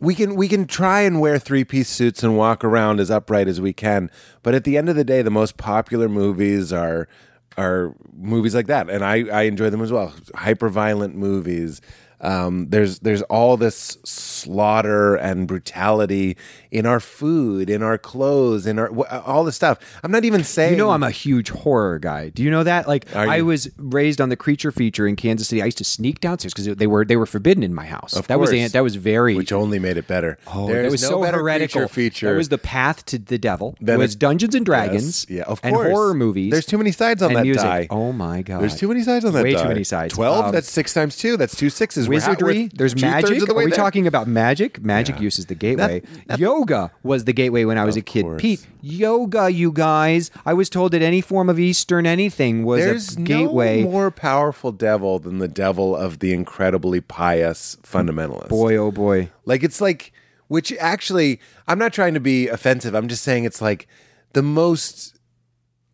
[0.00, 3.48] we can we can try and wear three piece suits and walk around as upright
[3.48, 4.10] as we can,
[4.42, 7.08] but at the end of the day, the most popular movies are
[7.56, 10.14] are movies like that, and I I enjoy them as well.
[10.34, 11.80] Hyper violent movies.
[12.20, 16.36] Um, there's there's all this slaughter and brutality
[16.70, 18.88] in our food, in our clothes, in our
[19.20, 19.78] all this stuff.
[20.02, 22.30] I'm not even saying You know, I'm a huge horror guy.
[22.30, 22.88] Do you know that?
[22.88, 25.62] Like, I was raised on the creature feature in Kansas City.
[25.62, 28.12] I used to sneak downstairs because they were they were forbidden in my house.
[28.12, 28.72] that was course.
[28.72, 30.38] that was very which only made it better.
[30.46, 31.80] Oh, There's that was no so better heretical.
[31.82, 32.30] creature feature.
[32.30, 33.76] That was the path to the devil.
[33.80, 35.26] Then it was it- Dungeons and Dragons.
[35.28, 35.38] Yes.
[35.38, 35.88] Yeah, of and course.
[35.90, 36.50] horror movies.
[36.50, 37.62] There's too many sides on and that music.
[37.62, 37.86] die.
[37.90, 38.62] Oh my god.
[38.62, 39.44] There's too many sides on that.
[39.44, 39.62] Way die.
[39.62, 40.14] too many sides.
[40.14, 40.46] Twelve.
[40.46, 41.36] Um, that's six times two.
[41.36, 42.05] That's two sixes.
[42.08, 42.62] We're Wizardry.
[42.64, 43.38] we're There's magic.
[43.46, 43.76] The Are we there.
[43.76, 44.82] talking about magic?
[44.82, 46.02] Magic use is the gateway.
[46.36, 48.22] Yoga was the gateway when I was a kid.
[48.22, 48.40] course.
[48.42, 50.30] Pete, yoga, you guys.
[50.44, 53.82] I was told that any form of Eastern anything was There's a gateway.
[53.82, 58.48] no more powerful devil than the devil of the incredibly pious fundamentalist.
[58.48, 59.30] boy, oh boy.
[59.44, 60.12] Like it's like,
[60.48, 62.94] which actually, I'm not trying to be offensive.
[62.94, 63.88] I'm just saying it's like
[64.32, 65.14] the most.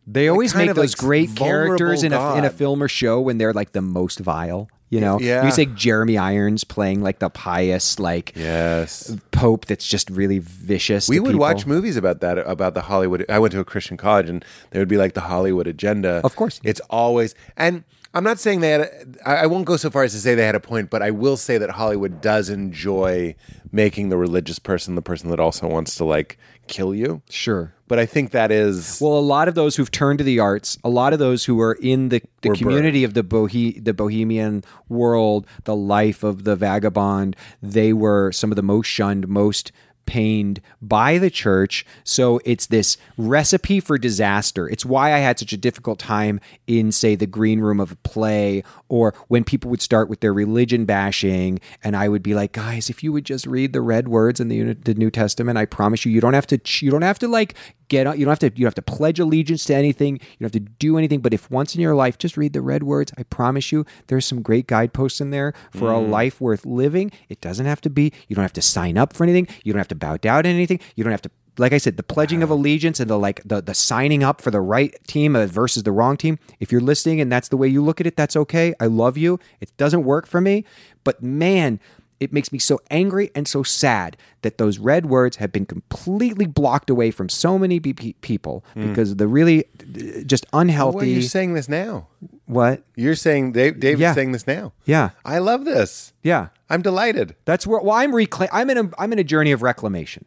[0.06, 3.38] They always make those like, great characters in a in a film or show when
[3.38, 4.68] they're like the most vile.
[4.92, 5.46] You know, Yeah.
[5.46, 9.16] you say Jeremy Irons playing like the pious, like Yes.
[9.30, 11.08] Pope that's just really vicious.
[11.08, 11.40] We would people.
[11.40, 13.24] watch movies about that, about the Hollywood.
[13.30, 16.20] I went to a Christian college, and there would be like the Hollywood agenda.
[16.22, 16.60] Of course.
[16.62, 17.34] it's always.
[17.56, 18.80] And I'm not saying they had.
[19.24, 21.10] A, I won't go so far as to say they had a point, but I
[21.10, 23.34] will say that Hollywood does enjoy
[23.72, 26.36] making the religious person the person that also wants to like
[26.66, 27.22] kill you.
[27.30, 27.72] Sure.
[27.92, 28.98] But I think that is.
[29.02, 31.60] Well, a lot of those who've turned to the arts, a lot of those who
[31.60, 36.56] are in the, the community of the bohe- the bohemian world, the life of the
[36.56, 39.72] vagabond, they were some of the most shunned, most
[40.04, 41.86] pained by the church.
[42.02, 44.68] So it's this recipe for disaster.
[44.68, 47.96] It's why I had such a difficult time in, say, the green room of a
[47.96, 52.52] play, or when people would start with their religion bashing, and I would be like,
[52.52, 55.66] guys, if you would just read the red words in the, the New Testament, I
[55.66, 57.54] promise you, you don't have to, you don't have to like
[57.92, 60.36] get, on- you don't have to, you don't have to pledge allegiance to anything, you
[60.40, 61.20] don't have to do anything.
[61.20, 64.26] But if once in your life, just read the red words, I promise you, there's
[64.26, 67.12] some great guideposts in there for a life worth living.
[67.28, 69.78] It doesn't have to be, you don't have to sign up for anything, you don't
[69.78, 72.42] have to bow down to anything, you don't have to like I said, the pledging
[72.42, 75.82] of allegiance and the like the the signing up for the right team uh, versus
[75.82, 76.38] the wrong team.
[76.60, 78.74] If you're listening and that's the way you look at it, that's okay.
[78.80, 79.38] I love you.
[79.60, 80.64] It doesn't work for me,
[81.04, 81.78] but man,
[82.22, 86.46] It makes me so angry and so sad that those red words have been completely
[86.46, 90.96] blocked away from so many be- pe- people because of the really uh, just unhealthy.
[90.96, 92.06] Well, you're saying this now.
[92.46, 92.84] what?
[92.96, 94.14] You're saying Dave, David's Yeah.
[94.14, 94.72] saying this now.
[94.84, 95.10] Yeah.
[95.24, 96.12] I love this.
[96.22, 96.48] Yeah.
[96.70, 97.34] I'm delighted.
[97.44, 97.80] That's where.
[97.80, 98.48] Well, I'm reclaim.
[98.52, 98.90] I'm in a.
[98.98, 100.24] I'm in a journey of reclamation.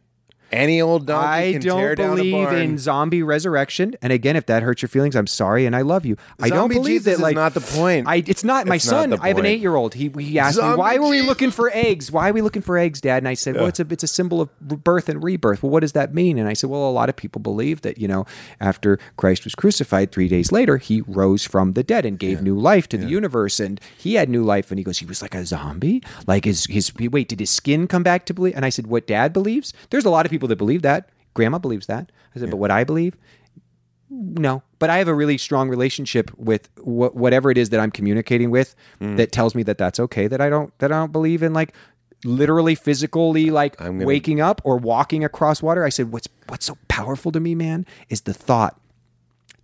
[0.56, 2.56] Any old donkey I can don't tear down a believe barn.
[2.58, 3.96] in zombie resurrection.
[4.02, 6.18] And again, if that hurts your feelings, I'm sorry and I love you.
[6.42, 7.12] I don't Zombie believe Jesus that.
[7.14, 8.08] is Like not the point.
[8.08, 9.10] I, it's not my It's not son.
[9.12, 9.48] the I have an point.
[9.48, 9.94] eight year old.
[9.94, 11.28] He he asked me Zombie why were we Jesus.
[11.30, 12.12] looking for eggs?
[12.12, 13.18] Why are we looking for eggs, Dad?
[13.18, 15.62] And I said, well, it's a it's a symbol of birth and rebirth.
[15.64, 16.38] Well, what does that mean?
[16.38, 18.26] And I said, well, a lot of people believe that you know
[18.60, 22.58] after Christ was crucified, three days later, he rose from the dead and gave new
[22.58, 24.72] life to the universe, and he had new life.
[24.72, 26.02] And he goes, he was like a zombie.
[26.28, 28.56] Like his his wait, did his skin come back to believe?
[28.56, 29.74] And I said, what Dad believes?
[29.90, 31.10] There's a lot of people that believe that.
[31.34, 32.12] Grandma believes that.
[32.36, 33.16] I said, but what I believe,
[34.10, 34.62] no.
[34.80, 38.52] But I have a really strong relationship with wh- whatever it is that I'm communicating
[38.52, 39.18] with Mm.
[39.18, 40.28] that tells me that that's okay.
[40.28, 41.74] That I don't that I don't believe in like
[42.24, 45.84] literally physically like gonna- waking up or walking across water.
[45.84, 48.80] I said, what's what's so powerful to me, man, is the thought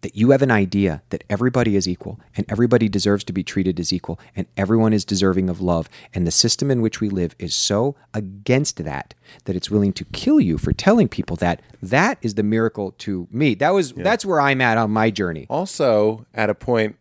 [0.02, 3.80] that you have an idea that everybody is equal and everybody deserves to be treated
[3.80, 5.88] as equal and everyone is deserving of love.
[6.14, 9.14] And the system in which we live is so against that
[9.46, 11.62] that it's willing to kill you for telling people that.
[11.82, 13.56] That is the miracle to me.
[13.56, 15.48] That was that's where I'm at on my journey.
[15.50, 16.96] also, at a point,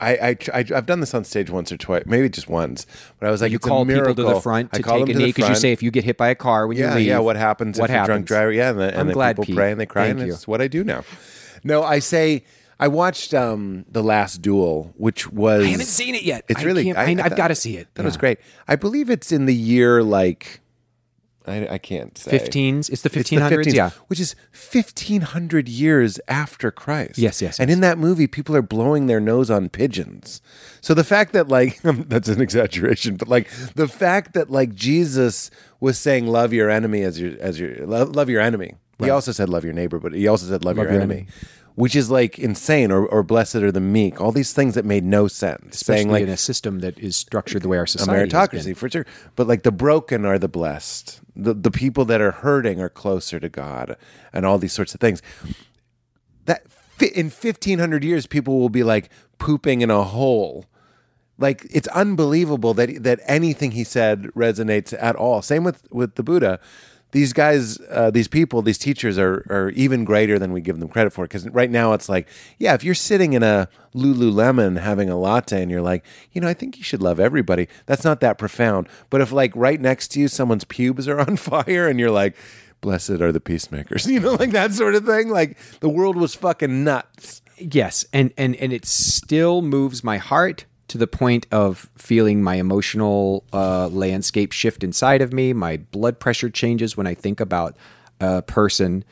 [0.00, 2.86] I, I, I I've done this on stage once or twice, maybe just once.
[3.20, 5.16] But I was like, You call people to the front I to call take them
[5.16, 6.96] a knee because you say if you get hit by a car when yeah, you
[6.96, 7.18] leave, yeah.
[7.20, 8.52] What happens What if you're drunk driver?
[8.52, 9.56] Yeah, and, the, and I'm glad, people Pete.
[9.56, 10.34] pray and they cry, Thank and you.
[10.34, 11.04] it's what I do now.
[11.64, 12.44] No, I say
[12.78, 16.44] I watched um, the Last Duel, which was I haven't seen it yet.
[16.48, 17.88] It's I really I, have got to see it.
[17.94, 18.38] That was great.
[18.66, 20.62] I believe it's in the year like
[21.46, 22.90] I, I can't say 15s.
[22.90, 23.72] It's the 1500s.
[23.74, 23.90] yeah.
[24.08, 27.18] which is fifteen hundred years after Christ.
[27.18, 27.76] Yes, yes, And yes.
[27.76, 30.40] in that movie, people are blowing their nose on pigeons.
[30.80, 35.50] So the fact that like that's an exaggeration, but like the fact that like Jesus
[35.80, 39.32] was saying, "Love your enemy as your as your love, love your enemy." He also
[39.32, 41.26] said, "Love your neighbor," but he also said, "Love, your, enemy."
[41.74, 44.20] Which is like insane, or, or blessed are the meek.
[44.20, 45.76] All these things that made no sense.
[45.76, 48.48] Especially saying like in a system that is structured the way our a society has
[48.48, 48.60] been.
[48.60, 49.06] meritocracy for sure.
[49.36, 51.20] But like the broken are the blessed.
[51.34, 53.96] The the people that are hurting are closer to God,
[54.32, 55.22] and all these sorts of things.
[56.44, 59.08] That fi- in fifteen hundred years, people will be like
[59.38, 60.66] pooping in a hole.
[61.38, 65.40] Like it's unbelievable that that anything he said resonates at all.
[65.40, 66.60] Same with with the Buddha.
[67.12, 70.88] These guys, uh, these people, these teachers are are even greater than we give them
[70.88, 71.24] credit for.
[71.24, 72.28] Because right now it's like,
[72.58, 76.48] yeah, if you're sitting in a Lululemon having a latte and you're like, you know,
[76.48, 77.68] I think you should love everybody.
[77.86, 78.88] That's not that profound.
[79.10, 82.36] But if like right next to you, someone's pubes are on fire and you're like,
[82.82, 85.30] blessed are the peacemakers, you know, like that sort of thing.
[85.30, 87.40] Like the world was fucking nuts.
[87.56, 92.56] Yes, and and and it still moves my heart to the point of feeling my
[92.56, 95.54] emotional uh, landscape shift inside of me.
[95.54, 97.74] My blood pressure changes when I think about
[98.20, 99.02] a person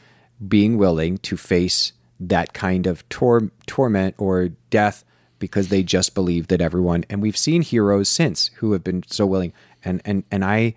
[0.46, 5.06] being willing to face that kind of tor- torment or death
[5.38, 7.06] because they just believe that everyone.
[7.08, 9.54] And we've seen heroes since who have been so willing.
[9.82, 10.74] And and and I,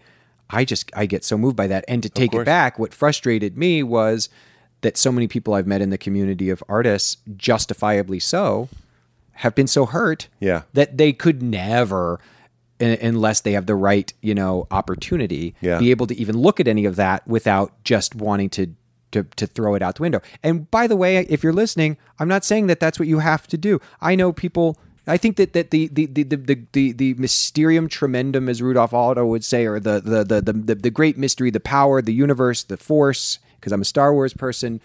[0.50, 1.84] I just I get so moved by that.
[1.90, 4.30] And to take it back, what frustrated me was
[4.80, 8.70] that so many people I've met in the community of artists, justifiably so,
[9.34, 10.64] have been so hurt Yeah.
[10.74, 12.20] that they could never
[12.80, 15.78] unless they have the right, you know, opportunity Yeah.
[15.80, 18.76] be able to even look at any of that without just wanting to
[19.12, 20.22] to, to throw it out the window.
[20.42, 23.46] And by the way, if you're listening, I'm not saying that that's what you have
[23.50, 23.80] to do.
[24.02, 27.88] I know people I think that, that the, the, the, the, the, the, the mysterium
[27.90, 31.52] tremendum, as Rudolf Otto would say, or the, the, the, the, the, the great mystery,
[31.52, 34.80] the power, the universe, the force, because I'm a Star Wars person,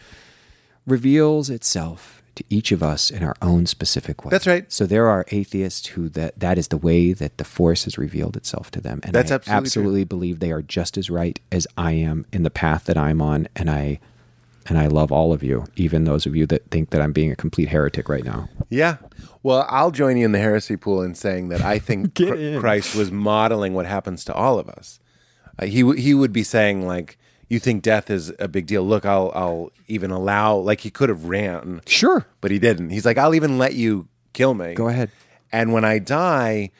[0.87, 4.31] reveals itself to each of us in our own specific way.
[4.31, 4.71] That's right.
[4.73, 8.37] So there are atheists who that that is the way that the force has revealed
[8.37, 11.67] itself to them, and That's I absolutely absolutely believe they are just as right as
[11.77, 14.01] I am in the path that I'm on, and I
[14.69, 17.33] and I love all of you, even those of you that think that I'm being
[17.33, 18.49] a complete heretic right now.
[18.69, 18.99] Yeah.
[19.43, 22.35] Well, I'll join you in the heresy pool in saying that I think Get Chr-
[22.35, 22.61] in.
[22.61, 25.01] Christ was modeling what happens to all of us.
[25.59, 27.19] Uh, he w- he would be saying like,
[27.49, 28.83] "You think death is a big deal?
[28.85, 32.27] Look, I'll I'll even allow." Like he could have ran, Sure.
[32.41, 32.91] but he didn't.
[32.91, 34.75] He's like, "I'll even let you kill me.
[34.75, 35.11] Go ahead.
[35.53, 36.71] And when I die."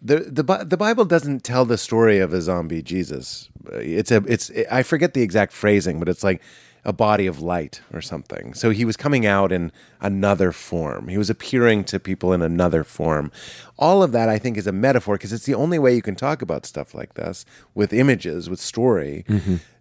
[0.00, 3.48] The, the the Bible doesn't tell the story of a zombie Jesus.
[3.72, 6.40] It's a it's I forget the exact phrasing, but it's like
[6.88, 8.54] a body of light or something.
[8.54, 9.70] So he was coming out in
[10.00, 11.08] another form.
[11.08, 13.30] He was appearing to people in another form.
[13.78, 16.16] All of that I think is a metaphor because it's the only way you can
[16.16, 17.44] talk about stuff like this
[17.74, 19.26] with images, with story,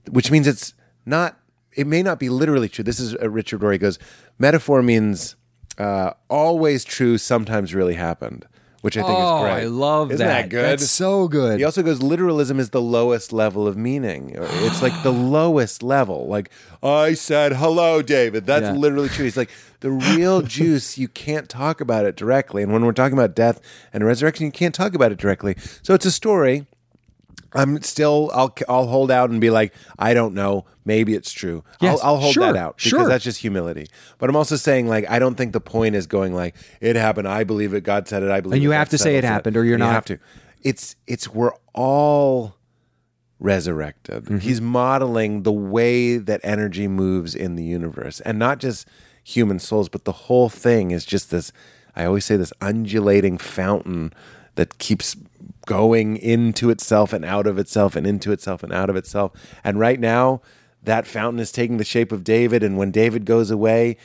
[0.09, 0.73] which means it's
[1.05, 1.39] not
[1.77, 2.84] it may not be literally true.
[2.84, 3.71] This is uh, Richard Rohr.
[3.71, 3.99] He goes,
[4.38, 5.38] metaphor means
[5.77, 8.47] uh, always true, sometimes really happened,
[8.88, 9.64] which I think oh, is great.
[9.64, 10.43] I love Isn't that.
[10.43, 10.64] that good?
[10.64, 11.59] That's so good.
[11.59, 14.31] He also goes, literalism is the lowest level of meaning.
[14.34, 16.27] It's like the lowest level.
[16.27, 16.49] Like,
[16.81, 18.45] I said, hello, David.
[18.45, 18.72] That's Yeah.
[18.72, 19.26] literally true.
[19.26, 19.49] He's like,
[19.81, 22.64] the real juice, you can't talk about it directly.
[22.64, 23.59] And when we're talking about death
[23.91, 25.57] and resurrection, you can't talk about it directly.
[25.81, 26.65] So it's a story.
[27.53, 30.65] I'm still, I'll, I'll hold out and be like, I don't know.
[30.86, 31.64] Maybe it's true.
[31.82, 33.07] Yes, I'll, I'll hold sure, that out because sure.
[33.07, 33.88] that's just humility.
[34.18, 37.28] But I'm also saying, like, I don't think the point is going like, it happened.
[37.28, 37.82] I believe it.
[37.82, 38.30] God said it.
[38.32, 38.57] I believe it.
[38.57, 40.19] And you that have to say it happened or you're And you not- have to.
[40.64, 42.56] It's it's we're all
[43.40, 44.26] resurrected.
[44.26, 44.38] Mm-hmm.
[44.40, 48.88] He's modeling the way that energy moves in the universe, and not just
[49.24, 51.52] human souls, but the whole thing is just this.
[51.95, 54.14] I always say this undulating fountain
[54.56, 55.15] that keeps
[55.68, 59.31] going into itself and out of itself and into itself and out of itself.
[59.64, 60.41] And right now,
[60.81, 63.98] that fountain is taking the shape of David, and when David goes away,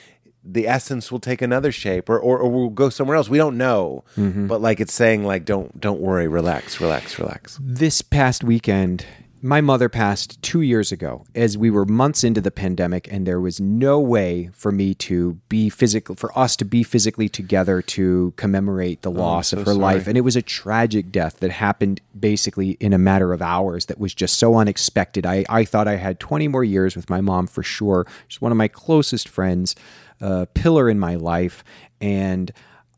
[0.45, 3.29] the essence will take another shape or, or, or we'll go somewhere else.
[3.29, 4.05] We don't know.
[4.17, 4.49] Mm-hmm.
[4.49, 7.59] But like it's saying like don't don't worry, relax, relax, relax.
[7.63, 9.07] this past weekend,
[9.45, 13.41] my mother passed two years ago as we were months into the pandemic, and there
[13.41, 18.33] was no way for me to be physical, for us to be physically together to
[18.37, 20.07] commemorate the oh, loss of her so life.
[20.07, 23.99] And it was a tragic death that happened basically in a matter of hours that
[23.99, 25.27] was just so unexpected.
[25.27, 28.07] I, I thought I had 20 more years with my mom for sure.
[28.29, 29.75] She's one of my closest friends,
[30.21, 31.65] a pillar in my life.
[32.01, 32.53] And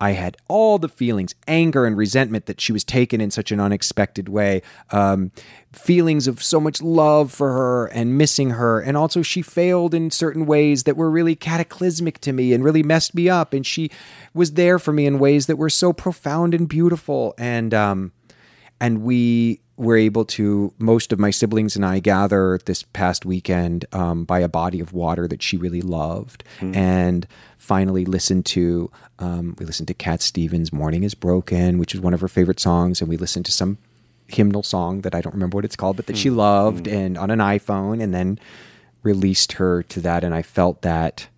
[0.05, 3.59] I had all the feelings, anger and resentment that she was taken in such an
[3.59, 4.60] unexpected way,
[4.90, 5.31] um,
[5.72, 8.81] feelings of so much love for her and missing her.
[8.81, 12.82] And also, she failed in certain ways that were really cataclysmic to me and really
[12.82, 13.55] messed me up.
[13.55, 13.90] And she
[14.35, 17.32] was there for me in ways that were so profound and beautiful.
[17.39, 18.12] And, um,
[18.78, 23.85] and we were able to most of my siblings and i gather this past weekend
[23.93, 26.45] um, by a body of water that she really loved
[26.75, 27.27] and
[27.59, 32.15] finally listened to um, we listened to cat stevens morning is broken which is one
[32.15, 33.79] of her favorite songs and we listened to some
[34.29, 37.31] hymnal song that i don't remember what it's called but that she loved and on
[37.31, 38.39] an iphone and then
[39.03, 41.29] released her to that and i felt that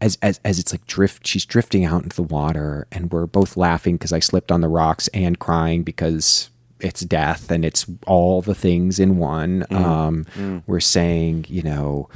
[0.00, 3.56] as, as as it's like drift she's drifting out into the water and we're both
[3.56, 6.50] laughing because I slipped on the rocks and crying because
[6.82, 9.64] it's death and it's all the things in one.
[9.70, 12.08] Um we're saying you know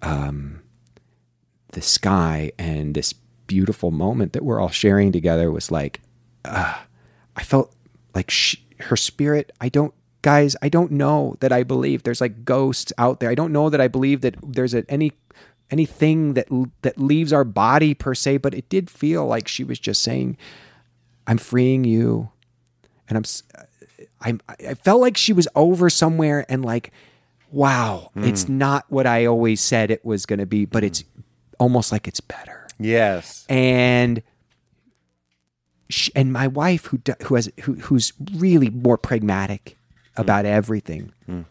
[0.00, 0.62] um
[1.72, 3.12] the sky and this
[3.46, 6.00] beautiful moment that we're all sharing together was like
[6.44, 6.78] uh,
[7.36, 7.74] I felt
[8.14, 12.02] like she, her spirit I don't guys I don't know that I believe.
[12.02, 13.30] There's like ghosts out there.
[13.30, 15.12] I don't know that I believe that there's a, any
[15.70, 16.48] anything that
[16.82, 20.36] that leaves our body per se but it did feel like she was just saying
[21.26, 22.30] I'm freeing you
[23.08, 23.24] and I'm
[24.20, 26.92] I I felt like she was over somewhere and like
[27.50, 28.24] wow hmm.
[28.24, 31.04] it's not what I always said it was going to be but it's
[31.58, 32.66] almost like it's better.
[32.78, 33.46] Yes.
[33.48, 34.22] and
[35.88, 39.76] she, and my wife who who has who, who's really more pragmatic
[40.14, 40.22] hmm.
[40.22, 41.42] about everything hmm.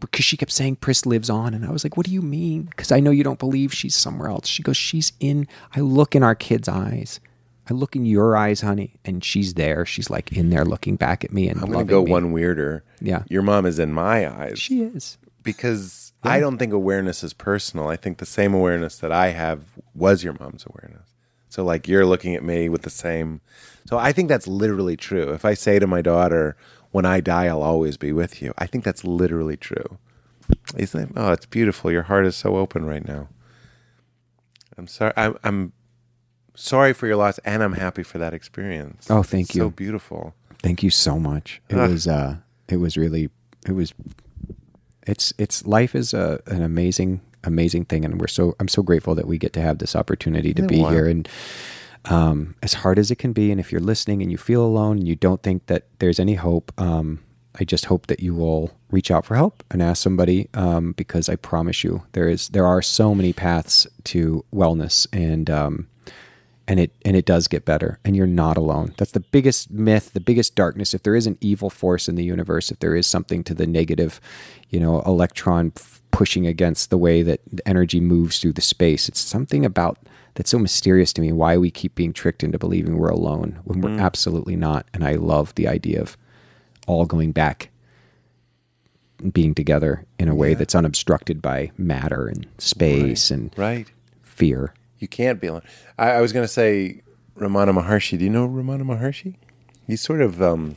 [0.00, 2.62] because she kept saying Pris lives on and I was like what do you mean?
[2.64, 4.48] Because I know you don't believe she's somewhere else.
[4.48, 5.46] She goes she's in
[5.76, 7.20] I look in our kids eyes
[7.68, 11.24] I look in your eyes honey and she's there she's like in there looking back
[11.24, 12.10] at me and I'm gonna go me.
[12.10, 12.84] one weirder.
[13.00, 13.24] Yeah.
[13.28, 14.58] Your mom is in my eyes.
[14.58, 17.88] she is because I don't think awareness is personal.
[17.88, 19.64] I think the same awareness that I have
[19.94, 21.08] was your mom's awareness.
[21.48, 23.40] So like you're looking at me with the same.
[23.86, 25.32] So I think that's literally true.
[25.32, 26.56] If I say to my daughter,
[26.90, 29.98] "When I die, I'll always be with you," I think that's literally true.
[30.76, 31.10] Isn't it?
[31.16, 31.90] Oh, it's beautiful.
[31.90, 33.28] Your heart is so open right now.
[34.76, 35.12] I'm sorry.
[35.16, 35.72] I'm, I'm
[36.58, 39.06] sorry for your loss, and I'm happy for that experience.
[39.10, 39.62] Oh, thank It's you.
[39.62, 40.34] So beautiful.
[40.62, 41.62] Thank you so much.
[41.68, 41.90] It Ugh.
[41.90, 42.36] was uh
[42.68, 43.30] it was really
[43.66, 43.94] it was
[45.06, 49.14] it's it's life is a an amazing amazing thing and we're so I'm so grateful
[49.14, 51.28] that we get to have this opportunity to be here and
[52.06, 54.98] um as hard as it can be and if you're listening and you feel alone
[54.98, 57.20] and you don't think that there's any hope um
[57.60, 61.28] I just hope that you will reach out for help and ask somebody um, because
[61.28, 65.88] I promise you there is there are so many paths to wellness and um,
[66.68, 68.94] and it and it does get better and you're not alone.
[68.98, 70.94] That's the biggest myth the biggest darkness.
[70.94, 73.66] If there is an evil force in the universe if there is something to the
[73.66, 74.20] negative
[74.68, 79.08] you know electron f- pushing against the way that the energy moves through the space
[79.08, 79.98] it's something about
[80.34, 83.80] that's so mysterious to me why we keep being tricked into believing we're alone when
[83.80, 84.00] we're mm.
[84.00, 84.86] absolutely not.
[84.92, 86.16] And i love the idea of
[86.86, 87.70] all going back
[89.32, 93.90] being together in a way that's unobstructed by matter and space and Right.
[94.22, 95.62] fear You can't be alone.
[95.98, 97.02] I, I was going to say
[97.38, 98.18] Ramana Maharshi.
[98.18, 99.36] Do you know Ramana Maharshi?
[99.86, 100.76] He's sort of um,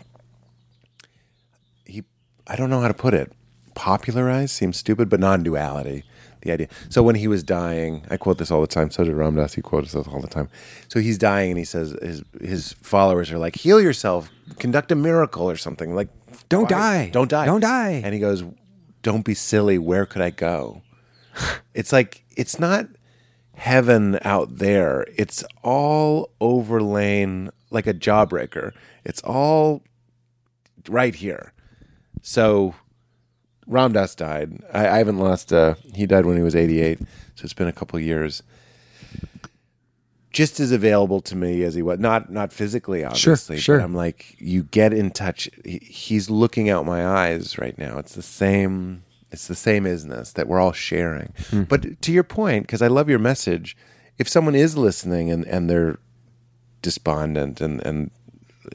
[1.86, 2.04] he.
[2.48, 3.32] I don't know how to put it.
[3.74, 6.04] Popularized seems stupid, but non-duality.
[6.42, 6.68] the idea.
[6.90, 8.92] So when he was dying, I quote this all the time.
[8.92, 9.54] So did Ram Dass.
[9.54, 10.50] He quotes this all the time.
[10.88, 14.30] So he's dying, and he says his his followers are like, "Heal yourself,
[14.60, 16.10] conduct a miracle or something." Like,
[16.50, 17.10] Don't die.
[17.10, 18.02] don't die, Don't die.
[18.04, 18.44] And he goes,
[19.04, 19.78] "Don't be silly.
[19.78, 20.82] Where could I go?"
[21.74, 22.88] it's like it's not
[23.62, 25.06] heaven out there.
[25.16, 28.72] It's all overlain like a jawbreaker.
[29.06, 29.84] It's all
[30.90, 31.54] right here.
[32.24, 32.74] So
[33.68, 34.64] Ram Dass died.
[34.74, 35.54] I, I haven't lost.
[35.54, 37.00] Uh, he died when he was 88,
[37.36, 38.42] so it's been a couple years.
[40.32, 43.58] Just as available to me as he was, not not physically, obviously.
[43.60, 43.78] sure.
[43.78, 45.50] But I'm like, you get in touch.
[45.64, 48.00] He, he's looking out my eyes right now.
[48.00, 49.04] It's the same.
[49.32, 51.34] It's the same isness that we're all sharing.
[51.50, 51.64] Hmm.
[51.64, 53.78] But to your point, because I love your message,
[54.18, 56.00] if someone is listening and and they're
[56.82, 58.12] despondent and and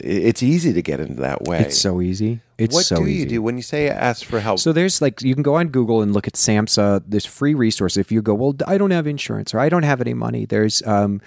[0.00, 1.60] it's easy to get into that way.
[1.60, 2.40] It's so easy.
[2.58, 3.20] It's what so do easy.
[3.20, 4.58] you do when you say ask for help?
[4.58, 7.04] So there's like you can go on Google and look at SAMHSA.
[7.06, 7.98] There's free resources.
[7.98, 10.44] If you go, well, I don't have insurance or I don't have any money.
[10.44, 11.20] There's um,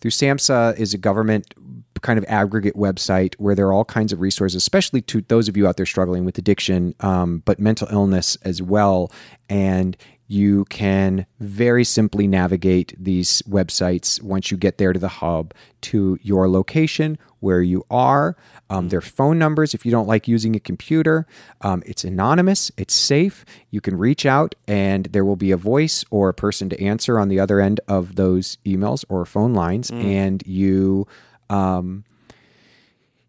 [0.00, 1.54] through SAMHSA is a government
[2.02, 5.56] kind of aggregate website where there are all kinds of resources, especially to those of
[5.56, 9.10] you out there struggling with addiction, um, but mental illness as well.
[9.48, 9.96] And
[10.28, 16.18] you can very simply navigate these websites once you get there to the hub to
[16.20, 18.36] your location where you are.
[18.68, 21.26] Um, their phone numbers if you don't like using a computer.
[21.60, 23.44] Um, it's anonymous, it's safe.
[23.70, 27.20] You can reach out, and there will be a voice or a person to answer
[27.20, 31.06] on the other end of those emails or phone lines, and you.
[31.50, 32.04] Um,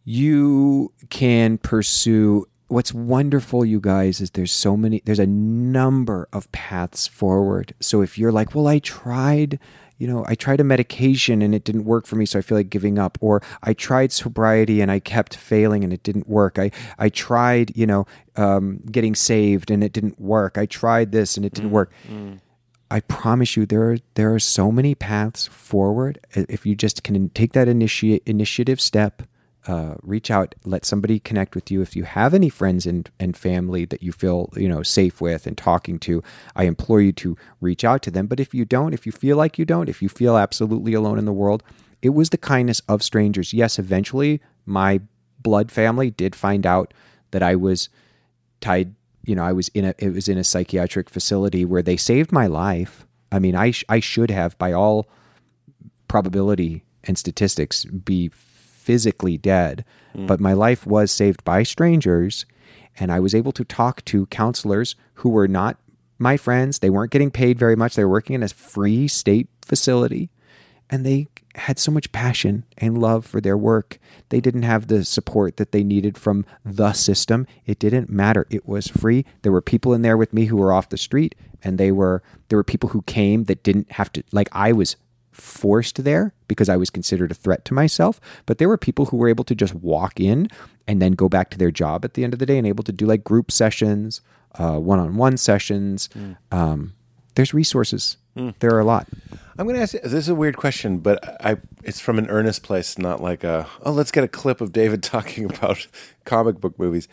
[0.03, 6.51] you can pursue what's wonderful you guys is there's so many there's a number of
[6.51, 7.73] paths forward.
[7.79, 9.59] So if you're like well i tried
[9.97, 12.57] you know i tried a medication and it didn't work for me so i feel
[12.57, 16.59] like giving up or i tried sobriety and i kept failing and it didn't work.
[16.59, 20.57] I i tried you know um, getting saved and it didn't work.
[20.59, 21.91] I tried this and it didn't work
[22.89, 26.19] I promise you, there are there are so many paths forward.
[26.33, 29.23] If you just can take that initiate initiative step,
[29.67, 31.81] uh, reach out, let somebody connect with you.
[31.81, 35.45] If you have any friends and and family that you feel you know safe with
[35.45, 36.23] and talking to,
[36.55, 38.27] I implore you to reach out to them.
[38.27, 41.19] But if you don't, if you feel like you don't, if you feel absolutely alone
[41.19, 41.63] in the world,
[42.01, 43.53] it was the kindness of strangers.
[43.53, 45.01] Yes, eventually my
[45.41, 46.93] blood family did find out
[47.31, 47.89] that I was
[48.61, 48.93] tied
[49.27, 52.31] you know i was in a it was in a psychiatric facility where they saved
[52.31, 53.05] my life.
[53.31, 55.07] I mean i sh- i should have by all
[56.07, 59.83] probability and statistics be physically dead.
[60.13, 60.25] Hmm.
[60.25, 62.45] But my life was saved by strangers
[62.99, 65.77] and i was able to talk to counselors who were not
[66.19, 66.79] my friends.
[66.79, 67.95] They weren't getting paid very much.
[67.95, 70.31] They were working in a free state facility
[70.89, 73.99] and they had so much passion and love for their work.
[74.29, 77.47] They didn't have the support that they needed from the system.
[77.65, 78.45] It didn't matter.
[78.49, 79.25] It was free.
[79.41, 82.21] There were people in there with me who were off the street and they were
[82.49, 84.95] there were people who came that didn't have to like I was
[85.31, 89.17] forced there because I was considered a threat to myself, but there were people who
[89.17, 90.47] were able to just walk in
[90.87, 92.83] and then go back to their job at the end of the day and able
[92.83, 94.21] to do like group sessions,
[94.55, 96.09] uh, one-on-one sessions.
[96.51, 96.93] Um,
[97.35, 98.17] there's resources.
[98.59, 99.07] There are a lot.
[99.59, 102.29] I'm going to ask you, this is a weird question, but I it's from an
[102.29, 105.87] earnest place, not like a, oh, let's get a clip of David talking about
[106.25, 107.07] comic book movies.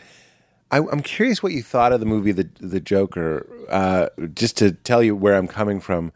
[0.71, 4.71] I, I'm curious what you thought of the movie The, the Joker, uh, just to
[4.71, 6.11] tell you where I'm coming from.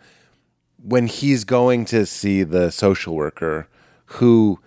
[0.82, 3.68] When he's going to see the social worker
[4.06, 4.60] who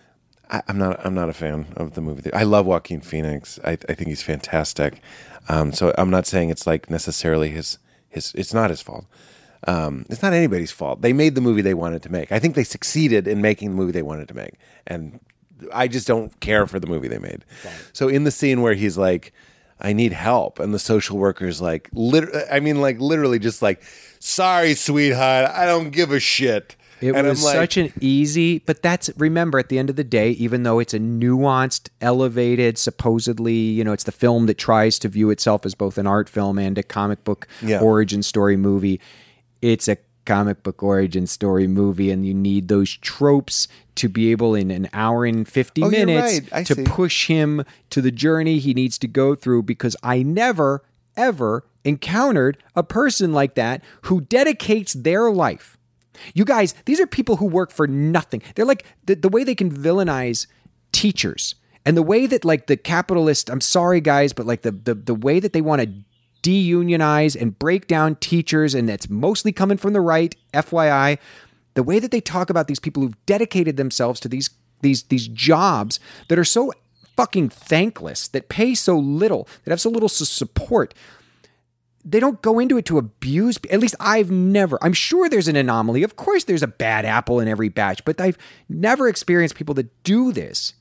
[0.51, 2.33] I, I'm not I'm not a fan of the movie.
[2.33, 3.59] I love Joaquin Phoenix.
[3.65, 5.01] I, I think he's fantastic.
[5.49, 7.79] Um, so I'm not saying it's like necessarily his
[8.09, 8.33] his.
[8.35, 9.07] It's not his fault.
[9.67, 11.03] Um, it's not anybody's fault.
[11.03, 12.33] They made the movie they wanted to make.
[12.33, 14.55] I think they succeeded in making the movie they wanted to make,
[14.87, 15.21] and
[15.73, 17.45] I just don't care for the movie they made.
[17.93, 19.33] So in the scene where he's like,
[19.81, 23.83] "I need help," and the social worker's like, lit- I mean, like literally just like,
[24.19, 28.81] "Sorry, sweetheart, I don't give a shit." It and was like, such an easy, but
[28.81, 33.55] that's remember at the end of the day, even though it's a nuanced, elevated, supposedly,
[33.55, 36.59] you know, it's the film that tries to view itself as both an art film
[36.59, 37.81] and a comic book Yeah.
[37.81, 39.01] origin story movie.
[39.63, 43.67] It's a comic book origin story movie, and you need those tropes
[43.97, 46.67] to be able in an hour and 50 Oh, minutes right.
[46.67, 46.85] To see.
[46.85, 50.83] push him to the journey he needs to go through because I never,
[51.17, 55.77] ever encountered a person like that who dedicates their life.
[56.35, 58.43] You guys, these are people who work for nothing.
[58.55, 60.47] They're like the, the way they can villainize
[60.93, 64.95] teachers and the way that like the capitalist, I'm sorry guys, but like the the,
[64.95, 65.89] the way that they want to
[66.43, 71.19] deunionize and break down teachers, and that's mostly coming from the right, FYI.
[71.75, 74.51] The way that they talk about these people who've dedicated themselves to these
[74.81, 76.73] these these jobs that are so
[77.17, 80.95] fucking thankless, that pay so little, that have so little support
[82.05, 83.59] they don't go into it to abuse.
[83.71, 84.79] At least I've never.
[84.83, 86.03] I'm sure there's an anomaly.
[86.03, 88.39] Of course, there's a bad apple in every batch, but I've
[88.69, 90.75] never experienced people that do this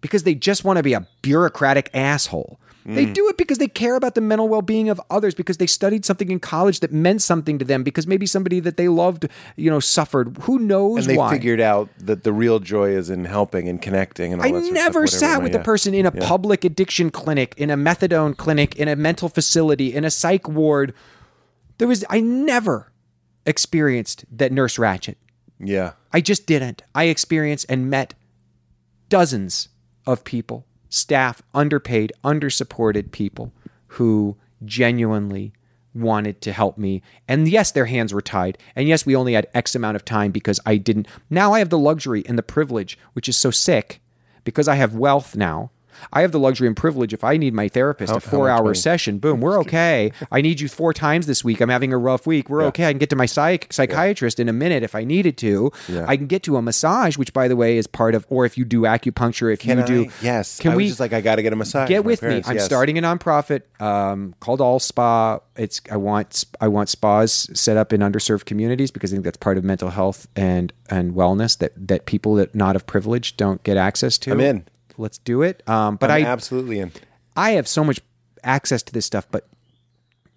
[0.00, 2.58] because they just want to be a bureaucratic asshole.
[2.86, 3.14] They mm.
[3.14, 6.04] do it because they care about the mental well being of others, because they studied
[6.04, 9.70] something in college that meant something to them, because maybe somebody that they loved, you
[9.70, 10.36] know, suffered.
[10.42, 11.30] Who knows and they why?
[11.30, 14.60] figured out that the real joy is in helping and connecting and all I that
[14.60, 15.60] sort of never stuff, sat with yeah.
[15.60, 19.94] a person in a public addiction clinic, in a methadone clinic, in a mental facility,
[19.94, 20.92] in a psych ward.
[21.78, 22.92] There was I never
[23.46, 25.14] experienced that Nurse Ratched.
[25.58, 25.92] Yeah.
[26.12, 26.82] I just didn't.
[26.94, 28.14] I experienced and met
[29.08, 29.68] dozens
[30.06, 33.52] of people, staff, underpaid, undersupported people
[33.88, 35.52] who genuinely
[35.92, 37.02] wanted to help me.
[37.28, 38.58] And yes, their hands were tied.
[38.74, 41.08] And yes, we only had X amount of time because I didn't.
[41.30, 44.00] Now I have the luxury and the privilege, which is so sick
[44.44, 45.70] because I have wealth now.
[46.12, 47.12] I have the luxury and privilege.
[47.12, 48.74] If I need my therapist How- a four hour money?
[48.76, 50.12] session, boom, we're okay.
[50.32, 51.60] I need you four times this week.
[51.60, 52.48] I'm having a rough week.
[52.48, 52.86] We're okay.
[52.86, 55.70] I can get to my psych psychiatrist in a minute if I needed to.
[55.88, 56.04] Yeah.
[56.08, 58.56] I can get to a massage, which by the way is part of, or if
[58.58, 59.86] you do acupuncture, if Can you I?
[59.86, 60.58] do, Yes.
[60.60, 61.88] Can I we was just like, I got to get a massage.
[61.88, 62.52] get with parents, me?
[62.52, 62.64] I'm yes.
[62.64, 65.40] starting a nonprofit um, called All Spa.
[65.56, 69.36] It's I want I want spas set up in underserved communities because I think that's
[69.36, 73.62] part of mental health and and wellness that that people that not of privilege don't
[73.62, 74.32] get access to.
[74.32, 74.66] I'm in.
[74.96, 75.68] Let's do it.
[75.68, 76.92] Um, but I'm I absolutely in.
[77.36, 78.00] I have so much
[78.42, 79.48] access to this stuff, but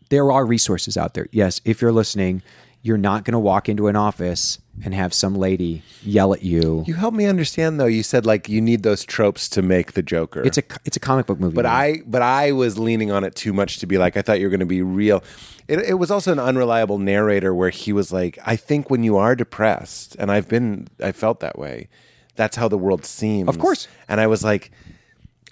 [0.09, 1.27] there are resources out there.
[1.31, 2.41] Yes, if you're listening,
[2.81, 6.83] you're not going to walk into an office and have some lady yell at you.
[6.87, 7.85] You helped me understand though.
[7.85, 10.41] You said like you need those tropes to make the Joker.
[10.43, 11.55] It's a it's a comic book movie.
[11.55, 11.73] but man.
[11.73, 14.45] I but I was leaning on it too much to be like I thought you
[14.45, 15.23] were going to be real.
[15.67, 19.17] It, it was also an unreliable narrator where he was like, I think when you
[19.17, 21.89] are depressed, and I've been, I felt that way.
[22.37, 23.49] That's how the world seems.
[23.49, 23.87] Of course.
[24.07, 24.71] And I was like,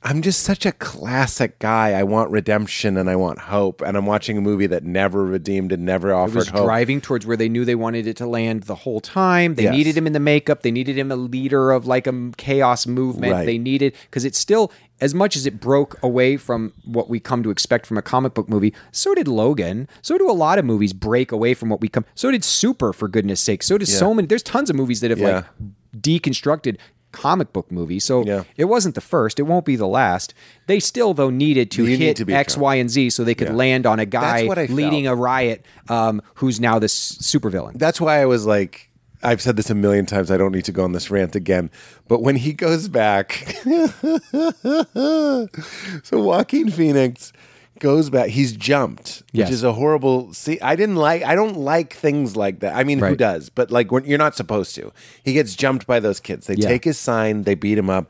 [0.07, 1.93] I'm just such a classic guy.
[1.93, 3.81] I want redemption and I want hope.
[3.81, 6.63] And I'm watching a movie that never redeemed and never offered was hope.
[6.63, 9.55] driving towards where they knew they wanted it to land the whole time.
[9.55, 9.73] They Yes.
[9.73, 10.61] needed him in the makeup.
[10.61, 13.33] They needed him a leader of like a chaos movement.
[13.33, 13.45] Right.
[13.47, 14.71] They needed because it's still
[15.01, 18.35] as much as it broke away from what we come to expect from a comic
[18.35, 18.75] book movie.
[18.91, 19.89] So did Logan.
[20.03, 22.05] So do a lot of movies break away from what we come.
[22.13, 23.63] So did Super for goodness sake.
[23.63, 24.27] So did so many.
[24.27, 25.35] There's tons of movies that have Yeah.
[25.37, 25.45] like
[25.99, 26.77] deconstructed
[27.11, 27.99] comic book movie.
[27.99, 28.43] So Yeah.
[28.57, 29.39] it wasn't the first.
[29.39, 30.33] It won't be the last.
[30.67, 33.23] They still though needed to You need hit to be X, Y, and Z so
[33.23, 33.53] they could Yeah.
[33.55, 35.17] land on a guy That's what I leading felt.
[35.17, 37.77] a riot um, who's now this supervillain.
[37.79, 38.89] That's why I was like,
[39.23, 40.29] I've said this a million times.
[40.29, 41.71] I don't need to go on this rant again.
[42.09, 43.55] But when he goes back,
[46.03, 47.31] so Joaquin Phoenix
[47.79, 48.29] goes back.
[48.29, 49.47] He's jumped, Yes.
[49.47, 50.33] which is a horrible.
[50.33, 51.23] See, I didn't like.
[51.23, 52.75] I don't like things like that.
[52.75, 53.49] I mean, who does?
[53.49, 54.91] But like, when, you're not supposed to.
[55.23, 56.47] He gets jumped by those kids.
[56.47, 56.67] They Yeah.
[56.69, 57.43] take his sign.
[57.43, 58.09] They beat him up.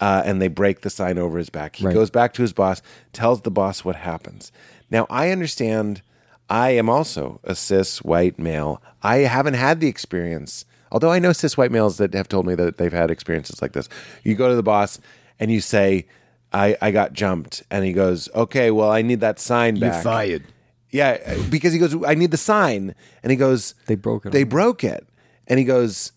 [0.00, 1.76] Uh, and they break the sign over his back.
[1.76, 1.94] He Right.
[1.94, 2.82] goes back to his boss,
[3.12, 4.50] tells the boss what happens.
[4.90, 6.02] Now, I understand
[6.50, 8.82] I am also a cis white male.
[9.04, 12.56] I haven't had the experience, although I know cis white males that have told me
[12.56, 13.88] that they've had experiences like this.
[14.24, 14.98] You go to the boss
[15.38, 16.06] and you say,
[16.54, 17.64] I, I got jumped.
[17.70, 19.96] And he goes, Okay, well, I need that sign back.
[19.96, 20.44] You fired,
[20.90, 22.94] Yeah, because he goes, I need the sign.
[23.22, 25.06] And he goes, They broke it They broke it.
[25.46, 26.12] And he goes,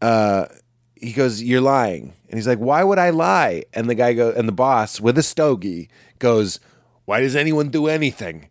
[0.00, 0.46] uh,
[0.94, 2.14] he goes, You're lying.
[2.28, 3.64] And he's like, Why would I lie?
[3.74, 6.60] And the guy goes, and the boss with a stogie goes,
[7.04, 8.48] Why does anyone do anything?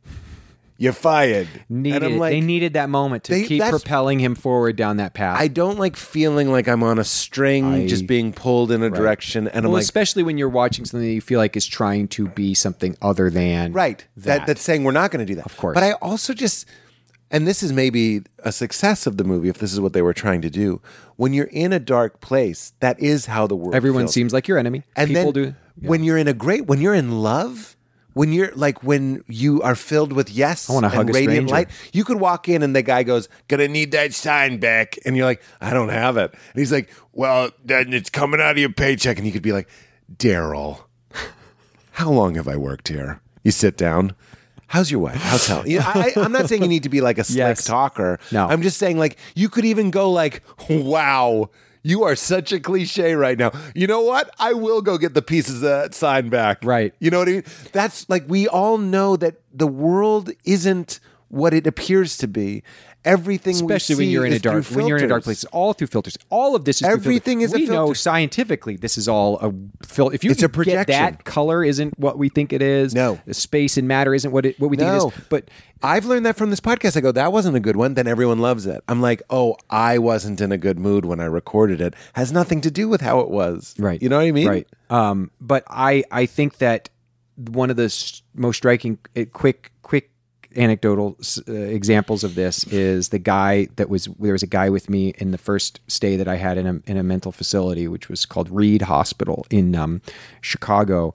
[0.82, 1.48] You're fired.
[1.68, 4.98] Needed, and I'm like, they needed that moment to They- keep propelling him forward down
[4.98, 5.38] that path.
[5.40, 8.90] I don't like feeling like I'm on a string, I- just being pulled in a
[8.90, 9.48] direction.
[9.50, 12.08] And well, I'm like, especially when you're watching something that you feel like is trying
[12.08, 14.48] to be something other than right That, that.
[14.48, 15.74] that's saying we're not going to do that of course.
[15.76, 16.66] but i also just
[17.32, 20.14] and this is maybe a success of the movie if this is what they were
[20.14, 20.82] trying to do
[21.18, 24.14] when you're in a dark place that is how the world everyone feels.
[24.14, 24.84] seems like your enemy.
[24.96, 25.56] and People then do.
[25.88, 27.76] when you're in a great when you're in love
[28.20, 31.54] when you're like when you are filled with yes and hug a radiant stranger.
[31.54, 35.16] light you could walk in and the guy goes gonna need that sign back and
[35.16, 38.58] you're like i don't have it and he's like well then it's coming out of
[38.58, 39.70] your paycheck and you could be like
[40.14, 40.82] daryl
[42.00, 43.20] how long have I worked here?
[43.44, 44.16] You sit down.
[44.68, 45.18] How's your wife?
[45.18, 45.70] How's Helen?
[45.70, 47.66] You know, I, I'm not saying you need to be like a slick Yes.
[47.66, 48.20] talker.
[48.32, 48.48] No.
[48.48, 51.50] I'm just saying like you could even go like, wow,
[51.84, 53.52] you are such a cliche right now.
[53.74, 54.30] You know what?
[54.40, 56.64] I will go get the pieces of that sign back.
[56.64, 56.94] Right.
[57.00, 57.44] You know what I mean?
[57.72, 61.00] That's like we all know that the world isn't
[61.30, 62.64] what it appears to be.
[63.06, 65.72] Everything, we especially when you're in a dark when you're in a dark place, all
[65.72, 66.18] through filters.
[66.30, 69.54] All of this is Everything is a we know scientifically this is all a
[69.86, 70.14] filter.
[70.14, 70.86] If you It's a get projection.
[70.92, 72.94] that color isn't what we think it is.
[72.94, 73.18] No.
[73.26, 75.08] the space and matter isn't what it what we think No.
[75.08, 75.24] it is.
[75.30, 75.50] But
[75.82, 76.98] I've learned that from this podcast.
[76.98, 77.94] I go, that wasn't a good one.
[77.94, 78.84] Then everyone loves it.
[78.90, 81.94] I'm like, oh, I wasn't in a good mood when I recorded it.
[82.14, 83.76] Has nothing to do with how it was.
[83.80, 84.02] Right.
[84.02, 84.48] You know what I mean?
[84.50, 84.68] Right.
[84.90, 86.90] Um, but I I think that
[87.38, 87.86] one of the
[88.36, 89.72] most striking, quick, quick
[90.56, 91.18] anecdotal
[91.48, 95.14] uh, examples of this is the guy that was there was a guy with me
[95.18, 98.26] in the first stay that I had in a in a mental facility, which was
[98.26, 100.02] called Reed Hospital in um,
[100.42, 101.14] Chicago,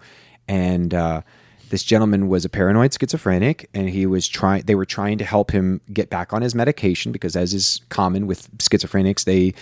[0.49, 0.93] and.
[0.95, 1.23] Uh,
[1.71, 5.51] this gentleman was a paranoid schizophrenic and he was trying they were trying to help
[5.51, 9.53] him get back on his medication because as is common with schizophrenics they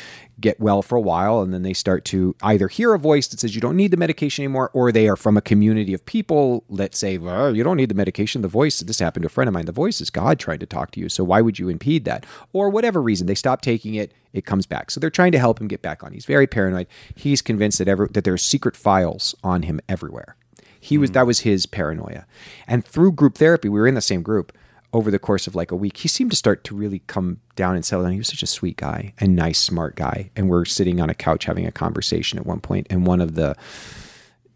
[0.42, 3.40] get well for a while and then they start to either hear a voice that
[3.40, 6.64] says you don't need the medication anymore or they are from a community of people
[6.68, 8.42] that say well, you don't need the medication.
[8.42, 9.64] The voice this happened to a friend of mine.
[9.64, 12.26] The voice is god trying to talk to you so why would you impede that?
[12.52, 14.90] Or whatever reason they stop taking it it comes back.
[14.90, 16.12] So they're trying to help him get back on.
[16.12, 16.86] He's very paranoid.
[17.14, 20.36] He's convinced that ever that there's secret files on him everywhere.
[20.80, 21.14] He was hmm.
[21.14, 22.26] that was his paranoia.
[22.66, 24.52] And through group therapy, we were in the same group
[24.92, 25.96] over the course of like a week.
[25.96, 28.12] He seemed to start to really come down and settle down.
[28.12, 30.30] He was such a sweet guy and nice, smart guy.
[30.36, 33.34] And we're sitting on a couch having a conversation at one point, and one of
[33.34, 33.56] the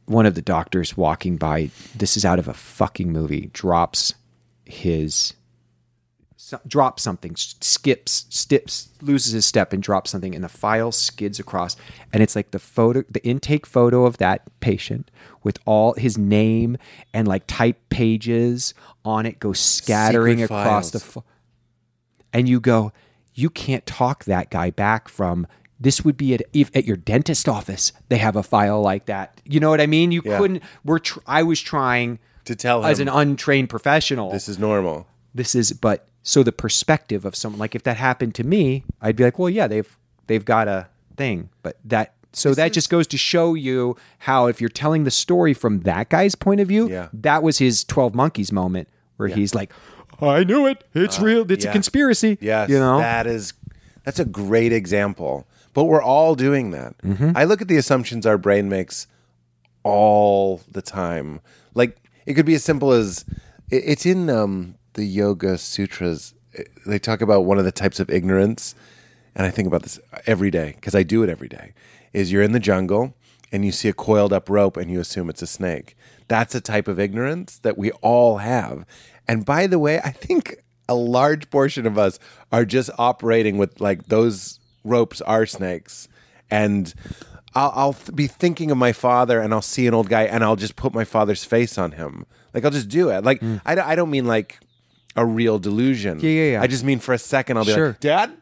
[0.06, 4.14] one of the doctors walking by, this is out of a fucking movie, drops
[4.64, 5.34] his
[6.38, 11.40] so, drops something, skips, steps, loses his step, and drops something, and the file skids
[11.40, 11.76] across,
[12.12, 15.10] and it's like the photo, the intake photo of that patient
[15.42, 16.76] with all his name
[17.14, 21.12] and like type pages on it go scattering Secret across the, files.
[21.12, 21.24] fo-
[22.32, 22.92] and you go,
[23.34, 25.46] you can't talk that guy back from.
[25.78, 27.92] This would be at if at your dentist office.
[28.08, 29.40] They have a file like that.
[29.44, 30.10] You know what I mean?
[30.10, 30.38] You Yeah.
[30.38, 30.62] couldn't.
[30.84, 30.98] We're.
[31.00, 35.06] Tr- I was trying To tell as an untrained professional this is normal.
[35.34, 39.14] this is but so the perspective of someone like if that happened to me i'd
[39.16, 39.96] be like well yeah they've
[40.26, 44.60] they've got a thing but that so that just goes to show you how if
[44.60, 47.08] you're telling the story from that guy's point of view Yeah.
[47.12, 49.72] that was his 12 monkeys moment where he's like
[50.20, 51.70] i knew it it's real it's yeah.
[51.70, 53.52] a conspiracy Yes, you know that is
[54.06, 55.46] that's a great example.
[55.74, 56.96] But we're all doing that.
[56.98, 57.32] Mm-hmm.
[57.34, 59.08] I look at the assumptions our brain makes
[59.82, 61.40] all the time.
[61.74, 63.24] Like it could be as simple as
[63.68, 66.34] it's in um, the Yoga Sutras.
[66.54, 68.74] Eh, they talk about one of the types of ignorance,
[69.34, 71.72] and I think about this every day because I do it every day.
[72.12, 73.14] Is you're in the jungle
[73.52, 75.96] and you see a coiled up rope and you assume it's a snake.
[76.28, 78.84] That's a type of ignorance that we all have.
[79.28, 80.56] And by the way, I think
[80.88, 82.18] a large portion of us
[82.50, 86.08] are just operating with like those ropes are snakes.
[86.50, 86.92] And
[87.54, 90.42] I'll, I'll th- be thinking of my father and I'll see an old guy and
[90.42, 92.24] I'll just put my father's face on him.
[92.54, 93.24] Like I'll just do it.
[93.24, 93.60] Like mm.
[93.66, 94.60] I, I don't mean like
[95.16, 96.20] a real delusion.
[96.20, 96.62] Yeah, yeah, yeah.
[96.62, 97.88] I just mean for a second I'll be Sure.
[97.88, 98.32] like, Dad,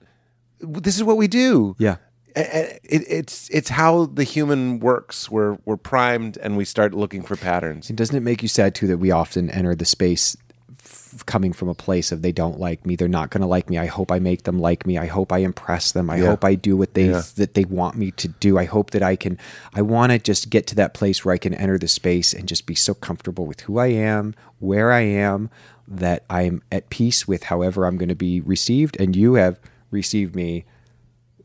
[0.60, 1.76] this is what we do.
[1.78, 1.96] yeah
[2.36, 5.30] A- a- It, it's it's how the human works.
[5.30, 7.88] We're we're primed and we start looking for patterns.
[7.88, 10.36] And doesn't it make you sad too that we often enter the space
[10.80, 13.70] f- coming from a place of they don't like me, they're not going to like
[13.70, 13.78] me.
[13.78, 14.98] I hope I make them like me.
[14.98, 16.10] I hope I impress them.
[16.10, 18.58] I hope I do what they that they want me to do.
[18.58, 19.38] I hope that I can.
[19.74, 22.48] I want to just get to that place where I can enter the space and
[22.48, 25.50] just be so comfortable with who I am, where I am,
[25.86, 28.96] that I'm at peace with however I'm going to be received.
[29.00, 30.64] And you have received me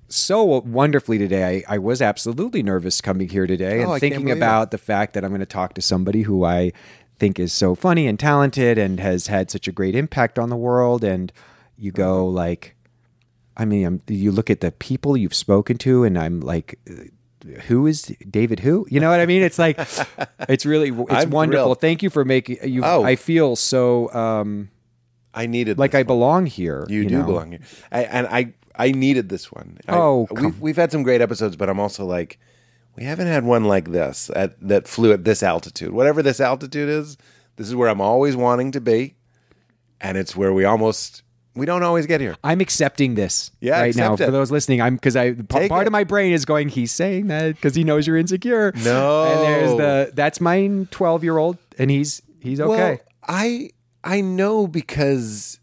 [0.08, 1.64] so wonderfully today.
[1.68, 4.40] I, I was absolutely nervous coming here today Oh, and thinking believe it.
[4.40, 6.72] about the fact that I'm going to talk to somebody who I
[7.20, 10.56] think is so funny and talented and has had such a great impact on the
[10.56, 11.04] world.
[11.04, 11.32] And
[11.78, 12.36] you go Mm-hmm.
[12.36, 12.76] like,
[13.58, 16.80] I mean, I'm, you look at the people you've spoken to, and I'm like.
[17.68, 18.60] Who is David?
[18.62, 19.42] Who you know what I mean?
[19.42, 19.78] It's like,
[20.50, 21.66] it's really, it's I'm wonderful.
[21.66, 21.82] thrilled.
[21.82, 22.82] Thank you for making you.
[22.84, 23.04] Oh.
[23.04, 24.70] I feel so um,
[25.34, 26.06] I needed like I one.
[26.08, 26.86] belong here.
[26.90, 27.26] You, do know?
[27.26, 27.62] belong here,
[27.92, 29.78] I, and I I needed this one.
[29.88, 32.40] I- Oh, we've we've had some great episodes, but I'm also like,
[32.96, 35.92] we haven't had one like this at that flew at this altitude.
[35.92, 37.18] Whatever this altitude is,
[37.58, 39.16] this is where I'm always wanting to be,
[40.02, 41.24] and it's where we almost
[41.60, 42.36] we don't always get here.
[42.44, 44.14] I'm accepting this Yeah, right now.
[44.14, 45.88] accept For those listening, I'm because I p- part it.
[45.88, 46.70] of my brain is going.
[46.70, 48.72] He's saying that because he knows you're insecure.
[48.84, 49.26] No.
[49.26, 52.92] and there's the that's my 12 year old, and he's he's okay.
[52.92, 53.70] Well, I
[54.04, 55.60] I know because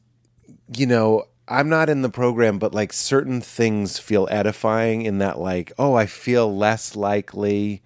[0.77, 5.39] you know I'm not in the program, but like certain things feel edifying in that
[5.39, 7.82] like oh I feel less likely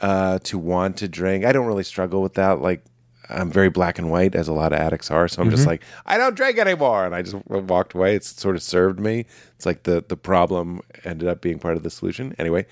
[0.00, 1.44] uh, to want to drink.
[1.44, 2.60] I don't really struggle with that.
[2.60, 2.84] Like
[3.32, 5.28] I'm very black and white, as a lot of addicts are.
[5.28, 5.70] So I'm just mm-hmm.
[5.70, 8.14] like I don't drink anymore, and I just walked away.
[8.14, 9.26] It's sort of served me.
[9.56, 12.34] It's like the the problem ended up being part of the solution.
[12.38, 12.66] Anyway,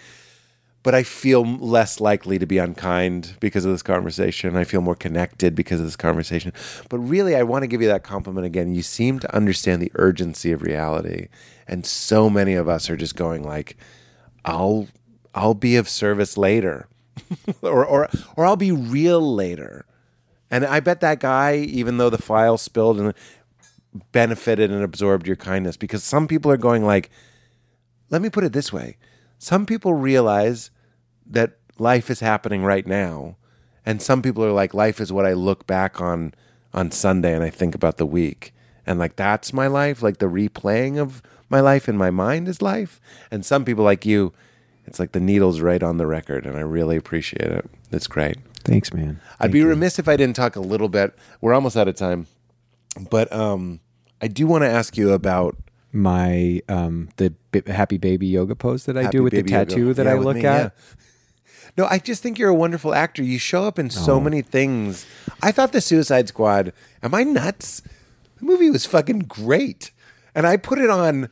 [0.82, 4.56] but I feel less likely to be unkind because of this conversation.
[4.56, 6.52] I feel more connected because of this conversation.
[6.88, 8.74] But really, I want to give you that compliment again.
[8.74, 11.28] You seem to understand the urgency of reality,
[11.66, 13.76] and so many of us are just going like,
[14.44, 14.88] "I'll,
[15.34, 16.88] I'll be of service later,"
[17.62, 19.84] or or or I'll be real later.
[20.50, 23.14] And I bet that guy, even though the file spilled and
[24.12, 27.10] benefited and absorbed your kindness, because some people are going like,
[28.10, 28.96] let me put it this way
[29.38, 30.70] some people realize
[31.24, 33.36] that life is happening right now
[33.86, 36.34] and some people are like life is what i look back on
[36.72, 38.54] on Sunday and I think about the week.
[38.86, 42.62] And like that's my life, like the replaying of my life in my mind is
[42.62, 43.00] life.
[43.30, 44.32] And some people like you,
[44.86, 47.68] it's like the needle's right on the record and I really appreciate it.
[47.90, 48.36] It's great.
[48.64, 49.20] Thanks, man.
[49.40, 51.14] I'd be remiss if I didn't talk a little bit.
[51.40, 52.26] We're almost out of time.
[53.10, 53.80] But um
[54.22, 55.56] I do want to ask you about
[55.92, 59.52] My um the b- happy baby yoga pose that I Happy do with the Baby
[59.52, 59.64] Yoga.
[59.66, 60.62] tattoo that Yeah, I with look me, at.
[60.62, 60.70] yeah.
[61.78, 63.22] No, I just think you're a wonderful actor.
[63.22, 64.20] You show up in so Oh.
[64.20, 65.06] many things.
[65.42, 66.72] I thought the Suicide Squad.
[67.02, 67.80] Am I nuts?
[68.38, 69.90] The movie was fucking great,
[70.34, 71.28] and I put it on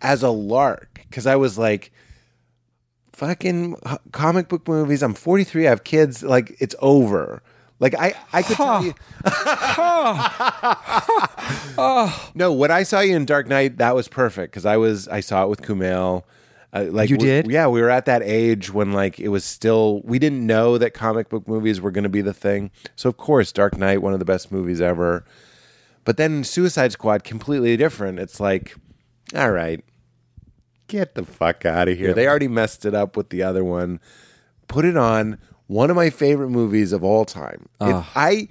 [0.00, 1.92] as a lark because I was like,
[3.20, 3.76] "Fucking
[4.12, 5.66] comic book movies." I'm 43.
[5.66, 6.22] I have kids.
[6.22, 7.42] Like it's over.
[7.78, 8.94] Like I, I could tell you.
[12.34, 15.20] No, what I saw you in Dark Knight, that was perfect because I was I
[15.20, 16.24] saw it with Kumail.
[16.72, 17.50] Uh, like You did?
[17.50, 17.66] yeah.
[17.66, 21.28] We were at that age when like it was still we didn't know that comic
[21.28, 22.70] book movies were going to be the thing.
[22.96, 25.24] So of course, Dark Knight, one of the best movies ever.
[26.04, 28.18] But then Suicide Squad, completely different.
[28.18, 28.74] It's like,
[29.34, 29.84] all right,
[30.90, 32.12] get the fuck out of here.
[32.14, 34.00] They already messed it up with the other one.
[34.68, 35.38] Put it on.
[35.66, 37.68] One of my favorite movies of all time.
[37.80, 38.48] It- I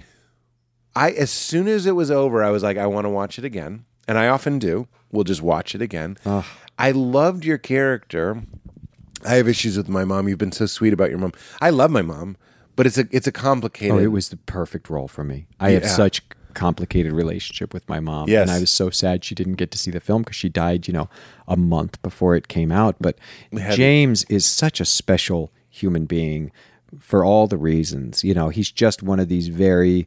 [0.96, 3.44] I as soon as it was over, I was like, I want to watch it
[3.44, 4.88] again, and I often do.
[5.12, 6.16] We'll just watch it again.
[6.78, 8.42] I loved your character.
[9.24, 10.28] I have issues with my mom.
[10.28, 11.32] You've been so sweet about your mom.
[11.60, 12.36] I love my mom,
[12.74, 13.94] but it's a it's a complicated.
[13.96, 15.46] Oh, it was the perfect role for me.
[15.60, 18.42] I have such complicated relationship with my mom, Yes.
[18.42, 20.86] and I was so sad she didn't get to see the film because she died,
[20.86, 21.08] you know,
[21.48, 22.96] a month before it came out.
[23.00, 23.18] But
[23.52, 23.76] Heavy.
[23.76, 26.52] James is such a special human being
[26.98, 28.22] for all the reasons.
[28.24, 30.06] You know, he's just one of these very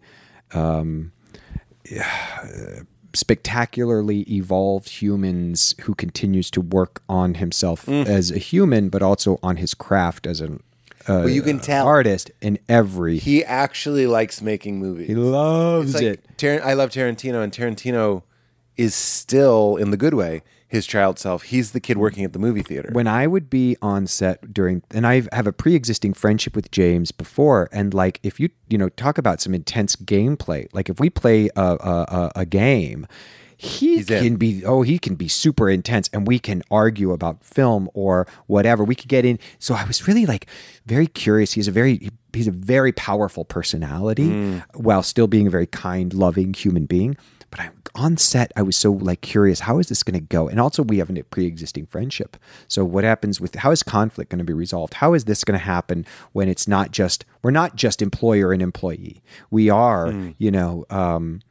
[3.16, 8.06] spectacularly evolved humans who continues to work on himself Mm.
[8.08, 10.62] as a human, but also on his craft as an
[11.08, 13.18] uh, Well, you can tell artist in every.
[13.20, 15.08] he actually likes making movies.
[15.08, 16.38] He loves like it.
[16.38, 18.24] Tar- I love Tarantino, and Tarantino
[18.78, 21.44] is still in the good way his child self.
[21.44, 22.90] He's the kid working at the movie theater.
[22.94, 27.12] when I would be on set during, and I have a pre-existing friendship with James
[27.12, 31.12] before, and like if you you know talk about some intense gameplay, like if we
[31.12, 33.06] play a, a, a game,
[33.58, 37.90] he can be oh he can be super intense, and we can argue about film
[37.94, 38.84] or whatever.
[38.84, 39.40] We could get in.
[39.60, 40.48] So I was really like
[40.86, 41.54] very curious.
[41.54, 44.64] He's a very he's a very powerful personality Mm.
[44.76, 47.16] while still being a very kind, loving human being.
[47.52, 49.60] But I, on set, I was so like curious.
[49.60, 50.48] How is this going to go?
[50.48, 52.36] And also, we have a pre-existing friendship.
[52.68, 54.96] So, what happens with how is conflict going to be resolved?
[54.96, 58.62] How is this going to happen when it's not just we're not just employer and
[58.64, 59.22] employee.
[59.52, 61.42] We are, you know, um,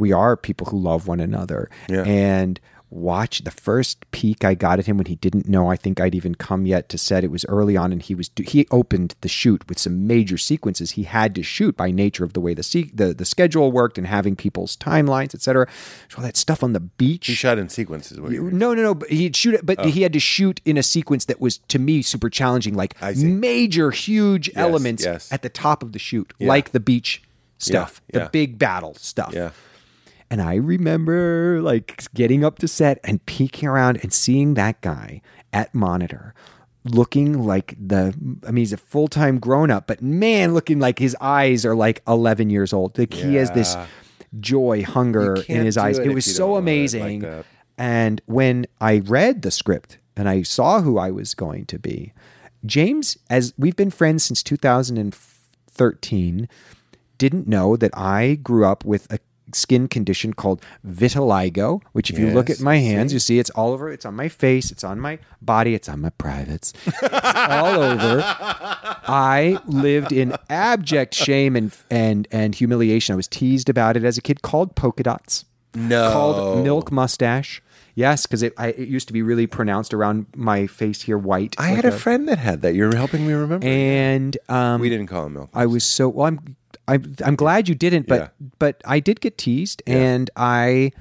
[0.00, 1.70] we are people who love one another.
[1.88, 2.02] Yeah.
[2.04, 2.58] And
[2.90, 6.14] watch the first peek I got at him when he didn't know I think I'd
[6.14, 7.22] even come yet to set.
[7.22, 10.92] It was early on, and he was he opened the shoot with some major sequences
[10.92, 13.96] he had to shoot by nature of the way the se- the, the schedule worked
[13.96, 15.68] and having people's timelines, etc.
[16.08, 17.26] So all that stuff on the beach.
[17.26, 18.18] he shot in sequences.
[18.18, 18.94] You- No, no, no.
[18.94, 19.88] But he'd shoot it, but oh.
[19.88, 23.90] he had to shoot in a sequence that was to me super challenging, like major,
[23.90, 25.32] huge elements yes.
[25.32, 27.22] at the top of the shoot, like the beach
[27.58, 28.24] stuff, yeah.
[28.24, 29.32] the big battle stuff.
[30.30, 30.34] Yeah.
[30.34, 35.20] And I remember like getting up to set and peeking around and seeing that guy
[35.52, 36.34] at monitor
[36.84, 38.14] looking like the
[38.46, 42.02] I mean he's a full-time grown up but man looking like his eyes are like
[42.08, 42.98] 11 years old.
[42.98, 43.76] Like he has this
[44.38, 45.98] joy hunger in his eyes.
[45.98, 47.44] it it was so it like amazing.
[47.76, 52.12] and when I read the script and I saw who I was going to be
[52.64, 56.48] James as we've been friends since 2013
[57.18, 59.18] didn't know that I grew up with a
[59.54, 63.14] skin condition called vitiligo, which if you look at my hands, see.
[63.16, 63.90] you see it's all over.
[63.90, 64.70] It's on my face.
[64.70, 65.74] It's on my body.
[65.74, 66.72] It's on my privates.
[66.86, 68.20] It's all over.
[68.24, 73.12] I lived in abject shame and and and humiliation.
[73.12, 74.42] I was teased about it as a kid.
[74.42, 75.44] Called polka dots.
[75.74, 76.12] No.
[76.12, 77.62] Called milk mustache.
[77.96, 81.54] Yes, because it, I- it used to be really pronounced around my face here, white.
[81.58, 82.74] I like had a friend that had that.
[82.74, 83.66] You're helping me remember.
[83.66, 85.50] and um, we didn't call him milk.
[85.52, 86.26] I was so well.
[86.28, 86.56] I'm
[86.94, 88.28] I'm, I'm glad you didn't, but Yeah.
[88.58, 90.92] but I did get teased, and I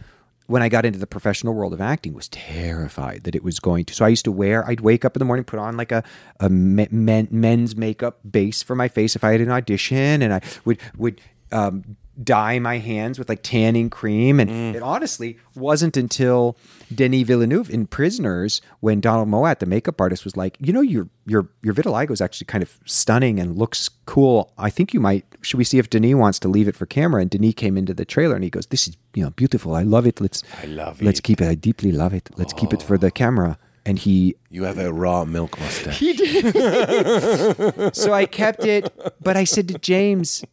[0.47, 3.85] when I got into the professional world of acting was terrified that it was going
[3.85, 3.93] to.
[3.93, 4.67] So I used to wear.
[4.67, 6.03] I'd wake up in the morning, put on like a
[6.39, 10.41] a men, men's makeup base for my face if I had an audition, and I
[10.65, 11.21] would would.
[11.51, 14.39] Um, dye my hands with like tanning cream.
[14.39, 14.75] And Mm.
[14.75, 16.57] it honestly wasn't until
[16.93, 21.07] Denis Villeneuve in Prisoners when Donald Mowat the makeup artist was like you know your
[21.25, 24.51] your your vitiligo is actually kind of stunning and looks cool.
[24.57, 27.21] I think you might should we see if Denis wants to leave it for camera?
[27.21, 29.75] And Denis came into the trailer and he goes this is you know beautiful.
[29.75, 30.19] I love it.
[30.19, 31.23] Let's I love let's it.
[31.23, 31.47] keep it.
[31.47, 32.29] I deeply love it.
[32.37, 33.57] Let's keep it for the camera.
[33.85, 35.97] And he you have a raw milk mustache.
[35.99, 36.53] He did.
[37.95, 38.91] So I kept it,
[39.21, 40.43] but I said to James,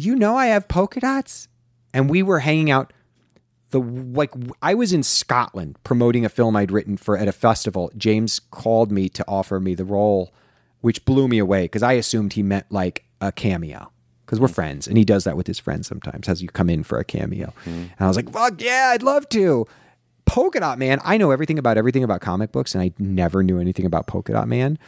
[0.00, 1.48] "You know I have polka dots."
[1.92, 2.92] and we were hanging out.
[3.70, 4.32] The like
[4.62, 7.92] I was in Scotland promoting a film I'd written for at a festival.
[7.96, 10.32] James called me to offer me the role,
[10.80, 13.92] which blew me away because I assumed he meant like a cameo
[14.26, 14.54] because we're hmm.
[14.54, 17.04] friends and he does that with his friends sometimes has you come in for a
[17.04, 17.70] cameo hmm.
[17.70, 19.66] and i was like fuck yeah i'd love to
[20.24, 23.58] polka dot man i know everything about everything about comic books and i never knew
[23.58, 24.78] anything about polka dot man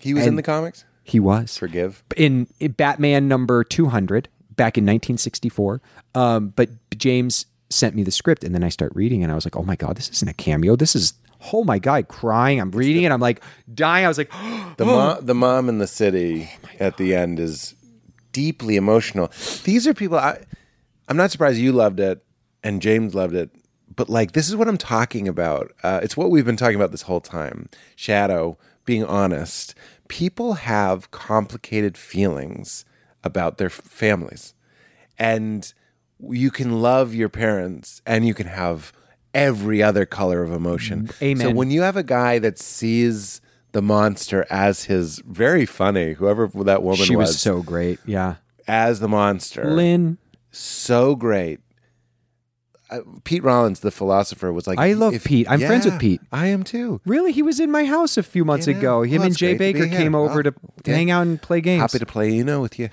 [0.00, 0.84] He was in the comics.
[1.02, 2.02] he was Forgive.
[2.16, 5.80] in, in batman number 200 back in 1964
[6.14, 9.44] um, but james sent me the script and then i start reading and i was
[9.44, 11.14] like oh my god this isn't a cameo this is
[11.52, 13.42] oh my god crying i'm reading it i'm like
[13.74, 14.30] dying i was like
[14.76, 16.50] The mom, the mom in the city
[16.80, 17.74] at the end is
[18.32, 19.30] deeply emotional.
[19.64, 20.18] These are people.
[20.18, 20.42] I,
[21.08, 22.24] I'm not surprised you loved it
[22.64, 23.50] and James loved it,
[23.94, 25.72] but like this is what I'm talking about.
[25.82, 27.68] Uh, it's what we've been talking about this whole time.
[27.94, 29.74] Shadow, being honest.
[30.08, 32.84] People have complicated feelings
[33.24, 34.54] about their families,
[35.18, 35.72] and
[36.30, 38.92] you can love your parents and you can have
[39.34, 41.10] every other color of emotion.
[41.20, 41.48] Amen.
[41.48, 43.40] So when you have a guy that sees
[43.72, 47.98] the monster as his very funny, whoever that woman was she was, was so great
[48.04, 48.36] yeah
[48.68, 50.18] as the monster, lynn
[50.52, 51.60] so great.
[53.24, 55.46] Pete Rollins, the philosopher, was like, I love Pete.
[55.50, 56.20] I'm friends with Pete.
[56.32, 57.00] I am too.
[57.06, 58.76] Really, he was in my house a few months Yeah.
[58.76, 59.02] ago.
[59.02, 60.92] Him Well, and Jay great to be Bakker came over to, okay.
[60.92, 61.80] hang out and play games.
[61.80, 62.88] Happy to play Uno with you.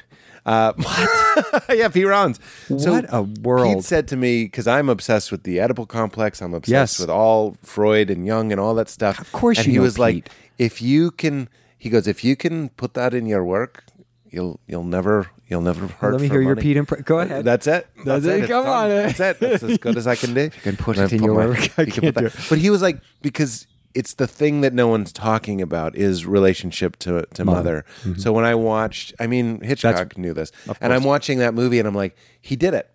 [0.46, 0.74] Uh,
[1.74, 2.40] yeah, Pete Rollins.
[2.70, 3.76] What a world.
[3.78, 6.42] Pete said to me because I'm obsessed with the Oedipal complex.
[6.42, 7.00] I'm obsessed Yes.
[7.00, 9.20] with all Freud and Jung and all that stuff.
[9.20, 12.36] Of course and you he know was like, if you can, he goes, if you
[12.36, 13.84] can put that in your work,
[14.30, 16.14] you'll you'll never you'll never hurt.
[16.14, 16.62] Let me hear your money.
[16.62, 17.44] Pete impre- Go ahead.
[17.44, 17.88] That's it.
[18.06, 18.40] That's it.
[18.42, 18.90] It's Come on.
[18.90, 19.40] That's it.
[19.40, 20.42] That's as good as I can do.
[20.60, 22.36] You can put it in your work, I can't do it.
[22.50, 26.98] But he was like, because it's the thing that no one's talking about is relationship
[27.00, 27.86] to to mother.
[28.04, 28.20] Mm-hmm.
[28.20, 31.88] So when I watched, I mean, Hitchcock knew this, and I'm watching that movie, and
[31.88, 32.90] I'm like, he did it.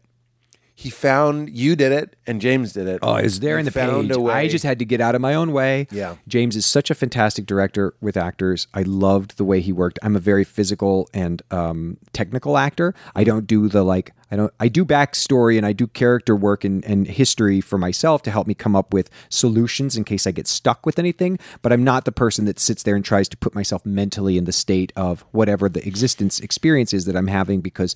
[0.77, 2.99] He found you did it, and James did it.
[3.01, 4.19] Oh, it's there He in the found page.
[4.19, 5.87] I just had to get out of my own way.
[5.93, 6.17] Yeah.
[6.27, 8.67] James is such a fantastic director with actors.
[8.75, 10.01] I loved the way he worked.
[10.03, 12.93] I'm a very physical and um, technical actor.
[13.15, 14.13] I don't do the like.
[14.33, 14.53] I don't.
[14.59, 18.49] I do backstory and I do character work and, and history for myself to help
[18.49, 21.39] me come up with solutions in case I get stuck with anything.
[21.63, 24.45] But I'm not the person that sits there and tries to put myself mentally in
[24.45, 27.95] the state of whatever the existence experience is that I'm having because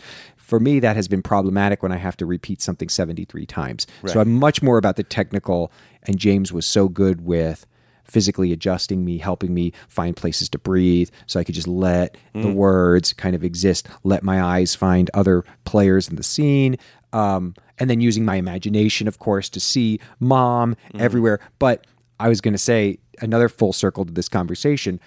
[0.49, 3.87] for me that has been problematic when I have to repeat something 73 times.
[4.07, 5.71] So I'm much more about the technical
[6.05, 7.67] and James was so good with
[8.05, 12.51] physically adjusting me, helping me find places to breathe so I could just let the
[12.51, 16.79] words kind of exist, let my eyes find other players in the scene.
[17.13, 21.41] Um, and then using my imagination, of course, to see mom everywhere.
[21.59, 21.87] But
[22.19, 24.99] I was going to say another full circle to this conversation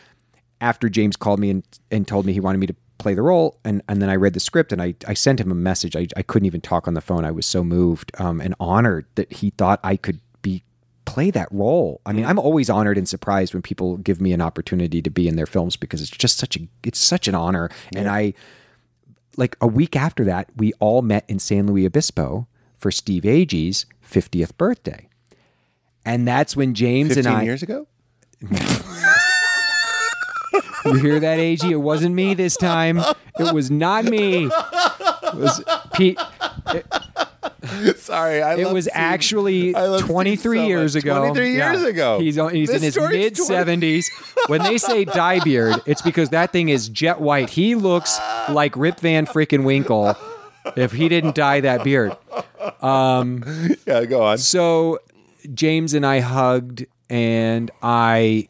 [0.62, 3.60] after James called me and, and told me he wanted me to play the role,
[3.66, 5.96] and, and then I read the script and I, I sent him a message.
[5.96, 7.26] I, I couldn't even talk on the phone.
[7.26, 10.64] I was so moved um, and honored that he thought I could be
[11.06, 12.00] play that role.
[12.06, 15.28] I mean, I'm always honored and surprised when people give me an opportunity to be
[15.28, 17.70] in their films because it's just such a it's such an honor.
[17.96, 18.34] And I
[19.38, 22.48] like a week after that, we all met in San Luis Obispo
[22.78, 25.08] for Steve Agee's 50th birthday.
[26.06, 27.88] And that's when James and I years ago.
[30.86, 31.70] You hear that, AG?
[31.70, 33.00] It wasn't me this time.
[33.40, 34.46] It was not me.
[34.46, 35.64] It was
[35.94, 36.20] Pete.
[37.98, 41.04] Sorry, I It was actually I 23 so years much.
[41.04, 41.18] ago.
[41.20, 41.88] 23 years Yeah.
[41.88, 42.20] ago.
[42.20, 44.06] He's, on- he's in his mid 70s.
[44.48, 47.50] When they say dye beard, it's because that thing is jet white.
[47.50, 48.20] He looks
[48.50, 50.16] like Rip Van freaking Winkle
[50.76, 52.16] if he didn't dye that beard.
[52.82, 53.44] Um,
[53.88, 54.38] yeah, go on.
[54.40, 55.00] So
[55.54, 58.48] James and I hugged, and I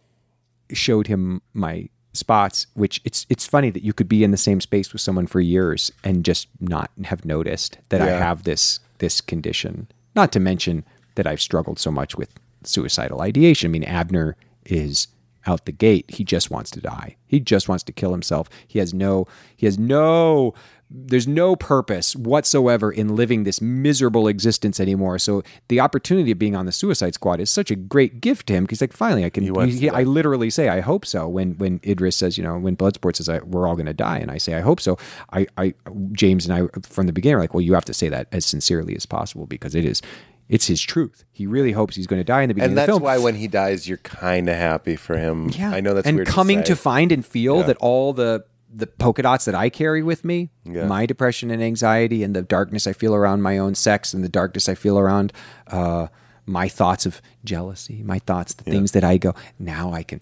[0.73, 2.67] showed him my spots.
[2.73, 5.39] Which it's it's funny that you could be in the same space with someone for
[5.39, 9.87] years and just not have noticed that I have this this condition.
[10.15, 10.83] Not to mention
[11.15, 12.29] that I've struggled so much with
[12.63, 13.69] suicidal ideation.
[13.69, 14.35] I mean, Abner
[14.65, 15.07] is
[15.47, 16.05] out the gate.
[16.09, 17.15] He just wants to die.
[17.27, 18.49] He just wants to kill himself.
[18.67, 20.53] He has no he has no
[20.93, 25.17] there's no purpose whatsoever in living this miserable existence anymore.
[25.19, 28.53] So the opportunity of being on the Suicide Squad is such a great gift to
[28.53, 29.43] him because like finally I can.
[29.43, 29.51] he-
[29.89, 33.15] to I literally say I hope so when when Idris says you know when Bloodsport
[33.15, 34.97] says I, we're all going to die and I say I hope so.
[35.31, 35.73] I I
[36.11, 38.45] James and I from the beginning are like well you have to say that as
[38.45, 40.01] sincerely as possible because it is.
[40.49, 41.23] It's his truth.
[41.31, 43.17] He really hopes he's going to die in the beginning And of the that's why
[43.19, 45.47] when he dies, you're kind of happy for him.
[45.47, 48.43] Yeah, I know that's and coming to, to, find and feel that all the
[48.73, 50.85] the polka dots that I carry with me, Yeah.
[50.87, 54.29] my depression and anxiety, and the darkness I feel around my own sex, and the
[54.29, 55.33] darkness I feel around
[55.67, 56.07] uh,
[56.45, 59.33] my thoughts of jealousy, my thoughts, the things that I go.
[59.59, 60.21] Now I can.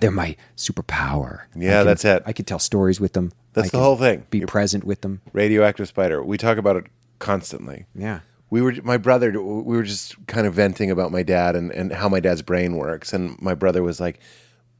[0.00, 1.40] They're my superpower.
[1.54, 2.22] Yeah, can- that's it.
[2.26, 3.32] I can tell stories with them.
[3.52, 4.26] That's I the whole thing.
[4.30, 5.20] Be You're- present with them.
[5.32, 6.22] radioactive spider.
[6.24, 6.84] We talk about it
[7.18, 7.86] constantly.
[7.94, 8.20] Yeah.
[8.50, 9.30] We were my brother.
[9.40, 12.76] We were just kind of venting about my dad and and how my dad's brain
[12.76, 13.12] works.
[13.14, 14.20] And my brother was like,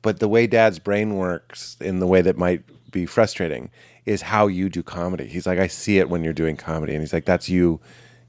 [0.03, 3.71] "But the way dad's brain works, in the way that might be frustrating,
[4.07, 7.03] is how you do comedy." He's like, "I see it when you're doing comedy," and
[7.03, 7.81] he's like, "That's you."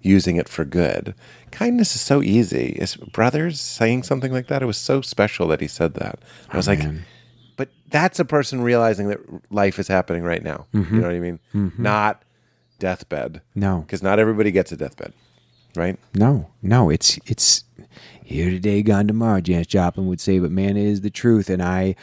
[0.06, 1.15] Using it for good.
[1.52, 2.76] Kindness is so easy.
[2.77, 4.61] Is brothers saying something like that?
[4.61, 6.19] It was so special that he said that.
[6.49, 6.84] I was oh, like,
[7.56, 9.19] but that's a person realizing that
[9.49, 10.68] life is happening right now.
[10.73, 10.99] You mm-hmm.
[10.99, 11.40] know what I mean?
[11.53, 11.81] Mm-hmm.
[11.81, 12.22] Not
[12.80, 13.41] deathbed.
[13.56, 13.80] No.
[13.80, 15.14] because not everybody gets a deathbed,
[15.73, 15.98] right?
[16.14, 17.64] No, no, it's it's
[18.23, 19.40] here today, gone tomorrow.
[19.41, 21.49] Janis Joplin would say, but man, it is the truth.
[21.49, 21.95] And I,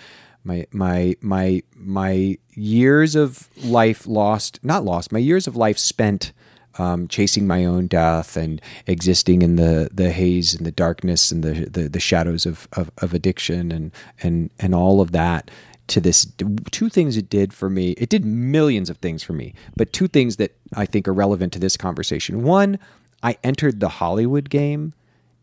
[0.45, 6.33] my my my my years of life lost, not lost, my years of life spent
[6.79, 11.43] um, chasing my own death and existing in the the haze and the darkness and
[11.43, 13.93] the the, the shadows of, of of addiction and
[14.23, 15.51] and and all of that.
[15.89, 16.25] To this,
[16.71, 17.97] two things it did for me.
[17.99, 21.53] It did millions of things for me, but two things that I think are relevant
[21.55, 22.45] to this conversation.
[22.45, 22.79] One,
[23.25, 24.95] I entered the Hollywood game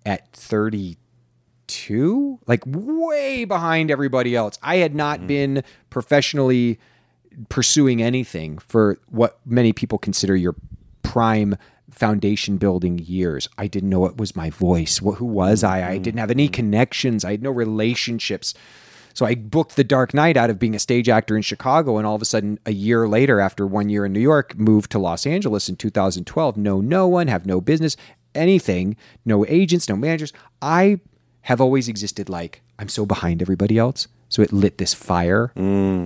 [0.06, 0.98] at 32,
[2.48, 4.58] like way behind everybody else.
[4.62, 5.28] I had not mm-hmm.
[5.28, 6.80] been professionally
[7.50, 10.56] pursuing anything for what many people consider your
[11.04, 11.56] prime
[11.92, 13.48] foundation building years.
[13.58, 15.02] I didn't know what was my voice.
[15.02, 15.90] What, who was I?
[15.90, 16.54] I didn't have any mm-hmm.
[16.54, 17.26] connections.
[17.26, 18.54] I had no relationships.
[19.14, 22.06] So I booked The Dark Knight out of being a stage actor in Chicago, and
[22.06, 25.00] all of a sudden, a year later, after one year in New York, moved to
[25.00, 26.56] Los Angeles in 2012.
[26.56, 27.98] Know no one, have no business,
[28.36, 28.96] anything,
[29.26, 30.34] no agents, no managers.
[30.62, 31.00] I
[31.50, 34.08] have always existed like I'm so behind everybody else.
[34.30, 35.52] So it lit this fire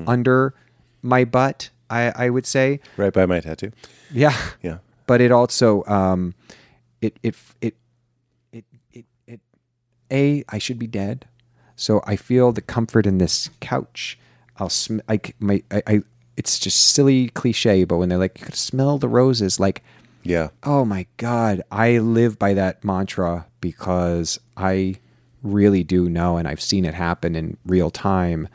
[0.08, 0.54] under
[1.02, 1.70] my butt.
[1.90, 3.72] I, I would say, Right by my tattoo.
[4.14, 4.78] yeah, Yeah.
[5.08, 6.34] but it also um
[7.02, 7.76] it it it
[8.54, 9.40] it it, it
[10.12, 11.26] a i should be dead
[11.76, 14.18] so i feel the comfort in this couch
[14.58, 16.02] i'll sm- I, my I, I
[16.38, 19.82] it's just silly cliche but when they're like you could smell the roses like
[20.24, 20.50] Yeah.
[20.64, 24.96] oh my god i live by that mantra because i
[25.44, 28.48] really do know and i've seen it happen in real time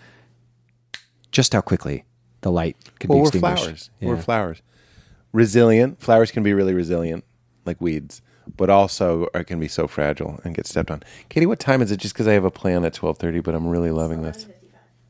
[1.33, 2.05] just how quickly
[2.43, 3.91] the light can Well, be we're extinguished flowers.
[4.01, 4.09] Yeah.
[4.09, 4.63] We're flowers.
[5.33, 6.01] Resilient.
[6.01, 7.25] Flowers can be really resilient,
[7.65, 8.23] like weeds,
[8.57, 11.03] but also are, can be so fragile and get stepped on.
[11.29, 11.99] Katie, what time is it?
[11.99, 14.47] Just because I have a plan at twelve thirty, but I'm really loving this.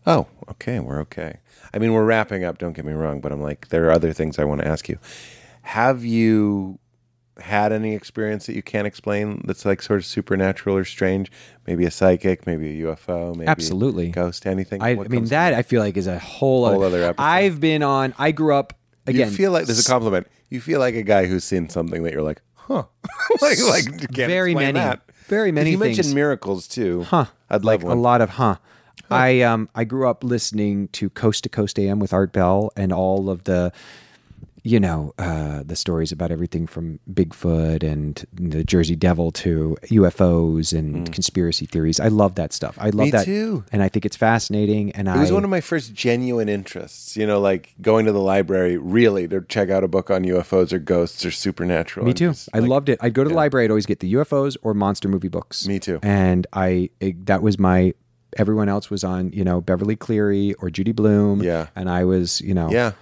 [0.07, 1.39] Oh, okay, we're okay.
[1.75, 2.59] I mean, we're wrapping up.
[2.59, 4.89] Don't get me wrong, but I'm like, there are other things I want to ask
[4.89, 4.99] you.
[5.63, 6.79] Have you
[7.39, 11.31] had any experience that you can't explain that's like sort of supernatural or strange?
[11.67, 14.09] Maybe a psychic, maybe a UFO, maybe Absolutely.
[14.09, 14.83] a ghost, anything.
[14.83, 17.23] I, I mean that I feel like is a whole, Whole other episode.
[17.23, 18.15] I've been on.
[18.19, 18.73] I grew up
[19.07, 19.29] again.
[19.31, 20.27] you feel like there's a compliment.
[20.49, 22.85] You feel like a guy who's seen something that you're like, huh?
[23.43, 25.03] like, like Very many- that.
[25.27, 26.15] very many You mentioned things.
[26.15, 27.03] miracles too.
[27.05, 27.27] huh?
[27.51, 27.97] I'd love like one.
[27.97, 28.57] a lot of huh.
[29.11, 32.93] I um I grew up listening to Coast to Coast AM with Art Bell and
[32.93, 33.73] all of the
[34.67, 40.77] you know uh, the stories about everything from Bigfoot and the Jersey Devil to UFOs
[40.77, 42.01] and conspiracy theories.
[42.01, 42.77] I love that stuff.
[42.81, 43.05] I love Mm.
[43.05, 43.65] Me that too.
[43.73, 44.91] and I think it's fascinating.
[44.93, 47.17] And It I was one of my first genuine interests.
[47.17, 50.73] You know, like going to the library really to check out a book on UFOs
[50.73, 52.07] or ghosts or supernatural.
[52.07, 52.31] Me too.
[52.31, 52.99] just, I like, loved it.
[53.01, 53.65] I'd go to the library.
[53.67, 55.67] I'd always get the UFOs or monster movie books.
[55.69, 56.01] Me too.
[56.03, 57.95] And I it, that was my.
[58.39, 61.43] Everyone else was on, you know, Beverly Cleary or Judy Blume.
[61.43, 61.69] Yeah.
[61.75, 62.93] And I was, you know, Yeah.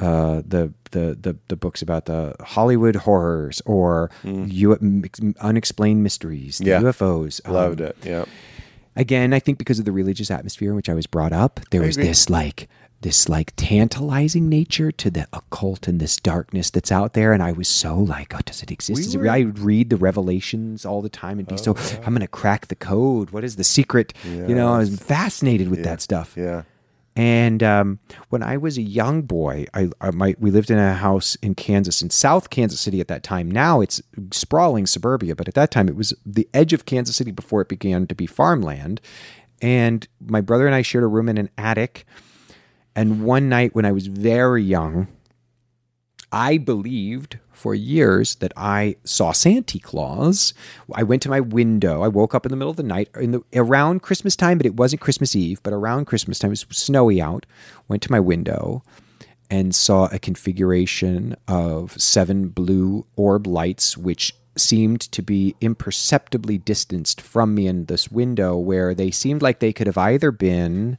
[0.00, 5.04] Uh, the, the the the books about the Hollywood horrors or U- m-
[5.40, 6.68] unexplained mysteries, the Mm.
[6.68, 6.80] Yeah.
[6.82, 7.40] UFOs.
[7.46, 7.96] Um, Loved it.
[8.04, 8.24] Yeah.
[8.94, 11.82] Again, I think because of the religious atmosphere in which I was brought up, there
[11.82, 12.68] was this like
[13.02, 17.52] this like tantalizing nature to the occult and this darkness that's out there, and I
[17.52, 19.00] was so like, oh, does it exist?
[19.00, 19.30] Is it real?
[19.32, 22.68] I would read the Revelations all the time and be so, Oh, I'm gonna crack
[22.68, 23.30] the code.
[23.32, 24.14] What is the secret?
[24.24, 26.34] You know, I was fascinated with that stuff.
[26.36, 26.62] Yeah.
[27.16, 27.98] And um,
[28.28, 31.54] when I was a young boy, I, I my, we lived in a house in
[31.54, 33.50] Kansas, in South Kansas City at that time.
[33.50, 34.02] Now it's
[34.32, 37.68] sprawling suburbia, but at that time it was the edge of Kansas City before it
[37.68, 39.00] began to be farmland.
[39.62, 42.04] And my brother and I shared a room in an attic.
[42.94, 45.08] And one night when I was very young,
[46.36, 50.52] I believed for years that I saw Santa Claus.
[50.92, 52.02] I went to my window.
[52.02, 54.66] I woke up in the middle of the night in the around Christmas time, but
[54.66, 57.46] it wasn't Christmas Eve, but around Christmas time, it was snowy out.
[57.88, 58.82] Went to my window
[59.48, 67.20] and saw a configuration of seven blue orb lights, which seemed to be imperceptibly distanced
[67.20, 70.98] from me in this window, where they seemed like they could have either been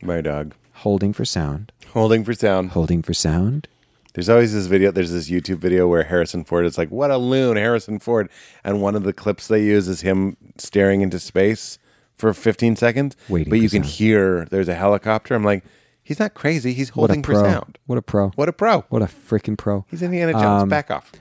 [0.00, 0.54] My dog.
[0.72, 2.70] holding for sound, Holding for sound.
[2.70, 3.68] holding for sound,
[4.16, 4.90] There's always this video.
[4.90, 8.30] There's this YouTube video where Harrison Ford is like, "What a loon, Harrison Ford!"
[8.64, 11.78] And one of the clips they use is him staring into space
[12.14, 13.14] for 15 seconds.
[13.28, 13.92] Waiting but you can sound.
[13.92, 15.34] hear there's a helicopter.
[15.34, 15.64] I'm like,
[16.02, 16.72] He's not crazy.
[16.72, 17.78] He's holding for sound.
[17.86, 18.28] What a pro!
[18.36, 18.82] What a pro.
[18.90, 19.84] What a freaking pro!
[19.90, 20.62] He's Indiana Jones.
[20.62, 21.12] Um, Back off.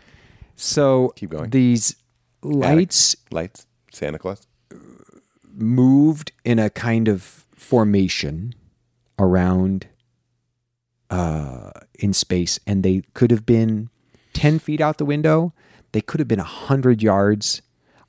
[0.55, 1.49] So Keep going.
[1.49, 1.95] These
[2.43, 3.65] lights Lights.
[3.91, 4.47] Santa Claus.
[5.53, 8.55] moved in a kind of formation
[9.19, 9.88] around
[11.16, 13.90] uh, in space, and they could have been
[14.34, 15.54] ten feet out the window.
[15.94, 17.62] They could have been a hundred yards.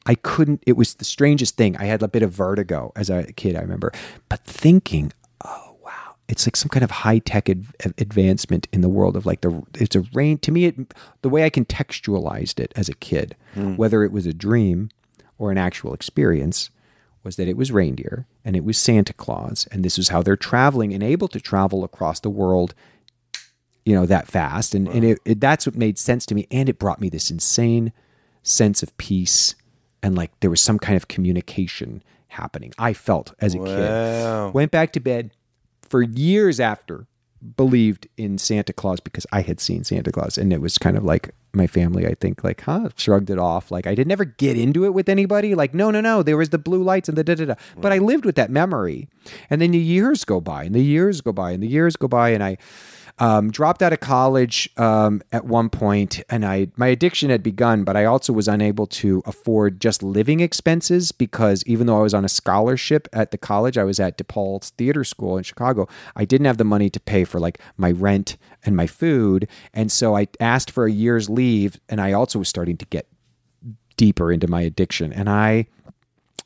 [0.06, 0.62] I couldn't.
[0.66, 1.76] It was the strangest thing.
[1.76, 3.56] I had a bit of vertigo as a kid.
[3.56, 3.92] I remember,
[4.28, 5.12] but thinking,
[5.44, 7.66] oh wow, it's like some kind of high tech ad-
[7.98, 9.62] advancement in the world of like the.
[9.74, 10.38] It's a rain.
[10.38, 13.36] To me, it the way I contextualized it as a kid,
[13.76, 14.90] whether it was a dream
[15.38, 16.70] or an actual experience,
[17.22, 20.36] was that it was reindeer and it was Santa Claus, and this was how they're
[20.36, 22.74] traveling and able to travel across the world,
[23.86, 24.74] you know, that fast.
[24.74, 26.46] And, and it, it, that's what made sense to me.
[26.50, 27.92] And it brought me this insane
[28.42, 29.54] sense of peace
[30.02, 32.72] and like there was some kind of communication happening.
[32.78, 33.64] I felt as a Wow.
[33.64, 34.54] kid.
[34.54, 35.30] Went back to bed
[35.82, 37.06] for years after,
[37.56, 40.36] believed in Santa Claus because I had seen Santa Claus.
[40.38, 43.70] And it was kind of like my family, I think, like, huh, shrugged it off.
[43.70, 45.54] Like I did never get into it with anybody.
[45.54, 47.54] Like, no, no, no, there was the blue lights and the da da da.
[47.78, 49.08] But I lived with that memory.
[49.48, 52.08] And then the years go by and the years go by and the years go
[52.08, 52.30] by.
[52.30, 52.58] And I,
[53.18, 57.82] um, dropped out of college um, at one point, and I my addiction had begun,
[57.82, 62.12] but I also was unable to afford just living expenses because even though I was
[62.12, 66.26] on a scholarship at the college I was at DePaul's Theater School in Chicago, I
[66.26, 70.14] didn't have the money to pay for like my rent and my food, and so
[70.14, 73.06] I asked for a year's leave, and I also was starting to get
[73.96, 75.66] deeper into my addiction, and I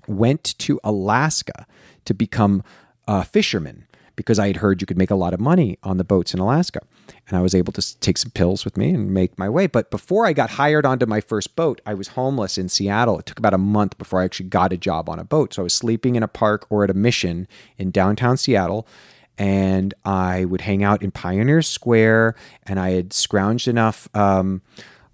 [0.06, 1.66] went to Alaska
[2.05, 2.62] to become
[3.09, 3.86] a fisherman
[4.20, 6.40] because I had heard you could make a lot of money on the boats in
[6.40, 6.82] Alaska.
[7.26, 9.66] And I was able to take some pills with me and make my way.
[9.66, 13.18] But before I got hired onto my first boat, I was homeless in Seattle.
[13.18, 15.55] It took about a month before I actually got a job on a boat.
[15.55, 17.48] So I was sleeping in a park or at a mission
[17.78, 18.86] in downtown Seattle.
[19.38, 22.34] And I would hang out in Pioneer Square.
[22.64, 24.60] And I had scrounged enough, um,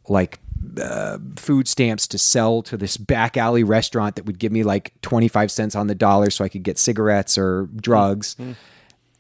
[0.09, 0.41] like,
[0.83, 4.93] uh, food stamps to sell to this back alley restaurant that would give me like
[5.03, 8.37] 25 cents on the dollar so I could get cigarettes or drugs.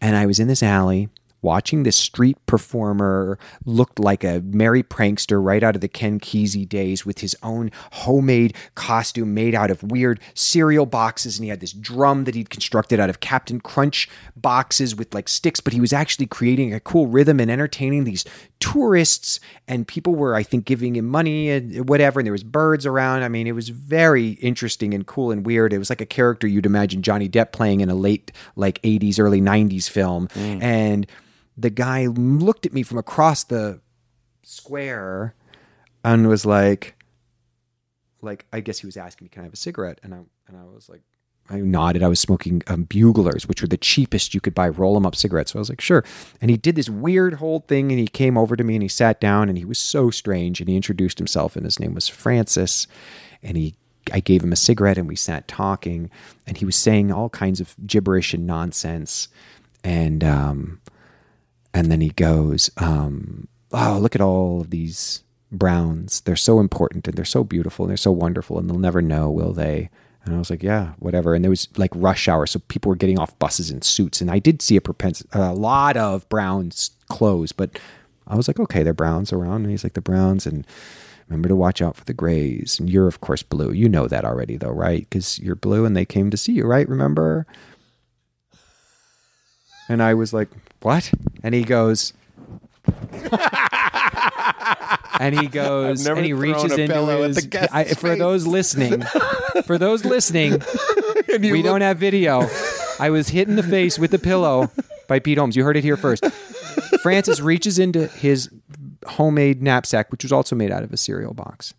[0.07, 1.09] And I was in this alley
[1.43, 6.69] watching this street performer looked like a merry prankster right out of the Ken Kesey
[6.69, 11.39] days with his own homemade costume made out of weird cereal boxes.
[11.39, 15.29] And he had this drum that he'd constructed out of Captain Crunch boxes with like
[15.29, 15.59] sticks.
[15.59, 18.25] But he was actually creating a cool rhythm and entertaining these
[18.59, 19.39] tourists
[19.69, 23.23] and people were I think giving him money and whatever and there was birds around.
[23.23, 25.73] I mean it was very interesting and cool and weird.
[25.73, 29.19] It was like a character you'd imagine Johnny Depp playing in a late like 80s
[29.21, 30.29] early 90s film.
[30.29, 30.63] Mm.
[30.63, 31.07] And
[31.57, 33.81] the guy looked at me from across the
[34.43, 35.35] square
[36.05, 36.97] and was like
[38.23, 40.01] like I guess he was asking me can I have a cigarette?
[40.03, 40.19] And I
[40.49, 41.03] and I was like
[41.49, 42.03] I nodded.
[42.03, 45.15] I was smoking um, buglers, which were the cheapest you could buy roll them up
[45.15, 45.53] cigarettes.
[45.53, 46.05] So I was like, sure.
[46.41, 48.89] And he did this weird whole thing and he came over to me and he
[48.89, 52.09] sat down and he was so strange and he introduced himself and his name was
[52.09, 52.87] Francis.
[53.43, 53.75] And he,
[54.13, 56.11] I gave him a cigarette and we sat talking
[56.47, 59.29] and he was saying all kinds of gibberish and nonsense.
[59.85, 60.81] And, um,
[61.73, 66.23] and then he goes, um, oh, look at all of these browns.
[66.23, 69.31] They're so important and they're so beautiful and they're so wonderful and they'll never know,
[69.31, 69.91] will they?
[70.27, 71.35] And I was like, yeah, whatever.
[71.35, 74.31] And there was like rush hour, so people were getting off buses in suits, and
[74.31, 77.79] I did see a propens- a lot of Browns clothes, but
[78.27, 80.67] I was like, okay, they're Browns around, and he's like the Browns, and
[81.29, 83.71] remember to watch out for the Grays, and you're of course blue.
[83.71, 85.09] You know that already, though, right?
[85.09, 86.89] Because you're blue, and they came to see you, right?
[86.89, 87.47] Remember?
[89.89, 90.49] And I was like,
[90.83, 91.13] what?
[91.45, 92.13] And he goes.
[95.21, 99.03] and he goes and he reaches into his I, for those listening
[99.65, 100.63] for those listening
[101.41, 102.49] we don't have video.
[102.99, 104.71] I was hit in the face with a pillow
[105.09, 105.57] by pete holmes.
[105.57, 106.25] You heard it here first.
[107.03, 108.51] Francis reaches into his
[109.07, 111.75] homemade knapsack which was also made out of a cereal box.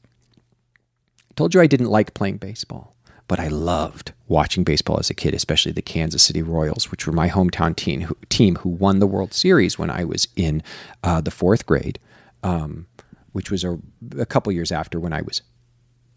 [1.35, 2.95] Told you i didn't like playing baseball
[3.27, 7.13] but I loved watching baseball as a kid, especially the Kansas City Royals, which were
[7.13, 10.63] my hometown team who, team who won the World Series when I was in
[11.03, 11.99] uh, the fourth grade,
[12.43, 12.87] um,
[13.33, 13.77] which was a,
[14.17, 15.41] a couple years after when I was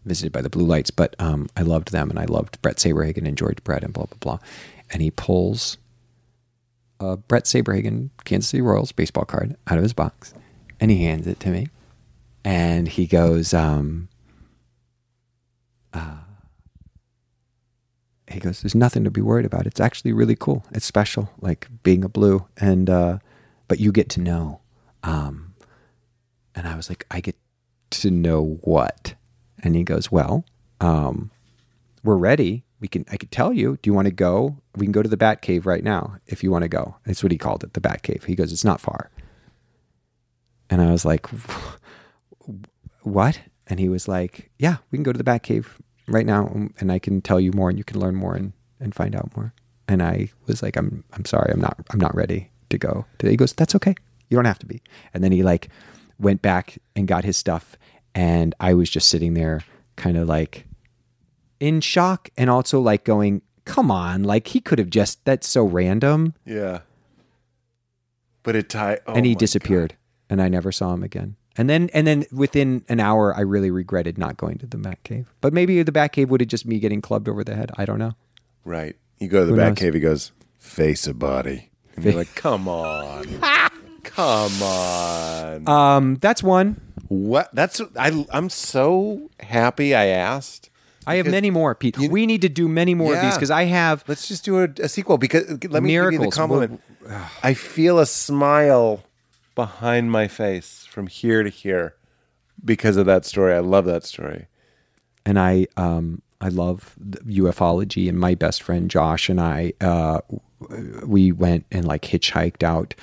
[0.05, 0.91] visited by the Blue Lights.
[0.91, 4.05] But um, I loved them, and I loved Bret Saberhagen and George Brett and blah
[4.05, 4.39] blah blah.
[4.89, 5.77] And he pulls
[6.99, 10.33] a Bret Saberhagen Kansas City Royals baseball card out of his box,
[10.79, 11.67] and he hands it to me,
[12.45, 13.53] and he goes.
[13.53, 14.07] Um,
[18.31, 19.67] he goes, "There's nothing to be worried about.
[19.67, 20.65] It's actually really cool.
[20.71, 23.19] It's special, like being a blue, and uh,
[23.67, 24.61] but you get to know."
[25.03, 25.53] Um,
[26.55, 27.35] and I was like, "I get
[27.91, 29.15] to know what?"
[29.63, 30.45] And he goes, "Well,
[30.79, 31.31] um,
[32.03, 32.63] we're ready.
[32.79, 33.77] we can I could tell you.
[33.81, 34.57] Do you want to go?
[34.75, 36.95] We can go to the Bat Cave right now if you want to go.
[37.05, 38.23] That's what he called it, the Bat Cave.
[38.25, 39.11] He goes, it's not far.
[40.69, 41.27] And I was like,
[43.01, 43.39] what?
[43.67, 45.79] And he was like, yeah, we can go to the Bat Cave
[46.11, 48.53] right now, um, and I can tell you more, and you can learn more and,
[48.79, 49.53] and find out more.
[49.87, 53.05] And I was like, I'm I'm sorry, I'm not I'm not ready to go.
[53.17, 53.31] today.
[53.31, 53.95] He goes, that's okay.
[54.29, 54.81] You don't have to be.
[55.13, 55.69] And then he like
[56.19, 57.77] went back and got his stuff,
[58.15, 59.63] and I was just sitting there,
[59.95, 60.65] kind of like
[61.59, 65.63] in shock, and also like going, come on, like he could have just that's so
[65.63, 66.35] random.
[66.45, 66.81] Yeah.
[68.43, 69.01] But it tied.
[69.05, 69.95] Oh and he disappeared
[70.31, 73.69] and i never saw him again and then and then within an hour i really
[73.71, 76.65] regretted not going to the bat cave but maybe the bat cave would have just
[76.65, 78.13] me getting clubbed over the head i don't know
[78.63, 78.95] Right.
[79.17, 79.77] You go to the Who Bat knows?
[79.79, 79.93] Cave.
[79.95, 81.71] He goes, face a body.
[81.95, 83.25] And you're like, come on,
[84.03, 85.67] come on.
[85.67, 87.49] um that's one what?
[87.53, 88.25] That's I.
[88.31, 90.69] I'm so happy I asked.
[91.07, 93.35] i have Because many more pete we need to do many more of these Yeah.
[93.37, 96.09] because i have Let's just do a, a sequel because let me give you the
[96.11, 96.35] Miracles.
[96.35, 96.81] compliment.
[97.43, 99.03] I feel a smile
[99.55, 101.95] behind my face from here to here
[102.63, 103.53] because of that story.
[103.53, 104.47] I love that story.
[105.25, 106.95] and I um I love
[107.27, 110.19] ufology and my best friend Josh and I uh
[111.05, 112.93] we went and like hitchhiked out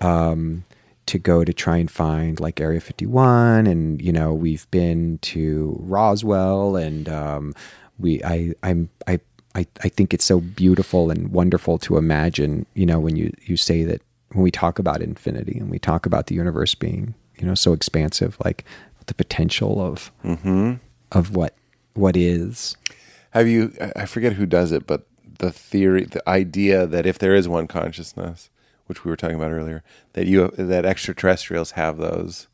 [0.00, 0.64] um
[1.06, 5.76] to go to try and find like Area 51 and you know we've been to
[5.80, 7.54] Roswell and um
[7.98, 9.20] we I I'm I
[9.54, 13.58] I, I think it's so beautiful and wonderful to imagine, you know, when you, you
[13.58, 14.00] say that
[14.32, 17.72] when we talk about infinity and we talk about the universe being, you know, so
[17.72, 18.64] expansive, like
[19.06, 20.12] the potential of
[21.10, 21.54] of what
[21.94, 22.76] what is.
[23.30, 23.72] Have you?
[23.96, 25.06] I- forget who does it, but
[25.38, 28.48] the theory, the idea that if there is one consciousness,
[28.86, 29.82] which we were talking about earlier,
[30.12, 32.46] that you that extraterrestrials have those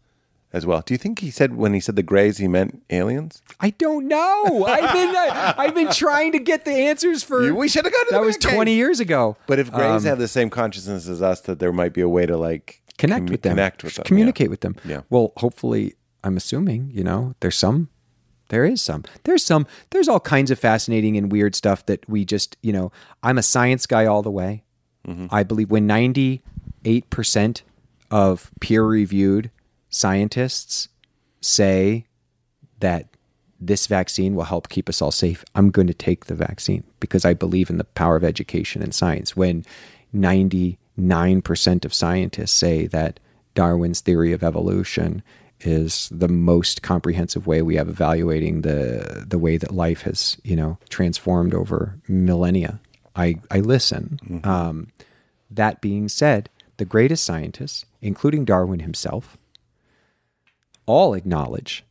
[0.55, 0.83] as well.
[0.87, 3.43] Do you think he said when he said the Greys, he meant aliens?
[3.61, 4.65] I don't know.
[4.67, 7.53] I've been I, I've been trying to get the answers for.
[7.53, 9.37] We should have gone to that was twenty years ago.
[9.47, 12.09] But if Greys Um, have the same consciousness as us, that there might be a
[12.09, 14.77] way to like connect commu- with them, connect with them, communicate with them.
[14.85, 15.03] Yeah.
[15.09, 17.89] Well, hopefully, I'm assuming you know there's some,
[18.49, 22.25] there is some, there's some, there's all kinds of fascinating and weird stuff that we
[22.25, 22.93] just you know.
[23.23, 24.65] I'm a science guy all the way.
[25.07, 25.27] Mm-hmm.
[25.31, 27.63] I believe when 98 percent
[28.11, 29.51] of peer-reviewed
[29.91, 30.89] scientists
[31.41, 32.07] say
[32.81, 33.07] that
[33.61, 37.25] this vaccine will help keep us all safe, I'm going to take the vaccine because
[37.25, 39.37] I believe in the power of education and science.
[39.37, 39.65] When
[40.99, 43.21] 99% of scientists say that
[43.55, 45.23] Darwin's theory of evolution
[45.61, 50.55] is the most comprehensive way we have evaluating the the way that life has, you
[50.55, 52.81] know, transformed over millennia.
[53.17, 54.41] I I listen.
[54.45, 54.89] Um,
[55.51, 59.37] that being said, the greatest scientists, including Darwin himself,
[60.87, 61.85] all acknowledge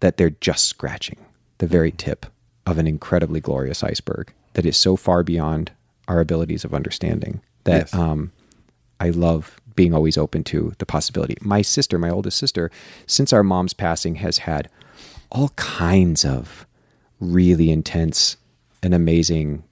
[0.00, 1.18] that they're just scratching
[1.58, 2.26] the very tip
[2.66, 5.72] of an incredibly glorious iceberg that is so far beyond
[6.08, 7.94] our abilities of understanding that Yes.
[7.94, 8.32] um,
[8.98, 11.36] I love being always open to the possibility.
[11.40, 12.70] My sister, my oldest sister,
[13.06, 14.68] since our mom's passing, has had
[15.30, 16.66] all kinds of
[17.20, 18.36] really intense
[18.82, 19.62] and amazing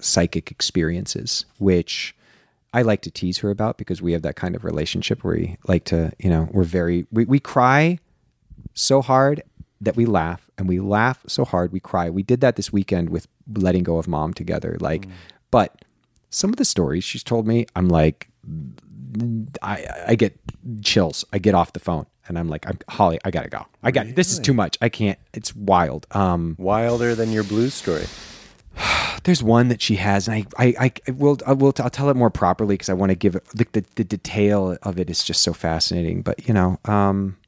[0.00, 2.14] psychic experiences, which
[2.72, 5.56] I like to tease her about because we have that kind of relationship where we
[5.66, 7.98] like to, you know, we're very, we, we cry
[8.74, 9.42] so hard
[9.80, 12.10] that we laugh and we laugh so hard we cry.
[12.10, 14.76] We did that this weekend with letting go of mom together.
[14.80, 15.06] Like,
[15.50, 15.84] but
[16.36, 18.28] some of the stories she's told me, I'm like,
[19.62, 20.38] I, I get
[20.82, 21.24] chills.
[21.32, 23.64] I get off the phone and I'm like, I'm Holly, I gotta go.
[23.82, 24.76] I got, this is too much.
[24.82, 26.06] I can't, it's wild.
[26.10, 28.04] Um, wilder than your blues story.
[29.24, 32.16] there's one that she has, and I, I, I will, I will, I'll tell it
[32.16, 35.24] more properly because I want to give it the, the, the detail of it is
[35.24, 36.20] just so fascinating.
[36.20, 37.38] But you know, um,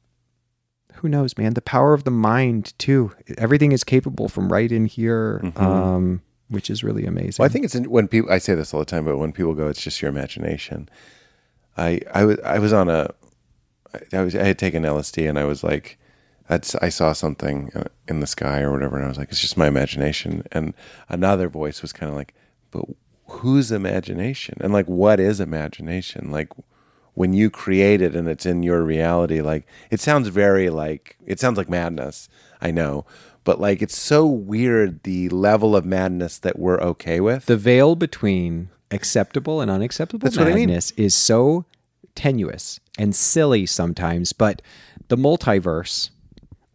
[0.95, 1.53] who knows, man?
[1.53, 3.13] The power of the mind too.
[3.37, 7.41] Everything is capable from right in here, um, which is really amazing.
[7.41, 8.31] Well, I think it's when people.
[8.31, 10.89] I say this all the time, but when people go, it's just your imagination.
[11.77, 13.13] I I was I was on a,
[14.11, 15.97] I was I had taken LSD and I was like,
[16.47, 19.41] that's I saw something uh, in the sky or whatever, and I was like, it's
[19.41, 20.43] just my imagination.
[20.51, 20.73] And
[21.07, 22.33] another voice was kind of like,
[22.71, 22.85] but
[23.27, 24.57] whose imagination?
[24.59, 26.31] And like, what is imagination?
[26.31, 26.49] Like,
[27.13, 31.39] when you create it and it's in your reality, like it sounds very like it
[31.39, 32.29] sounds like madness.
[32.61, 33.05] I know.
[33.49, 37.47] But like it's so weird the level of madness that we're okay with.
[37.47, 40.67] the veil between acceptable and unacceptable That's what I mean.
[40.67, 41.65] madness is so
[42.13, 44.61] tenuous and silly sometimes, but
[45.07, 46.11] the multiverse,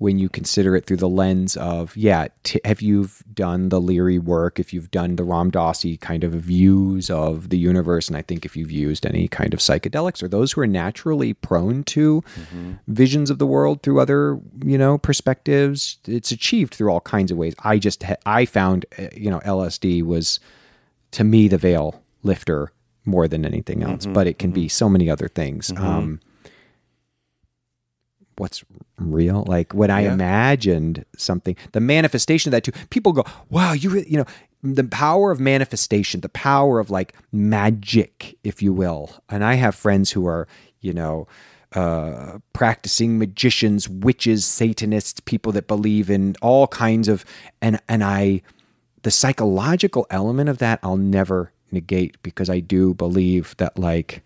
[0.05, 4.19] when you consider it through the lens of yeah t- have you done the Leary
[4.19, 4.61] work?
[4.61, 8.45] If you've done the Ram Dass kind of views of the universe and i think
[8.45, 12.23] if you've used any kind of psychedelics or those who are naturally prone to
[12.87, 17.39] visions of the world through other you know perspectives it's achieved through all kinds of
[17.39, 17.55] ways.
[17.73, 20.39] I just ha- i found uh, you know lsd was
[21.13, 22.73] to me the veil lifter
[23.07, 25.73] more than anything else but it can be so many other things.
[25.77, 26.21] Um
[28.37, 28.65] what's
[28.99, 30.13] real like when i Yeah.
[30.15, 34.27] imagined something the manifestation of that too people go wow you really you know
[34.63, 39.75] the power of manifestation the power of like magic if you will and i have
[39.75, 40.47] friends who are
[40.81, 41.27] you know
[41.77, 47.25] uh, practicing magicians, witches, satanists, people that believe in all kinds of,
[47.61, 48.43] and and I,
[49.03, 54.23] the psychological element of that, I'll never negate because I do believe that like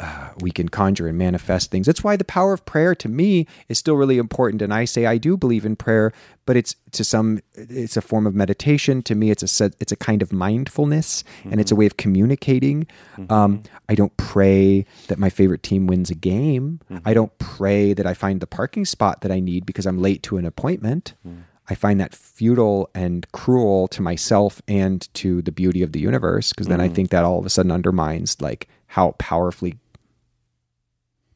[0.00, 1.86] uh, we can conjure and manifest things.
[1.86, 4.60] That's why the power of prayer to me is still really important.
[4.60, 6.12] And I say I do believe in prayer,
[6.46, 9.02] but it's to some it's a form of meditation.
[9.02, 11.80] To me, it's a it's a kind of mindfulness, and it's a mm-hmm.
[11.80, 12.86] way of communicating.
[13.16, 13.32] Mm-hmm.
[13.32, 16.80] Um, I don't pray that my favorite team wins a game.
[16.90, 17.12] I mm-hmm.
[17.12, 20.38] don't pray that I find the parking spot that I need because I'm late to
[20.38, 21.14] an appointment.
[21.26, 21.44] Mm.
[21.68, 26.50] I find that futile and cruel to myself and to the beauty of the universe
[26.50, 26.94] because then I mm.
[26.94, 29.78] think that all of a sudden undermines like how powerfully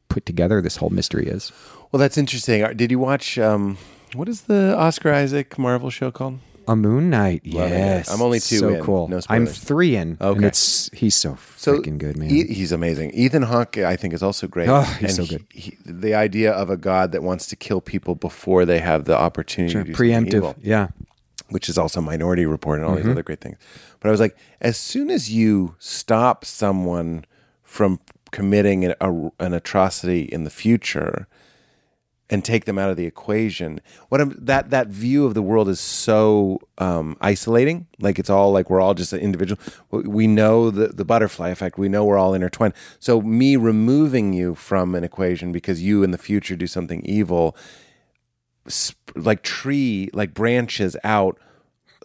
[0.09, 1.51] put together this whole mystery is.
[1.91, 2.63] Well, that's interesting.
[2.63, 3.77] Uh, Did you watch um,
[4.13, 6.39] what is the Oscar Isaac Marvel show called?
[6.67, 8.11] A Moon Knight, yes.
[8.11, 8.83] I'm only two So in.
[8.83, 9.07] cool.
[9.07, 10.17] No I'm three in.
[10.19, 10.45] And Okay.
[10.45, 12.29] it's he's so So freaking good, man.
[12.29, 13.09] E- he's amazing.
[13.11, 14.69] Ethan Hawke, I think, is also great.
[14.69, 15.45] Oh, he's so good.
[15.51, 19.17] he- the idea of a god that wants to kill people before they have the
[19.17, 20.33] opportunity Sure, to preemptive.
[20.35, 20.89] evil, Yeah.
[21.49, 23.03] which is also Minority Report and all Mm-hmm.
[23.07, 23.57] these other great things.
[23.99, 27.25] But I was like, as soon as you stop someone
[27.63, 27.99] from
[28.31, 31.27] committing an, a, an atrocity in the future
[32.31, 35.67] and take them out of the equation, what I'm, that that view of the world
[35.67, 37.87] is so um, isolating.
[37.99, 39.59] Like it's all like we're all just an individual.
[39.89, 41.79] We know the the butterfly effect.
[41.79, 42.75] We know we're all intertwined.
[42.99, 47.57] So me removing you from an equation because you in the future do something evil
[48.69, 51.39] sp- like tree like branches out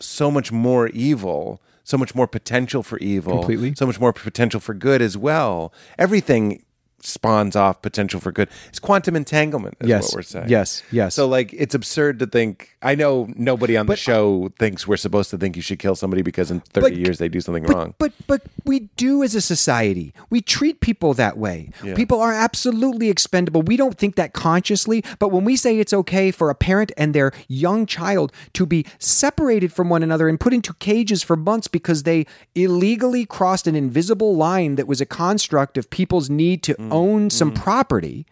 [0.01, 3.75] so much more evil so much more potential for evil Completely.
[3.75, 6.65] so much more potential for good as well everything
[7.07, 10.05] spawns off potential for good it's quantum entanglement is Yes.
[10.05, 10.83] what we're saying Yes.
[10.91, 11.15] Yes.
[11.15, 15.31] so like it's absurd to think i know nobody on the show thinks we're supposed
[15.31, 17.75] to think you should kill somebody because in 30 But- years they do something but,
[17.77, 20.15] wrong But but we do as a society.
[20.31, 21.71] We treat people that way.
[21.95, 23.61] People are absolutely expendable.
[23.61, 27.15] We don't think that consciously, but when we say it's okay for a parent and
[27.15, 31.69] their young child to be separated from one another and put into cages for months
[31.69, 32.25] because they
[32.55, 36.91] illegally crossed an invisible line that was a construct of people's need to Mm.
[36.95, 37.63] Own some Mm-hmm.
[37.63, 38.27] property.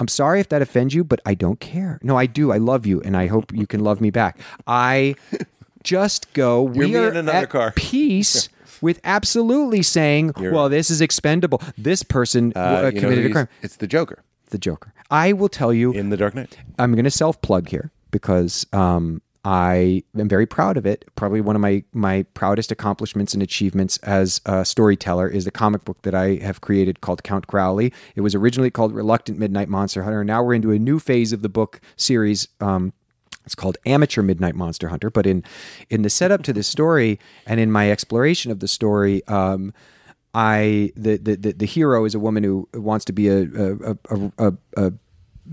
[0.00, 1.98] I'm sorry if that offends you, but I don't care.
[2.02, 2.50] No, I do.
[2.52, 4.38] I love you, and I hope you can love me back.
[4.66, 5.14] I
[5.82, 6.62] just go.
[6.62, 8.48] we are in another at car." peace
[8.82, 11.62] with absolutely saying, "Well, this is expendable.
[11.78, 14.92] This person Uh, uh, you know committed a crime." it's the joker The Joker.
[15.10, 15.92] I will tell you.
[15.92, 20.46] in the dark knight I'm going to self plug here because um, I am very
[20.46, 21.04] proud of it.
[21.16, 25.84] Probably one of my my proudest accomplishments and achievements as a storyteller is the comic
[25.84, 27.92] book that I have created called Count Crowley.
[28.16, 30.20] It was originally called Reluctant Midnight Monster Hunter.
[30.22, 32.48] and Now we're into a new phase of the book series.
[32.60, 32.94] Um,
[33.44, 35.10] it's called Amateur Midnight Monster Hunter.
[35.10, 35.44] But in
[35.90, 39.74] in the setup to this story and in my exploration of the story, um,
[40.32, 44.32] I the, the the hero is a woman who wants to be a a a,
[44.38, 44.92] a, a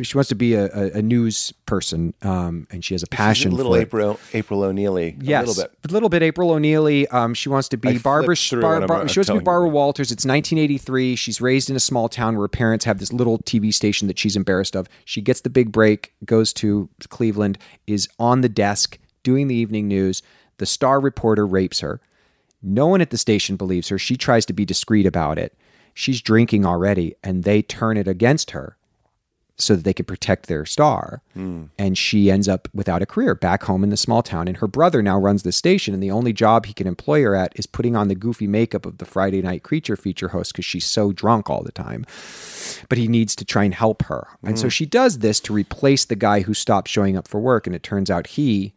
[0.04, 3.52] she wants to be a, a, a news person, um, and she has a passion
[3.52, 3.82] a little for it.
[3.82, 6.24] april april o'neilly Yes, a little bit a little bit.
[6.24, 7.08] April O'Neily.
[7.10, 8.36] Um, she wants to be I Barbara.
[8.54, 9.46] Bar- Bar- she wants to be telling you.
[9.46, 10.12] Barbara Walters.
[10.12, 11.16] It's 1983.
[11.16, 14.18] She's raised in a small town where her parents have this little TV station that
[14.18, 14.88] she's embarrassed of.
[15.06, 19.88] She gets the big break, goes to Cleveland, is on the desk doing the evening
[19.88, 20.22] news.
[20.58, 22.00] The star reporter rapes her.
[22.62, 23.98] No one at the station believes her.
[23.98, 25.58] She tries to be discreet about it.
[25.94, 28.78] She's drinking already, and they turn it against her
[29.58, 31.22] so that they could protect their star.
[31.34, 31.66] Hmm.
[31.78, 34.48] And she ends up without a career back home in the small town.
[34.48, 37.36] And her brother now runs the station, and the only job he can employ her
[37.36, 40.66] at is putting on the goofy makeup of the Friday Night Creature feature host because
[40.66, 42.06] she's so drunk all the time.
[42.90, 44.28] But he needs to try and help her.
[44.44, 44.70] And so hmm.
[44.70, 47.68] she does this to replace the guy who stopped showing up for work.
[47.68, 48.74] And it turns out he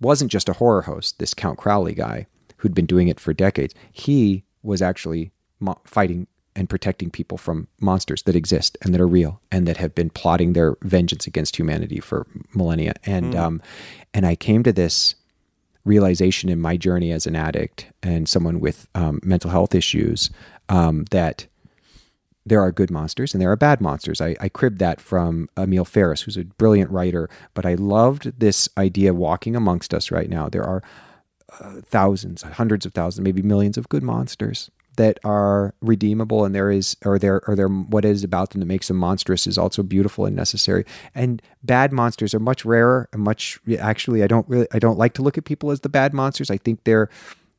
[0.00, 2.26] wasn't just a horror host, this Count Crowley guy
[2.58, 3.74] who'd been doing it for decades.
[3.90, 9.06] He was actually mo- fighting and protecting people from monsters that exist and that are
[9.06, 12.94] real and that have been plotting their vengeance against humanity for millennia.
[13.04, 13.62] And um,
[14.12, 15.14] and I came to this
[15.84, 20.30] realization in my journey as an addict and someone with um, mental health issues
[20.68, 21.46] um, that
[22.44, 24.20] there are good monsters and there are bad monsters.
[24.20, 27.28] I, I cribbed that from Emil Ferris, who's a brilliant writer.
[27.54, 30.48] But I loved this idea walking amongst us right now.
[30.48, 30.82] There are
[31.60, 34.70] uh, thousands, hundreds of thousands, maybe millions of good monsters
[35.00, 38.66] that are redeemable, and there is, or there, or there, what is about them that
[38.66, 40.84] makes them monstrous is also beautiful and necessary.
[41.14, 43.58] And bad monsters are much rarer and much.
[43.78, 46.50] Actually, I don't really, I don't like to look at people as the bad monsters.
[46.50, 47.08] I think they're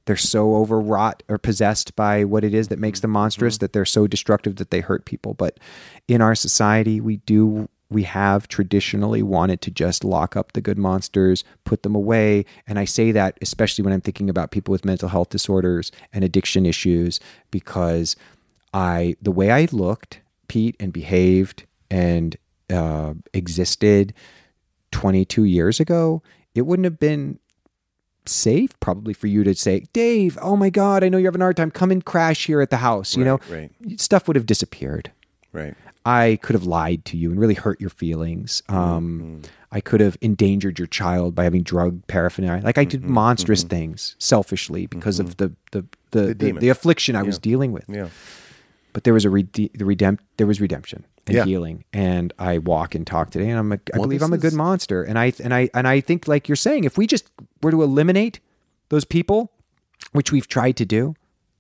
[0.06, 3.62] they're so overwrought or possessed by what it is that makes them monstrous mm-hmm.
[3.62, 5.34] that they're so destructive that they hurt people.
[5.34, 5.60] But
[6.08, 10.78] in our society, we do we have traditionally wanted to just lock up the good
[10.78, 12.46] monsters, put them away.
[12.66, 16.24] And I say that especially when I'm thinking about people with mental health disorders and
[16.24, 17.20] addiction issues,
[17.52, 18.16] because
[18.74, 22.38] I the way I looked, Pete, and behaved and
[22.70, 24.14] uh, existed
[24.92, 26.24] 22 years ago,
[26.56, 27.40] it wouldn't have been
[28.26, 31.46] safe probably for you to say, Dave, oh my God, I know you're having a
[31.46, 31.72] hard time.
[31.72, 33.18] Come and crash here at the house.
[33.18, 33.72] You know, right.
[34.00, 35.12] stuff would have disappeared.
[35.52, 35.76] Right.
[36.06, 38.64] I could have lied to you and really hurt your feelings.
[38.70, 42.64] Um, I could have endangered your child by having drug paraphernalia.
[42.64, 47.22] Like I did monstrous things selfishly because of the the the, the, the, affliction I
[47.24, 47.86] was dealing with.
[47.88, 48.10] Yeah.
[48.94, 51.46] But there was a rede- the redemp- there was redemption and Yeah.
[51.46, 54.38] healing, and I walk and talk today, and I'm a, I Well, believe I'm a
[54.38, 57.08] good is- monster, and I and I and I think like you're saying, if we
[57.08, 57.30] just
[57.62, 58.40] were to eliminate
[58.90, 59.52] those people,
[60.12, 61.16] which we've tried to do,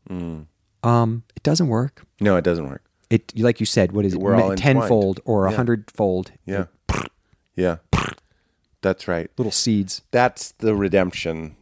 [0.09, 0.47] Mm.
[0.83, 2.03] um, it doesn't work.
[2.19, 2.83] No, it doesn't work.
[3.11, 4.19] It like you said, what is it?
[4.19, 4.79] We're all Ma- entwined.
[4.79, 5.57] tenfold or a Yeah.
[5.57, 6.65] hundredfold Yeah.
[7.55, 7.77] Yeah.
[8.81, 9.29] That's right.
[9.37, 10.01] little seeds.
[10.11, 11.55] That's the redemption.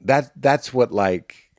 [0.00, 1.50] That that's what like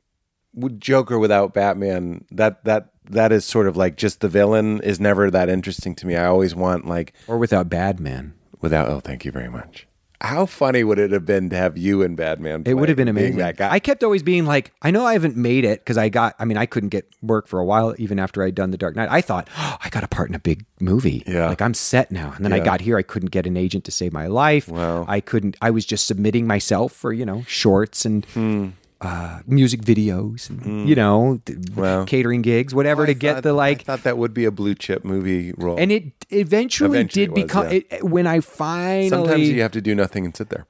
[0.78, 2.24] Joker without Batman.
[2.30, 6.06] That that that is sort of like just the villain is never that interesting to
[6.06, 6.16] me.
[6.16, 8.34] I always want like Or without bad man.
[8.60, 8.88] without.
[8.88, 9.86] Oh, thank you very much.
[10.20, 12.62] How funny would it have been to have you and Batman?
[12.66, 13.36] It would have been amazing.
[13.36, 13.70] That guy.
[13.70, 16.44] I kept always being like, I know I haven't made it because I got, I
[16.44, 19.08] mean, I couldn't get work for a while, even after I'd done The Dark Knight.
[19.10, 21.22] I thought, oh, I got a part in a big movie.
[21.26, 21.48] Yeah.
[21.48, 22.32] Like I'm set now.
[22.34, 24.68] And then I got here, I couldn't get an agent to save my life.
[24.68, 25.04] Wow.
[25.06, 28.68] I couldn't, I was just submitting myself for, you know, shorts and Hmm.
[29.00, 32.04] Uh, music videos and, you know, th- Wow.
[32.06, 34.50] catering gigs, whatever I to get thought- the like, I thought that would be a
[34.50, 35.76] blue chip movie role.
[35.78, 37.80] and it eventually, Eventually did was, become, yeah.
[37.90, 39.08] it, when I finally.
[39.10, 40.66] Sometimes you have to do nothing and sit there,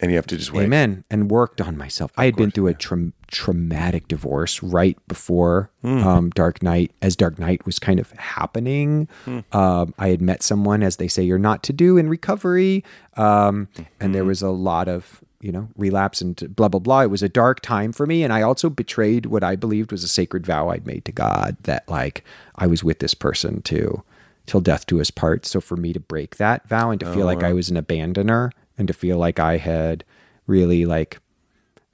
[0.00, 0.64] and you have to just wait.
[0.64, 1.04] Amen.
[1.10, 2.10] And worked on myself.
[2.16, 5.98] I had been through a tra- traumatic divorce right before Hmm.
[6.06, 9.08] um, Dark Knight, as Dark Knight was kind of happening.
[9.26, 9.40] Hmm.
[9.52, 12.82] Um, I had met someone, as they say, you're not to do in recovery.
[13.16, 13.68] Um,
[14.00, 14.12] and Hmm.
[14.12, 17.00] there was a lot of, you know, relapse and blah, blah, blah.
[17.02, 18.22] It was a dark time for me.
[18.22, 21.56] And I also betrayed what I believed was a sacred vow I'd made to God
[21.64, 24.02] that, like, I was with this person to
[24.46, 25.44] till death do us part.
[25.44, 27.76] So for me to break that vow and to Oh, feel like I was an
[27.76, 30.04] abandoner and to feel like I had
[30.46, 31.20] really like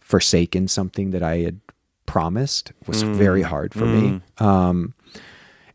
[0.01, 1.61] forsaken something that I had
[2.07, 4.21] promised was very hard for me.
[4.39, 4.95] Um,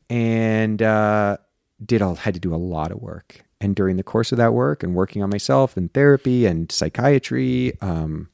[0.10, 1.38] and uh,
[1.84, 3.44] did all had to do a lot of work.
[3.64, 7.74] And during the course of that work and working on myself and therapy and psychiatry,
[7.82, 8.28] um,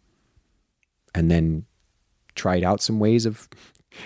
[1.14, 1.66] and then
[2.36, 3.48] tried out some ways of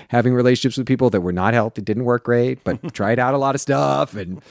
[0.10, 3.38] having relationships with people that were not healthy, didn't work great, but tried out a
[3.38, 4.42] lot of stuff and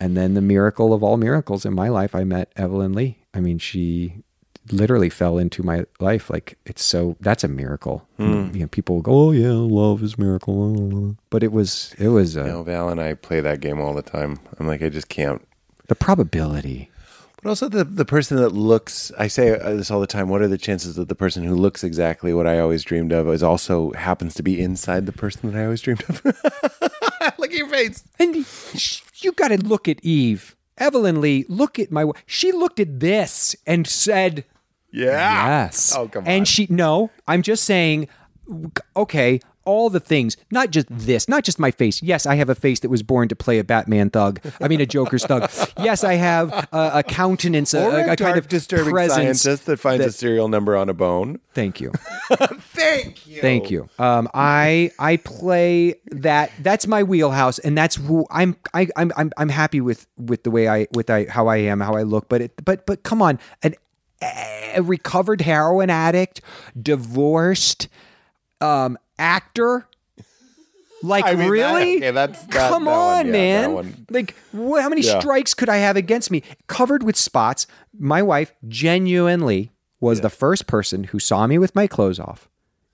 [0.00, 3.18] and then the miracle of all miracles in my life, I met Evelyn Leigh.
[3.32, 4.22] I mean, she
[4.70, 6.28] literally fell into my life.
[6.30, 8.06] Like it's so that's a miracle.
[8.18, 12.44] You know, people go, "Oh yeah, love is miracle," but it was it was uh,
[12.44, 14.38] You know, Val and I play that game all the time.
[14.58, 15.46] I'm like, I just can't.
[15.86, 16.90] The probability.
[17.42, 19.12] But also the the person that looks.
[19.18, 20.30] I say uh, this all the time.
[20.30, 23.28] What are the chances that the person who looks exactly what I always dreamed of
[23.28, 26.24] is also happens to be inside the person that I always dreamed of?
[27.38, 28.02] Look at your face.
[28.18, 28.46] And
[29.16, 30.56] you got to look at Eve.
[30.76, 32.10] Evelyn Leigh, look at my.
[32.26, 34.44] She looked at this and said,
[34.90, 35.64] Yeah.
[35.64, 35.94] Yes.
[35.96, 36.30] Oh come on.
[36.30, 38.08] And she no, I'm just saying
[38.96, 42.02] okay, all the things, not just this, not just my face.
[42.02, 44.40] Yes, I have a face that was born to play a Batman thug.
[44.60, 45.50] I mean a Joker's thug.
[45.78, 49.42] Yes, I have a, a countenance, a, a, a, kind of disturbing presence.
[49.42, 51.40] scientist that finds a serial number on a bone.
[51.52, 51.92] Thank you.
[52.32, 53.40] Thank you.
[53.40, 53.88] Thank you.
[53.98, 56.50] Um, I I play that.
[56.60, 58.56] That's my wheelhouse, and that's who I'm.
[58.72, 61.80] I, I'm I'm I'm happy with with the way I with I how I am,
[61.80, 62.28] how I look.
[62.28, 63.74] But it but but come on, an
[64.22, 66.40] a recovered heroin addict,
[66.80, 67.88] divorced,
[68.60, 69.86] um, actor.
[71.02, 71.96] Like I mean, that- really?
[71.98, 74.06] okay, that's- that- come that on, yeah, man.
[74.08, 75.20] Like wh- how many Yeah.
[75.20, 76.42] strikes could I have against me?
[76.66, 77.66] Covered with spots.
[77.98, 79.70] My wife genuinely
[80.00, 82.48] was the first person who saw me with my clothes off,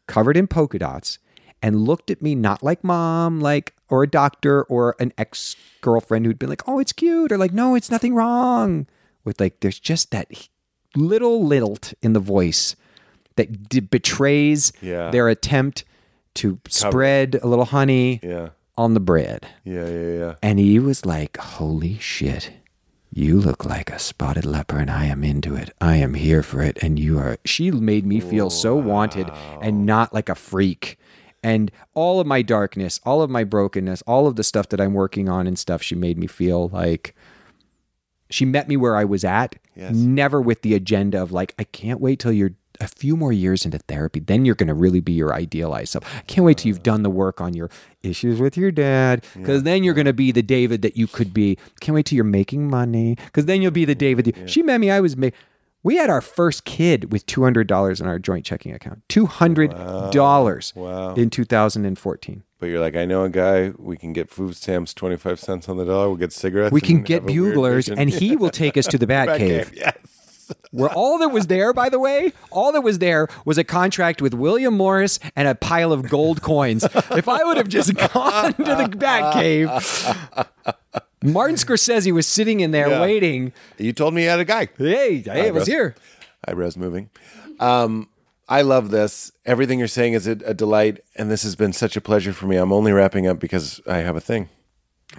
[0.08, 1.18] covered in polka dots,
[1.62, 6.24] and looked at me not like mom, like or a doctor or an ex girlfriend
[6.26, 8.86] who'd been like, "Oh, it's cute," or like, "No, it's nothing wrong."
[9.24, 10.28] With like, there's just that
[10.96, 12.74] little lilt in the voice
[13.36, 15.10] that d- betrays Yeah.
[15.10, 15.84] their attempt
[16.36, 18.50] to spread a little honey Yeah.
[18.76, 19.46] on the bread.
[19.64, 20.34] Yeah, yeah, yeah.
[20.42, 22.52] And he was like, Holy shit.
[23.12, 25.70] You look like a spotted leper, and I am into it.
[25.80, 26.78] I am here for it.
[26.80, 27.38] And you are.
[27.44, 29.28] She made me feel so wanted
[29.60, 30.96] and not like a freak.
[31.42, 34.94] And all of my darkness, all of my brokenness, all of the stuff that I'm
[34.94, 37.16] working on and stuff, she made me feel like
[38.28, 39.92] she met me where I was at, Yes.
[39.94, 43.64] never with the agenda of like, I can't wait till you're a few more years
[43.64, 44.20] into therapy.
[44.20, 46.04] Then you're going to really be your idealized self.
[46.16, 46.84] I can't wait till you've mm.
[46.84, 47.70] done the work on your
[48.02, 51.34] issues with your dad, because then you're going to be the David that you could
[51.34, 51.58] be.
[51.80, 54.24] Can't wait till you're making money, because then you'll be the David.
[54.26, 54.90] that- She met me.
[54.90, 55.16] I was.
[55.16, 55.30] Ma-
[55.82, 59.02] we had our first kid with two hundred dollars in our joint checking account.
[59.08, 59.70] Two hundred
[60.10, 61.14] dollars Wow.
[61.14, 62.42] in 2014.
[62.58, 63.72] But you're like, I know a guy.
[63.78, 66.08] We can get food stamps, twenty five cents on the dollar.
[66.08, 66.72] We'll get cigarettes.
[66.72, 69.28] We can get have a weird buglers, and he will take us to the Bat
[69.28, 69.72] Bat Cave.
[69.74, 69.94] Yes.
[70.72, 74.22] Where all that was there, by the way, all that was there was a contract
[74.22, 76.84] with William Morris and a pile of gold coins.
[77.10, 79.68] If I would have just gone to the Bat Cave,
[81.22, 83.00] Martin Scorsese was sitting in there Yeah.
[83.00, 83.52] waiting.
[83.78, 84.68] You told me you had a guy.
[84.78, 85.94] Hey, hey, it was here.
[86.46, 87.10] eyebrows moving.
[87.58, 88.08] Um,
[88.48, 89.30] I love this.
[89.46, 92.46] Everything you're saying is a, a delight, and this has been such a pleasure for
[92.46, 92.56] me.
[92.56, 94.48] I'm only wrapping up because I have a thing.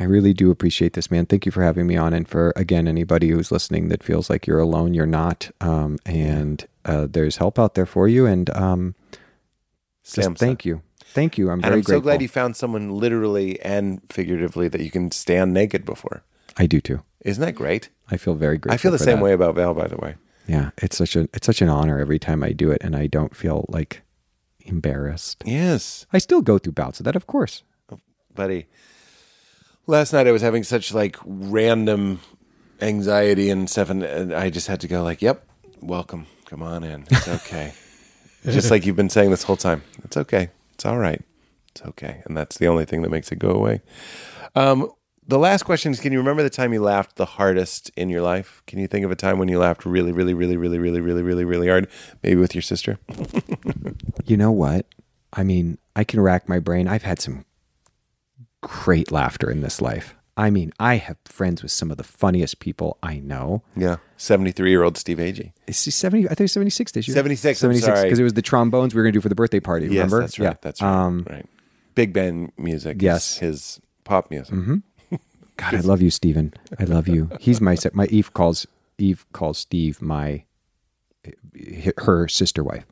[0.02, 1.28] I really do appreciate this, man.
[1.28, 2.12] Thank you for having me on.
[2.12, 5.52] And for, again, anybody who's listening that feels like you're alone, you're not.
[5.62, 8.26] Um, and uh, there's help out there for you.
[8.26, 8.96] And um,
[10.04, 10.82] just thank you.
[11.06, 11.50] Thank you.
[11.50, 12.02] I'm And very I'm so grateful.
[12.02, 16.24] glad you found someone literally and figuratively that you can stand naked before.
[16.58, 17.04] I do too.
[17.24, 17.90] Isn't that great?
[18.10, 18.74] I feel very grateful.
[18.74, 19.24] I feel the same that.
[19.24, 20.16] way about Val, by the way.
[20.48, 23.06] Yeah, it's such a it's such an honor every time I do it, and I
[23.06, 24.02] don't feel like
[24.62, 25.44] embarrassed.
[25.46, 27.62] Yes, I still go through bouts of that, of course.
[28.34, 28.66] buddy.
[29.88, 32.20] Last night I was having such like random
[32.82, 35.46] anxiety and stuff, and, and I just had to go like, "Yep,
[35.82, 37.06] welcome, come on in.
[37.10, 37.74] It's okay."
[38.46, 39.84] just like you've been saying this whole time.
[40.04, 40.50] It's okay.
[40.74, 41.22] It's all right.
[41.70, 43.82] It's okay, and that's the only thing that makes it go away.
[44.56, 44.92] Um,
[45.28, 48.22] the last question is: Can you remember the time you laughed the hardest in your
[48.22, 48.62] life?
[48.68, 51.22] Can you think of a time when you laughed really, really, really, really, really, really,
[51.22, 51.88] really, really hard?
[52.24, 53.00] Maybe with your sister.
[54.26, 54.86] You know what?
[55.34, 56.88] I mean, I can rack my brain.
[56.88, 57.44] I've had some
[58.62, 60.16] great laughter in this life.
[60.38, 63.64] I mean, I have friends with some of the funniest people I know.
[63.76, 65.52] Yeah, seventy-three-year-old Steve Agee.
[65.68, 66.30] Is he 70?
[66.30, 67.16] I think 76 this year.
[67.16, 68.04] 76, I'm sorry.
[68.04, 69.88] Because it was the trombones we were going to do for the birthday party.
[69.88, 70.20] Yes, remember?
[70.22, 70.46] that's right.
[70.46, 70.54] Yeah.
[70.62, 70.90] That's right.
[70.90, 71.46] Um, right.
[71.96, 73.02] Big band music.
[73.02, 73.38] Yes.
[73.38, 74.56] his pop music.
[75.58, 76.54] God, I love you, Steven.
[76.80, 77.30] I love you.
[77.40, 78.66] He's my my Eve calls
[78.98, 80.46] Eve calls Steve my
[81.98, 82.86] her sister wife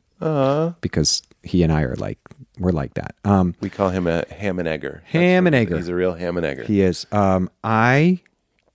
[0.80, 2.18] because he and I are like
[2.60, 3.14] we're like that.
[3.24, 5.00] Um, We call him a ham and egger.
[5.02, 5.76] That's Ham and egger.
[5.76, 6.62] He's a real ham and egger.
[6.64, 7.06] he is.
[7.10, 8.20] Um, I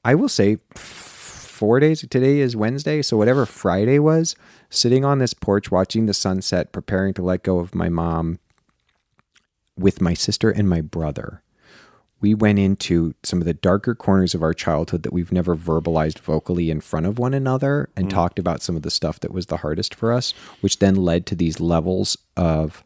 [0.04, 2.02] I will say four days.
[2.10, 4.36] Today is Wednesday, so whatever Friday was,
[4.70, 8.40] sitting on this porch watching the sunset, preparing to let go of my mom
[9.78, 11.42] with my sister and my brother.
[12.22, 16.20] We went into some of the darker corners of our childhood that we've never verbalized
[16.20, 19.48] vocally in front of one another and talked about some of the stuff that was
[19.48, 20.32] the hardest for us,
[20.62, 22.84] which then led to these levels of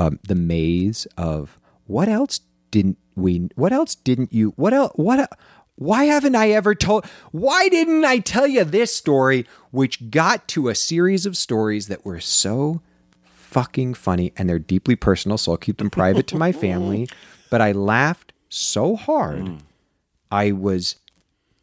[0.00, 5.30] um, the maze of what else didn't we, what else didn't you, what else, what,
[5.74, 10.68] why haven't I ever told, why didn't I tell you this story, which got to
[10.68, 12.80] a series of stories that were so
[13.24, 17.08] fucking funny and they're deeply personal, so I'll keep them private to my family.
[17.50, 19.56] But I laughed so hard,
[20.30, 21.00] I was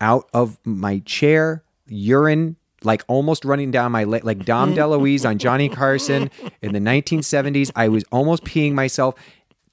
[0.01, 4.79] out of my chair, urine like almost running down my leg, like Dom mm-hmm.
[4.79, 6.29] DeLuise on Johnny Carson
[6.61, 7.71] in the 1970s.
[7.75, 9.15] I was almost peeing myself,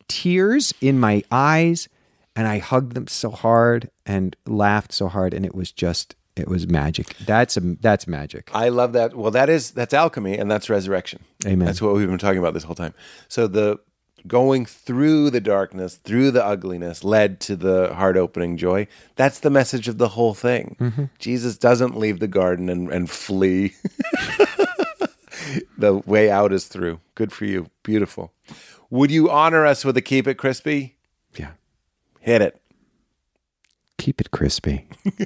[0.08, 1.88] tears in my eyes,
[2.36, 6.14] and I hugged them so hard and laughed so hard, and it was just.
[6.36, 7.16] It was magic.
[7.18, 8.50] That's a, that's magic.
[8.52, 9.14] I love that.
[9.14, 11.22] Well, that is that's alchemy and that's resurrection.
[11.46, 11.64] Amen.
[11.64, 12.92] That's what we've been talking about this whole time.
[13.28, 13.78] So the
[14.26, 18.86] going through the darkness, through the ugliness, led to the heart opening joy.
[19.16, 20.76] That's the message of the whole thing.
[20.80, 21.04] Mm-hmm.
[21.18, 23.74] Jesus doesn't leave the garden and, and flee.
[25.78, 27.00] the way out is through.
[27.14, 27.68] Good for you.
[27.82, 28.32] Beautiful.
[28.90, 30.96] Would you honor us with a keep it crispy?
[31.36, 31.52] Yeah.
[32.20, 32.60] Hit it.
[33.98, 34.86] Keep it crispy.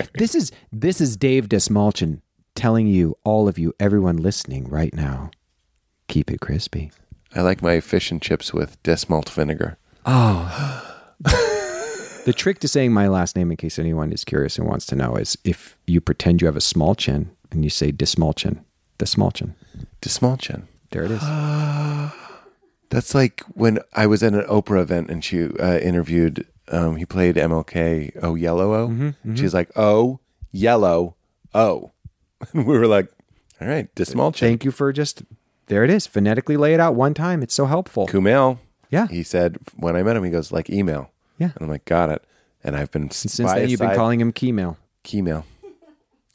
[0.14, 2.20] this is this is Dave Dastmalchian
[2.54, 5.30] telling you, all of you, everyone listening right now,
[6.08, 6.90] keep it crispy.
[7.34, 9.78] I like my fish and chips with desmalt vinegar.
[10.04, 10.98] Oh.
[12.24, 14.96] the trick to saying my last name, in case anyone is curious and wants to
[14.96, 18.64] know, is if you pretend you have a small chin and you say Dastmalchian,
[18.98, 19.54] Dastmalchian.
[20.00, 20.64] Dastmalchian.
[20.90, 21.22] There it is.
[22.90, 26.46] That's like when I was at an Oprah event and she uh, interviewed.
[26.68, 28.18] Um, he played MLK.
[28.22, 29.14] Oh, yellow O.
[29.34, 30.20] She's like, oh,
[30.52, 31.16] yellow
[31.54, 31.92] O,
[32.52, 33.08] and we were like,
[33.60, 34.40] all right, Dastmalchian.
[34.40, 35.22] Thank you for just
[35.66, 36.06] there it is.
[36.06, 37.42] Phonetically lay it out one time.
[37.42, 38.06] It's so helpful.
[38.06, 38.58] Kumail.
[38.90, 39.08] Yeah.
[39.08, 41.10] He said when I met him, he goes like email.
[41.38, 41.50] Yeah.
[41.54, 42.24] And I'm like, got it.
[42.64, 44.76] And I've been Since then, you've been calling him Keymail.
[45.04, 45.44] Gmail.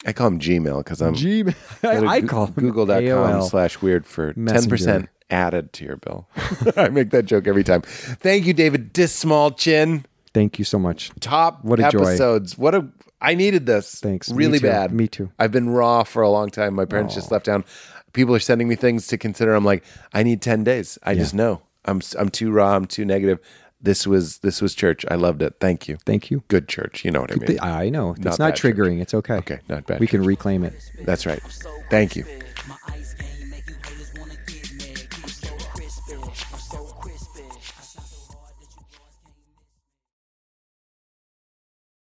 [0.06, 1.54] I call him Gmail because I'm Gmail.
[2.08, 3.48] I call him google.com AOL.
[3.48, 6.28] slash weird for 10% added to your bill.
[6.76, 7.82] I make that joke every time.
[7.82, 10.04] Thank you, David Dismal Chin.
[10.34, 11.10] Thank you so much.
[11.20, 12.00] Top What a joy.
[12.00, 12.56] episodes.
[12.56, 12.88] What a
[13.20, 13.98] I needed this.
[14.00, 14.30] Thanks.
[14.30, 14.66] Really too.
[14.66, 14.92] bad.
[14.92, 15.30] Me too.
[15.38, 16.74] I've been raw for a long time.
[16.74, 17.64] My parents just left town.
[18.12, 19.54] People are sending me things to consider.
[19.54, 20.98] I'm like, I need 10 days.
[21.02, 21.62] I just know.
[21.84, 23.38] I'm I'm too raw, I'm too negative.
[23.80, 25.04] This was this was church.
[25.10, 25.54] I loved it.
[25.60, 25.98] Thank you.
[26.04, 26.42] Thank you.
[26.48, 27.04] Good church.
[27.04, 27.58] You know what I mean.
[27.62, 28.10] I know.
[28.10, 28.74] It's Not not, bad church.
[28.76, 29.00] triggering.
[29.00, 29.34] It's okay.
[29.34, 30.74] Okay, not bad We can reclaim it.
[31.04, 31.40] That's right.
[31.88, 32.24] Thank you.